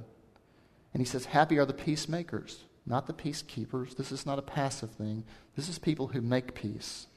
And 0.93 1.01
he 1.01 1.05
says, 1.05 1.25
Happy 1.25 1.57
are 1.57 1.65
the 1.65 1.73
peacemakers, 1.73 2.63
not 2.85 3.07
the 3.07 3.13
peacekeepers. 3.13 3.95
This 3.95 4.11
is 4.11 4.25
not 4.25 4.39
a 4.39 4.43
passive 4.43 4.91
thing. 4.91 5.23
This 5.55 5.69
is 5.69 5.79
people 5.79 6.07
who 6.07 6.21
make 6.21 6.55
peace. 6.55 7.07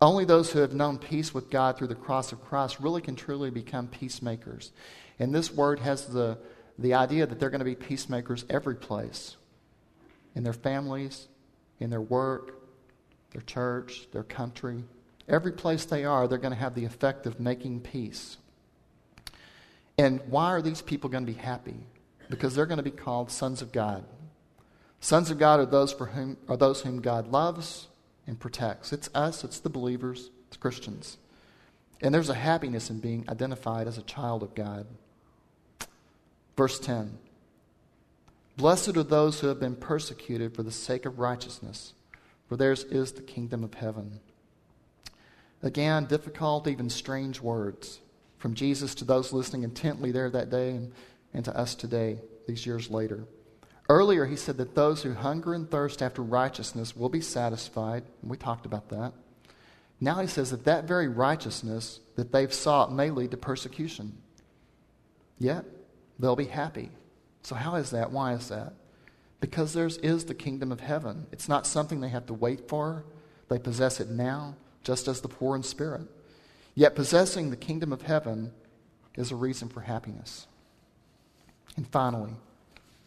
Only 0.00 0.24
those 0.24 0.52
who 0.52 0.58
have 0.58 0.74
known 0.74 0.98
peace 0.98 1.32
with 1.32 1.50
God 1.50 1.78
through 1.78 1.86
the 1.86 1.94
cross 1.94 2.32
of 2.32 2.44
Christ 2.44 2.80
really 2.80 3.00
can 3.00 3.16
truly 3.16 3.50
become 3.50 3.86
peacemakers. 3.86 4.72
And 5.18 5.34
this 5.34 5.52
word 5.52 5.78
has 5.80 6.06
the 6.06 6.38
the 6.78 6.94
idea 6.94 7.26
that 7.26 7.38
they're 7.38 7.50
going 7.50 7.60
to 7.60 7.64
be 7.64 7.74
peacemakers 7.74 8.44
every 8.50 8.74
place 8.74 9.36
in 10.34 10.42
their 10.42 10.52
families, 10.52 11.28
in 11.78 11.90
their 11.90 12.00
work, 12.00 12.62
their 13.30 13.42
church, 13.42 14.08
their 14.12 14.24
country. 14.24 14.84
Every 15.28 15.52
place 15.52 15.84
they 15.84 16.04
are, 16.04 16.26
they're 16.26 16.38
going 16.38 16.52
to 16.52 16.58
have 16.58 16.74
the 16.74 16.84
effect 16.84 17.26
of 17.26 17.40
making 17.40 17.80
peace. 17.80 18.36
And 19.96 20.20
why 20.28 20.46
are 20.46 20.62
these 20.62 20.82
people 20.82 21.08
going 21.08 21.24
to 21.24 21.32
be 21.32 21.38
happy? 21.38 21.86
Because 22.28 22.54
they're 22.54 22.66
going 22.66 22.78
to 22.78 22.82
be 22.82 22.90
called 22.90 23.30
sons 23.30 23.62
of 23.62 23.72
God. 23.72 24.04
Sons 25.00 25.30
of 25.30 25.38
God 25.38 25.60
are 25.60 25.66
those 25.66 25.92
for 25.92 26.06
whom 26.06 26.38
are 26.48 26.56
those 26.56 26.80
whom 26.80 27.00
God 27.00 27.28
loves 27.28 27.88
and 28.26 28.40
protects. 28.40 28.92
It's 28.92 29.10
us, 29.14 29.44
it's 29.44 29.60
the 29.60 29.68
believers, 29.68 30.30
it's 30.48 30.56
Christians. 30.56 31.18
And 32.00 32.14
there's 32.14 32.30
a 32.30 32.34
happiness 32.34 32.90
in 32.90 33.00
being 33.00 33.24
identified 33.28 33.86
as 33.86 33.98
a 33.98 34.02
child 34.02 34.42
of 34.42 34.54
God. 34.54 34.86
Verse 36.56 36.78
10 36.78 37.18
Blessed 38.56 38.96
are 38.96 39.02
those 39.02 39.40
who 39.40 39.48
have 39.48 39.60
been 39.60 39.76
persecuted 39.76 40.54
for 40.54 40.62
the 40.62 40.70
sake 40.70 41.04
of 41.04 41.18
righteousness, 41.18 41.92
for 42.48 42.56
theirs 42.56 42.84
is 42.84 43.12
the 43.12 43.22
kingdom 43.22 43.64
of 43.64 43.74
heaven. 43.74 44.20
Again, 45.62 46.04
difficult, 46.06 46.68
even 46.68 46.90
strange 46.90 47.40
words 47.40 48.00
from 48.38 48.54
Jesus 48.54 48.94
to 48.96 49.04
those 49.04 49.32
listening 49.32 49.62
intently 49.62 50.12
there 50.12 50.30
that 50.30 50.50
day 50.50 50.70
and, 50.70 50.92
and 51.34 51.44
to 51.44 51.56
us 51.56 51.74
today, 51.74 52.18
these 52.46 52.64
years 52.64 52.90
later. 52.90 53.26
Earlier, 53.88 54.24
he 54.24 54.36
said 54.36 54.56
that 54.56 54.74
those 54.74 55.02
who 55.02 55.12
hunger 55.12 55.52
and 55.52 55.70
thirst 55.70 56.00
after 56.00 56.22
righteousness 56.22 56.96
will 56.96 57.10
be 57.10 57.20
satisfied, 57.20 58.04
and 58.22 58.30
we 58.30 58.36
talked 58.36 58.64
about 58.64 58.88
that. 58.88 59.12
Now 60.00 60.20
he 60.20 60.26
says 60.26 60.50
that 60.50 60.64
that 60.64 60.84
very 60.84 61.08
righteousness 61.08 62.00
that 62.16 62.32
they've 62.32 62.52
sought 62.52 62.92
may 62.92 63.10
lead 63.10 63.32
to 63.32 63.36
persecution. 63.36 64.16
Yet, 65.38 65.64
they'll 66.18 66.36
be 66.36 66.44
happy. 66.44 66.90
So, 67.42 67.54
how 67.54 67.74
is 67.74 67.90
that? 67.90 68.10
Why 68.10 68.32
is 68.32 68.48
that? 68.48 68.72
Because 69.40 69.74
there 69.74 69.86
is 69.86 70.24
the 70.24 70.34
kingdom 70.34 70.72
of 70.72 70.80
heaven. 70.80 71.26
It's 71.32 71.48
not 71.48 71.66
something 71.66 72.00
they 72.00 72.08
have 72.08 72.26
to 72.26 72.34
wait 72.34 72.68
for, 72.68 73.04
they 73.48 73.58
possess 73.58 74.00
it 74.00 74.08
now, 74.08 74.56
just 74.82 75.08
as 75.08 75.20
the 75.20 75.28
poor 75.28 75.54
in 75.56 75.62
spirit. 75.62 76.02
Yet, 76.74 76.94
possessing 76.94 77.50
the 77.50 77.56
kingdom 77.56 77.92
of 77.92 78.02
heaven 78.02 78.52
is 79.16 79.30
a 79.30 79.36
reason 79.36 79.68
for 79.68 79.80
happiness. 79.82 80.46
And 81.76 81.86
finally, 81.88 82.32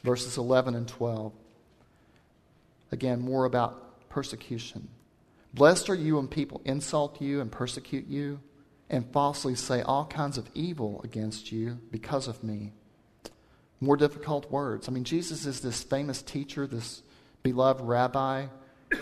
verses 0.04 0.38
11 0.38 0.76
and 0.76 0.88
12. 0.88 1.34
Again, 2.92 3.20
more 3.20 3.46
about 3.46 4.10
persecution. 4.10 4.88
Blessed 5.54 5.90
are 5.90 5.96
you 5.96 6.18
when 6.18 6.28
people 6.28 6.62
insult 6.66 7.22
you 7.22 7.42
and 7.42 7.52
persecute 7.52 8.08
you 8.08 8.40
and 8.90 9.12
falsely 9.12 9.56
say 9.56 9.82
all 9.82 10.06
kinds 10.06 10.38
of 10.38 10.50
evil 10.54 11.02
against 11.04 11.52
you 11.52 11.80
because 11.92 12.28
of 12.28 12.44
me. 12.44 12.72
More 13.80 13.98
difficult 13.98 14.50
words. 14.52 14.88
I 14.88 14.92
mean, 14.92 15.04
Jesus 15.04 15.46
is 15.46 15.62
this 15.62 15.84
famous 15.84 16.22
teacher, 16.22 16.66
this 16.66 17.02
beloved 17.44 17.82
rabbi, 17.82 18.48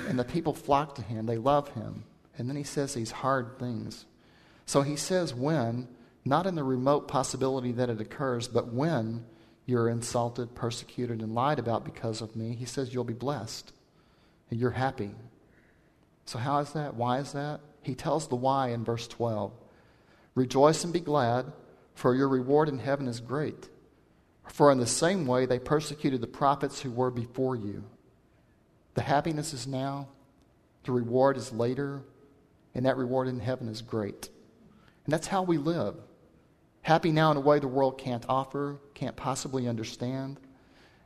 and 0.07 0.19
the 0.19 0.23
people 0.23 0.53
flock 0.53 0.95
to 0.95 1.01
him. 1.01 1.25
They 1.25 1.37
love 1.37 1.69
him. 1.69 2.03
And 2.37 2.49
then 2.49 2.55
he 2.55 2.63
says 2.63 2.93
these 2.93 3.11
hard 3.11 3.57
things. 3.59 4.05
So 4.65 4.81
he 4.81 4.95
says, 4.95 5.33
when, 5.33 5.87
not 6.25 6.47
in 6.47 6.55
the 6.55 6.63
remote 6.63 7.07
possibility 7.07 7.71
that 7.73 7.89
it 7.89 8.01
occurs, 8.01 8.47
but 8.47 8.73
when 8.73 9.25
you're 9.65 9.89
insulted, 9.89 10.53
persecuted, 10.53 11.21
and 11.21 11.33
lied 11.33 11.59
about 11.59 11.83
because 11.83 12.21
of 12.21 12.35
me, 12.35 12.53
he 12.53 12.65
says 12.65 12.93
you'll 12.93 13.03
be 13.03 13.13
blessed 13.13 13.73
and 14.49 14.59
you're 14.59 14.71
happy. 14.71 15.11
So, 16.25 16.39
how 16.39 16.59
is 16.59 16.73
that? 16.73 16.95
Why 16.95 17.19
is 17.19 17.33
that? 17.33 17.61
He 17.81 17.95
tells 17.95 18.27
the 18.27 18.35
why 18.35 18.69
in 18.69 18.83
verse 18.83 19.07
12. 19.07 19.51
Rejoice 20.33 20.83
and 20.83 20.91
be 20.91 20.99
glad, 20.99 21.51
for 21.93 22.13
your 22.15 22.27
reward 22.27 22.67
in 22.67 22.79
heaven 22.79 23.07
is 23.07 23.19
great. 23.19 23.69
For 24.47 24.71
in 24.71 24.79
the 24.79 24.85
same 24.85 25.25
way 25.25 25.45
they 25.45 25.59
persecuted 25.59 26.21
the 26.21 26.27
prophets 26.27 26.81
who 26.81 26.91
were 26.91 27.11
before 27.11 27.55
you. 27.55 27.83
The 28.93 29.01
happiness 29.01 29.53
is 29.53 29.67
now, 29.67 30.07
the 30.83 30.91
reward 30.91 31.37
is 31.37 31.51
later, 31.51 32.03
and 32.73 32.85
that 32.85 32.97
reward 32.97 33.27
in 33.27 33.39
heaven 33.39 33.67
is 33.67 33.81
great. 33.81 34.29
And 35.05 35.13
that's 35.13 35.27
how 35.27 35.43
we 35.43 35.57
live. 35.57 35.95
Happy 36.85 37.11
now 37.11 37.31
in 37.31 37.37
a 37.37 37.39
way 37.39 37.57
the 37.57 37.67
world 37.67 37.97
can't 37.97 38.23
offer, 38.29 38.77
can't 38.93 39.15
possibly 39.15 39.67
understand. 39.67 40.39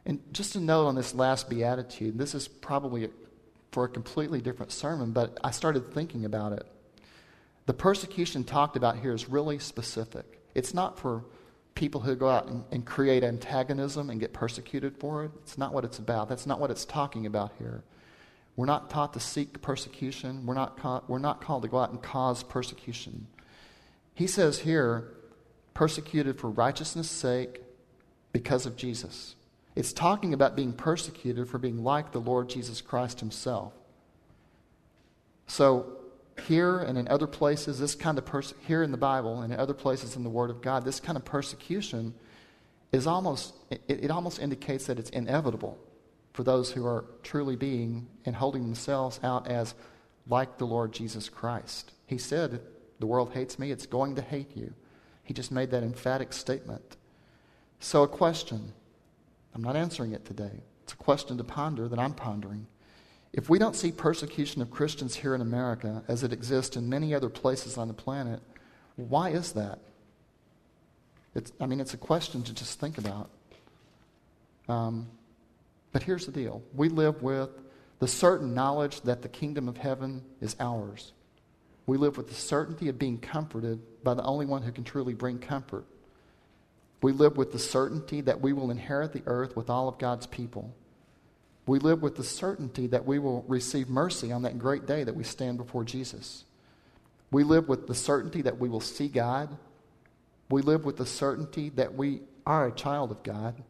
And 0.06 0.20
just 0.34 0.58
a 0.58 0.60
note 0.60 0.88
on 0.88 0.96
this 0.96 1.16
last 1.16 1.50
beatitude 1.50 2.18
this 2.18 2.36
is 2.36 2.50
probably 2.50 3.08
for 3.72 3.86
a 3.86 3.88
completely 3.88 4.42
different 4.42 4.74
sermon, 4.74 5.14
but 5.14 5.40
I 5.42 5.52
started 5.52 5.94
thinking 5.94 6.26
about 6.26 6.52
it. 6.52 6.68
The 7.66 7.74
persecution 7.74 8.44
talked 8.44 8.76
about 8.76 8.98
here 8.98 9.14
is 9.14 9.30
really 9.30 9.58
specific. 9.58 10.42
It's 10.54 10.74
not 10.74 11.00
for 11.00 11.24
people 11.76 12.02
who 12.02 12.14
go 12.14 12.28
out 12.28 12.48
and, 12.48 12.66
and, 12.74 12.86
create 12.86 13.24
antagonism 13.24 14.10
and 14.10 14.20
get 14.20 14.34
persecuted 14.34 14.98
for 14.98 15.24
it. 15.24 15.32
It's 15.44 15.58
not 15.58 15.74
what 15.74 15.86
it's 15.86 15.98
about. 15.98 16.28
That's 16.28 16.46
not 16.46 16.60
what 16.60 16.72
it's 16.72 16.84
talking 16.84 17.26
about 17.26 17.54
here. 17.58 17.86
We're 18.58 18.66
not 18.66 18.90
taught 18.90 19.14
to 19.14 19.22
seek 19.22 19.62
persecution. 19.62 20.46
We're 20.46 20.56
not, 20.56 20.78
ca- 20.78 21.04
we're 21.08 21.20
not 21.20 21.40
called 21.40 21.62
to 21.62 21.70
go 21.70 21.80
out 21.80 21.92
and 21.92 22.02
cause 22.02 22.44
persecution. 22.44 23.28
He 24.14 24.28
says 24.28 24.60
here, 24.60 25.14
persecuted 25.80 26.38
for 26.38 26.50
righteousness' 26.50 27.10
sake 27.10 27.62
because 28.34 28.66
of 28.66 28.76
Jesus. 28.76 29.36
It's 29.78 29.94
talking 29.94 30.34
about 30.34 30.54
being 30.54 30.74
persecuted 30.74 31.48
for 31.48 31.58
being 31.58 31.86
like 31.86 32.12
the 32.12 32.20
Lord 32.20 32.50
Jesus 32.50 32.82
Christ 32.82 33.22
himself. 33.22 33.72
So, 35.48 35.86
here 36.48 36.80
and 36.80 36.98
in 36.98 37.08
other 37.08 37.28
places, 37.28 37.80
this 37.80 37.96
kind 37.96 38.18
of 38.18 38.26
pers- 38.26 38.56
here 38.68 38.84
in 38.84 38.92
the 38.92 38.98
Bible 38.98 39.40
and 39.40 39.54
in 39.54 39.60
other 39.60 39.74
places 39.74 40.18
in 40.18 40.26
the 40.26 40.30
Word 40.30 40.50
of 40.50 40.62
God, 40.62 40.84
this 40.84 41.00
kind 41.00 41.18
of 41.18 41.24
persecution 41.24 42.14
is 42.92 43.08
almost 43.08 43.54
it, 43.70 43.82
it 43.88 44.12
almost 44.12 44.40
indicates 44.40 44.86
that 44.88 45.00
it's 45.00 45.12
inevitable 45.12 45.78
for 46.34 46.44
those 46.44 46.72
who 46.72 46.86
are 46.86 47.06
truly 47.24 47.56
being 47.56 48.06
and 48.26 48.36
holding 48.36 48.64
themselves 48.64 49.18
out 49.24 49.48
as 49.48 49.76
like 50.28 50.58
the 50.58 50.68
Lord 50.68 50.92
Jesus 50.92 51.30
Christ. 51.30 51.94
He 52.06 52.18
said, 52.18 52.60
"The 53.00 53.08
world 53.08 53.32
hates 53.32 53.58
me; 53.58 53.72
it's 53.72 53.86
going 53.86 54.16
to 54.16 54.22
hate 54.22 54.58
you." 54.58 54.74
He 55.30 55.34
just 55.36 55.52
made 55.52 55.70
that 55.70 55.84
emphatic 55.84 56.34
statement. 56.34 56.98
So, 57.80 58.02
a 58.02 58.08
question. 58.08 58.74
I'm 59.54 59.62
not 59.62 59.76
answering 59.76 60.14
it 60.14 60.26
today. 60.26 60.64
It's 60.82 60.94
a 60.94 60.96
question 60.96 61.38
to 61.38 61.44
ponder 61.44 61.88
that 61.88 62.00
I'm 62.00 62.16
pondering. 62.16 62.66
If 63.32 63.48
we 63.48 63.60
don't 63.60 63.76
see 63.76 63.92
persecution 63.92 64.60
of 64.60 64.72
Christians 64.72 65.14
here 65.14 65.36
in 65.36 65.42
America 65.42 66.02
as 66.08 66.24
it 66.24 66.34
exists 66.34 66.78
in 66.78 66.90
many 66.90 67.14
other 67.14 67.30
places 67.30 67.78
on 67.78 67.88
the 67.88 67.94
planet, 67.94 68.42
why 68.96 69.30
is 69.30 69.52
that? 69.52 69.78
It's, 71.36 71.52
I 71.62 71.68
mean, 71.68 71.80
it's 71.80 71.94
a 71.94 71.98
question 71.98 72.42
to 72.42 72.52
just 72.52 72.80
think 72.80 72.98
about. 72.98 73.30
Um, 74.68 75.10
but 75.92 76.02
here's 76.02 76.26
the 76.26 76.32
deal 76.32 76.64
we 76.74 76.90
live 76.90 77.22
with 77.22 77.52
the 78.00 78.08
certain 78.08 78.56
knowledge 78.56 79.02
that 79.02 79.22
the 79.22 79.30
kingdom 79.30 79.70
of 79.70 79.78
heaven 79.78 80.24
is 80.42 80.56
ours. 80.60 81.14
We 81.86 81.98
live 81.98 82.18
with 82.18 82.30
the 82.30 82.34
certainty 82.34 82.90
of 82.90 82.98
being 82.98 83.20
comforted 83.20 83.80
by 84.04 84.14
the 84.14 84.24
only 84.24 84.46
one 84.46 84.62
who 84.62 84.72
can 84.72 84.84
truly 84.84 85.14
bring 85.14 85.40
comfort. 85.40 85.86
We 87.02 87.12
live 87.12 87.38
with 87.38 87.52
the 87.52 87.60
certainty 87.60 88.22
that 88.22 88.42
we 88.42 88.54
will 88.54 88.72
inherit 88.72 89.14
the 89.14 89.24
earth 89.26 89.56
with 89.56 89.70
all 89.70 89.88
of 89.88 89.98
God's 89.98 90.28
people. 90.28 90.74
We 91.66 91.80
live 91.80 92.02
with 92.02 92.16
the 92.16 92.24
certainty 92.24 92.88
that 92.88 93.06
we 93.06 93.20
will 93.20 93.44
receive 93.48 93.90
mercy 93.90 94.32
on 94.32 94.42
that 94.42 94.58
great 94.58 94.86
day 94.86 95.04
that 95.04 95.16
we 95.16 95.24
stand 95.24 95.58
before 95.58 95.84
Jesus. 95.84 96.44
We 97.32 97.44
live 97.44 97.70
with 97.70 97.88
the 97.88 97.96
certainty 97.96 98.42
that 98.42 98.58
we 98.58 98.70
will 98.70 98.82
see 98.82 99.08
God. 99.08 99.56
We 100.50 100.62
live 100.62 100.84
with 100.84 100.98
the 100.98 101.06
certainty 101.06 101.70
that 101.70 101.94
we 101.94 102.22
are 102.46 102.68
a 102.68 102.72
child 102.72 103.12
of 103.12 103.22
God. 103.24 103.64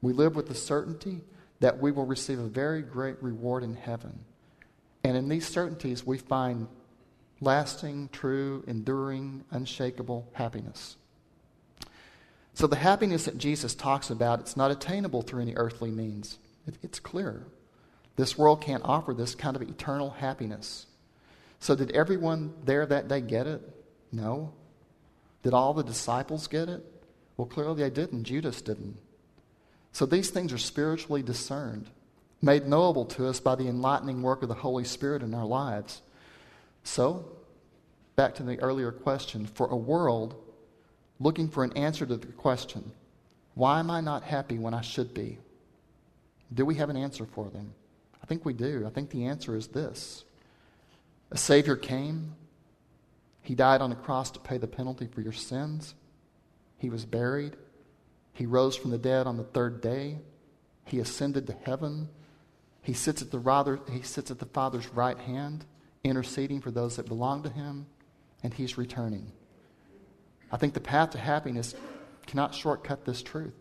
We 0.00 0.12
live 0.12 0.36
with 0.36 0.48
the 0.48 0.54
certainty 0.54 1.20
that 1.60 1.78
we 1.78 1.90
will 1.92 2.06
receive 2.06 2.38
a 2.38 2.48
very 2.48 2.82
great 2.82 3.22
reward 3.22 3.62
in 3.62 3.74
heaven. 3.74 4.20
And 5.04 5.16
in 5.16 5.28
these 5.28 5.46
certainties, 5.46 6.06
we 6.06 6.18
find 6.18 6.66
lasting, 7.40 8.10
true, 8.12 8.64
enduring, 8.66 9.44
unshakable 9.50 10.28
happiness. 10.32 10.96
So 12.54 12.66
the 12.66 12.76
happiness 12.76 13.26
that 13.26 13.38
Jesus 13.38 13.74
talks 13.74 14.10
about, 14.10 14.40
it's 14.40 14.56
not 14.56 14.70
attainable 14.70 15.22
through 15.22 15.42
any 15.42 15.54
earthly 15.54 15.90
means. 15.90 16.38
It, 16.66 16.76
it's 16.82 16.98
clear. 16.98 17.44
This 18.16 18.36
world 18.36 18.60
can't 18.60 18.84
offer 18.84 19.14
this 19.14 19.36
kind 19.36 19.54
of 19.54 19.62
eternal 19.62 20.10
happiness. 20.10 20.86
So 21.60 21.76
did 21.76 21.92
everyone 21.92 22.54
there 22.64 22.84
that 22.84 23.06
day 23.06 23.20
get 23.20 23.46
it? 23.46 23.62
No. 24.10 24.52
Did 25.44 25.54
all 25.54 25.72
the 25.72 25.84
disciples 25.84 26.48
get 26.48 26.68
it? 26.68 26.84
Well, 27.36 27.46
clearly 27.46 27.82
they 27.82 27.90
didn't. 27.90 28.24
Judas 28.24 28.60
didn't. 28.60 28.98
So 29.92 30.04
these 30.04 30.30
things 30.30 30.52
are 30.52 30.58
spiritually 30.58 31.22
discerned, 31.22 31.88
made 32.42 32.66
knowable 32.66 33.04
to 33.06 33.28
us 33.28 33.40
by 33.40 33.54
the 33.54 33.68
enlightening 33.68 34.22
work 34.22 34.42
of 34.42 34.48
the 34.48 34.54
Holy 34.54 34.84
Spirit 34.84 35.22
in 35.22 35.34
our 35.34 35.46
lives. 35.46 36.02
So, 36.88 37.26
back 38.16 38.34
to 38.36 38.42
the 38.42 38.58
earlier 38.60 38.90
question 38.90 39.46
for 39.46 39.66
a 39.66 39.76
world 39.76 40.34
looking 41.20 41.50
for 41.50 41.62
an 41.62 41.76
answer 41.76 42.06
to 42.06 42.16
the 42.16 42.26
question 42.28 42.92
why 43.54 43.78
am 43.78 43.90
I 43.90 44.00
not 44.00 44.22
happy 44.22 44.58
when 44.58 44.72
I 44.72 44.80
should 44.80 45.12
be? 45.12 45.36
Do 46.54 46.64
we 46.64 46.76
have 46.76 46.88
an 46.88 46.96
answer 46.96 47.26
for 47.26 47.50
them? 47.50 47.74
I 48.22 48.26
think 48.26 48.46
we 48.46 48.54
do. 48.54 48.86
I 48.86 48.90
think 48.90 49.10
the 49.10 49.26
answer 49.26 49.54
is 49.54 49.68
this 49.68 50.24
A 51.30 51.36
Savior 51.36 51.76
came, 51.76 52.34
He 53.42 53.54
died 53.54 53.82
on 53.82 53.90
the 53.90 53.96
cross 53.96 54.30
to 54.30 54.40
pay 54.40 54.56
the 54.56 54.66
penalty 54.66 55.08
for 55.08 55.20
your 55.20 55.34
sins, 55.34 55.94
He 56.78 56.88
was 56.88 57.04
buried, 57.04 57.54
He 58.32 58.46
rose 58.46 58.76
from 58.76 58.92
the 58.92 58.98
dead 58.98 59.26
on 59.26 59.36
the 59.36 59.44
third 59.44 59.82
day, 59.82 60.20
He 60.86 61.00
ascended 61.00 61.46
to 61.48 61.56
heaven. 61.64 62.08
He 62.80 62.94
sits 62.94 63.20
at 63.20 63.30
the, 63.30 63.38
rather, 63.38 63.78
he 63.90 64.00
sits 64.00 64.30
at 64.30 64.38
the 64.38 64.46
Father's 64.46 64.88
right 64.88 65.18
hand, 65.18 65.66
interceding 66.04 66.60
for 66.60 66.70
those 66.70 66.96
that 66.96 67.08
belong 67.08 67.42
to 67.42 67.48
Him, 67.48 67.86
and 68.42 68.54
He's 68.54 68.78
returning. 68.78 69.32
I 70.50 70.56
think 70.56 70.74
the 70.74 70.80
path 70.80 71.10
to 71.10 71.18
happiness 71.18 71.74
cannot 72.26 72.54
shortcut 72.54 73.04
this 73.04 73.22
truth. 73.22 73.54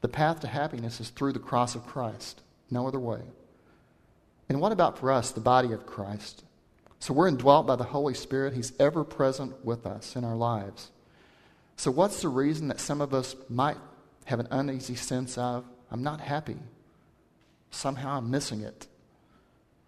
The 0.00 0.08
path 0.08 0.40
to 0.40 0.46
happiness 0.46 1.00
is 1.00 1.10
through 1.10 1.32
the 1.32 1.38
cross 1.38 1.74
of 1.74 1.86
Christ, 1.86 2.42
no 2.70 2.86
other 2.86 3.00
way. 3.00 3.20
And 4.48 4.60
what 4.60 4.72
about 4.72 4.98
for 4.98 5.10
us, 5.10 5.30
the 5.30 5.40
body 5.40 5.72
of 5.72 5.86
Christ? 5.86 6.44
So 6.98 7.14
we're 7.14 7.28
indwelt 7.28 7.66
by 7.66 7.76
the 7.76 7.84
Holy 7.84 8.14
Spirit. 8.14 8.54
He's 8.54 8.72
ever 8.78 9.04
present 9.04 9.64
with 9.64 9.86
us 9.86 10.16
in 10.16 10.24
our 10.24 10.36
lives. 10.36 10.90
So, 11.76 11.90
what's 11.90 12.22
the 12.22 12.28
reason 12.28 12.68
that 12.68 12.80
some 12.80 13.00
of 13.00 13.12
us 13.12 13.34
might 13.48 13.76
have 14.26 14.40
an 14.40 14.48
uneasy 14.50 14.94
sense 14.94 15.36
of, 15.36 15.64
I'm 15.90 16.02
not 16.02 16.20
happy? 16.20 16.56
Somehow 17.70 18.16
I'm 18.16 18.30
missing 18.30 18.60
it. 18.60 18.86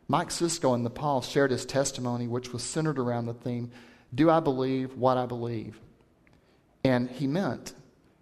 Mike 0.08 0.30
Cisco 0.30 0.74
in 0.74 0.82
Nepal 0.82 1.20
shared 1.20 1.50
his 1.50 1.66
testimony, 1.66 2.28
which 2.28 2.52
was 2.52 2.62
centered 2.62 2.98
around 2.98 3.26
the 3.26 3.34
theme 3.34 3.70
Do 4.14 4.30
I 4.30 4.40
believe 4.40 4.96
what 4.96 5.16
I 5.16 5.26
believe? 5.26 5.80
And 6.84 7.10
he 7.10 7.26
meant, 7.26 7.72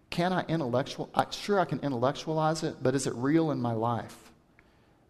can 0.09 0.33
I 0.33 0.45
intellectual? 0.49 1.11
Sure, 1.31 1.61
I 1.61 1.65
can 1.65 1.81
intellectualize 1.81 2.63
it, 2.63 2.77
but 2.83 2.95
is 2.95 3.07
it 3.07 3.15
real 3.15 3.51
in 3.51 3.61
my 3.61 3.73
life? 3.73 4.17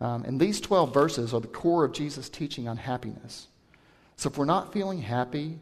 Um, 0.01 0.25
and 0.25 0.41
these 0.41 0.61
12 0.61 0.93
verses 0.93 1.33
are 1.33 1.41
the 1.41 1.47
core 1.47 1.85
of 1.85 1.93
Jesus' 1.93 2.29
teaching 2.29 2.67
on 2.67 2.77
happiness. 2.77 3.47
So 4.17 4.29
if 4.29 4.37
we're 4.37 4.45
not 4.45 4.73
feeling 4.73 4.99
happy, 5.03 5.59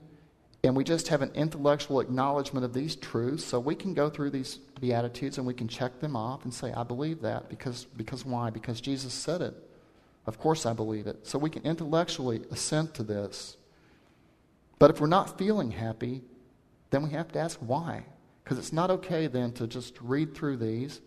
and 0.64 0.76
we 0.76 0.84
just 0.84 1.08
have 1.08 1.22
an 1.22 1.32
intellectual 1.34 2.00
acknowledgement 2.00 2.64
of 2.64 2.72
these 2.72 2.94
truths, 2.94 3.44
so 3.44 3.58
we 3.58 3.74
can 3.74 3.94
go 3.94 4.08
through 4.08 4.30
these 4.30 4.58
Beatitudes 4.80 5.38
and 5.38 5.46
we 5.46 5.54
can 5.54 5.68
check 5.68 6.00
them 6.00 6.16
off 6.16 6.44
and 6.44 6.54
say, 6.54 6.72
I 6.72 6.84
believe 6.84 7.20
that. 7.22 7.48
Because, 7.48 7.84
because 7.96 8.24
why? 8.24 8.50
Because 8.50 8.80
Jesus 8.80 9.12
said 9.12 9.42
it. 9.42 9.54
Of 10.26 10.38
course 10.38 10.66
I 10.66 10.72
believe 10.72 11.06
it. 11.06 11.26
So 11.26 11.38
we 11.38 11.50
can 11.50 11.62
intellectually 11.62 12.42
assent 12.50 12.94
to 12.94 13.02
this. 13.02 13.56
But 14.78 14.90
if 14.90 15.00
we're 15.00 15.06
not 15.06 15.38
feeling 15.38 15.70
happy, 15.70 16.22
then 16.90 17.02
we 17.02 17.10
have 17.10 17.32
to 17.32 17.38
ask 17.38 17.58
why. 17.60 18.04
Because 18.42 18.58
it's 18.58 18.72
not 18.72 18.90
okay 18.90 19.26
then 19.26 19.52
to 19.52 19.66
just 19.66 20.00
read 20.00 20.34
through 20.34 20.56
these, 20.56 21.00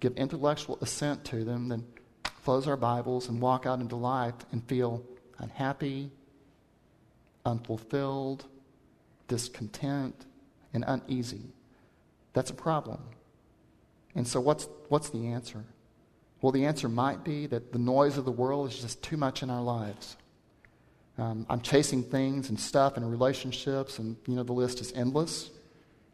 give 0.00 0.16
intellectual 0.16 0.78
assent 0.80 1.24
to 1.26 1.44
them, 1.44 1.68
then 1.68 1.84
close 2.44 2.68
our 2.68 2.76
Bibles 2.76 3.28
and 3.28 3.40
walk 3.40 3.66
out 3.66 3.80
into 3.80 3.96
life 3.96 4.34
and 4.52 4.62
feel 4.68 5.02
unhappy, 5.38 6.10
unfulfilled, 7.44 8.46
discontent, 9.28 10.26
and 10.72 10.84
uneasy. 10.86 11.52
That's 12.32 12.50
a 12.50 12.54
problem. 12.54 13.00
And 14.14 14.26
so, 14.26 14.40
what's, 14.40 14.68
what's 14.88 15.10
the 15.10 15.26
answer? 15.26 15.64
Well, 16.40 16.52
the 16.52 16.66
answer 16.66 16.88
might 16.88 17.24
be 17.24 17.46
that 17.46 17.72
the 17.72 17.78
noise 17.78 18.18
of 18.18 18.24
the 18.24 18.30
world 18.30 18.68
is 18.70 18.78
just 18.78 19.02
too 19.02 19.16
much 19.16 19.42
in 19.42 19.50
our 19.50 19.62
lives. 19.62 20.16
Um, 21.18 21.46
I'm 21.48 21.62
chasing 21.62 22.02
things 22.02 22.50
and 22.50 22.60
stuff 22.60 22.96
and 22.96 23.10
relationships, 23.10 23.98
and 23.98 24.16
you 24.26 24.34
know 24.34 24.42
the 24.42 24.52
list 24.52 24.80
is 24.80 24.92
endless. 24.92 25.50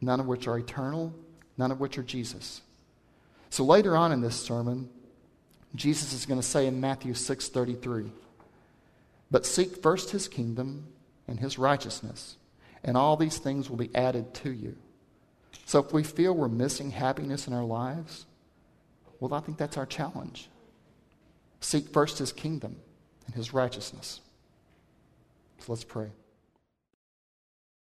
None 0.00 0.20
of 0.20 0.26
which 0.26 0.46
are 0.46 0.58
eternal, 0.58 1.12
none 1.58 1.72
of 1.72 1.80
which 1.80 1.98
are 1.98 2.02
Jesus. 2.02 2.60
So 3.50 3.64
later 3.64 3.96
on 3.96 4.12
in 4.12 4.20
this 4.20 4.40
sermon, 4.40 4.88
Jesus 5.74 6.12
is 6.12 6.26
going 6.26 6.40
to 6.40 6.46
say 6.46 6.66
in 6.66 6.80
Matthew 6.80 7.14
6:33, 7.14 8.12
"But 9.30 9.44
seek 9.44 9.82
first 9.82 10.10
his 10.10 10.28
kingdom 10.28 10.86
and 11.26 11.40
his 11.40 11.58
righteousness, 11.58 12.36
and 12.84 12.96
all 12.96 13.16
these 13.16 13.38
things 13.38 13.70
will 13.70 13.76
be 13.76 13.94
added 13.94 14.34
to 14.34 14.50
you. 14.50 14.76
So 15.64 15.78
if 15.80 15.92
we 15.92 16.02
feel 16.02 16.34
we're 16.34 16.48
missing 16.48 16.90
happiness 16.90 17.46
in 17.46 17.52
our 17.52 17.64
lives, 17.64 18.26
well, 19.22 19.34
I 19.34 19.40
think 19.40 19.56
that's 19.56 19.76
our 19.76 19.86
challenge. 19.86 20.48
Seek 21.60 21.92
first 21.92 22.18
his 22.18 22.32
kingdom 22.32 22.74
and 23.26 23.36
his 23.36 23.54
righteousness. 23.54 24.20
So 25.60 25.66
let's 25.72 25.84
pray. 25.84 26.08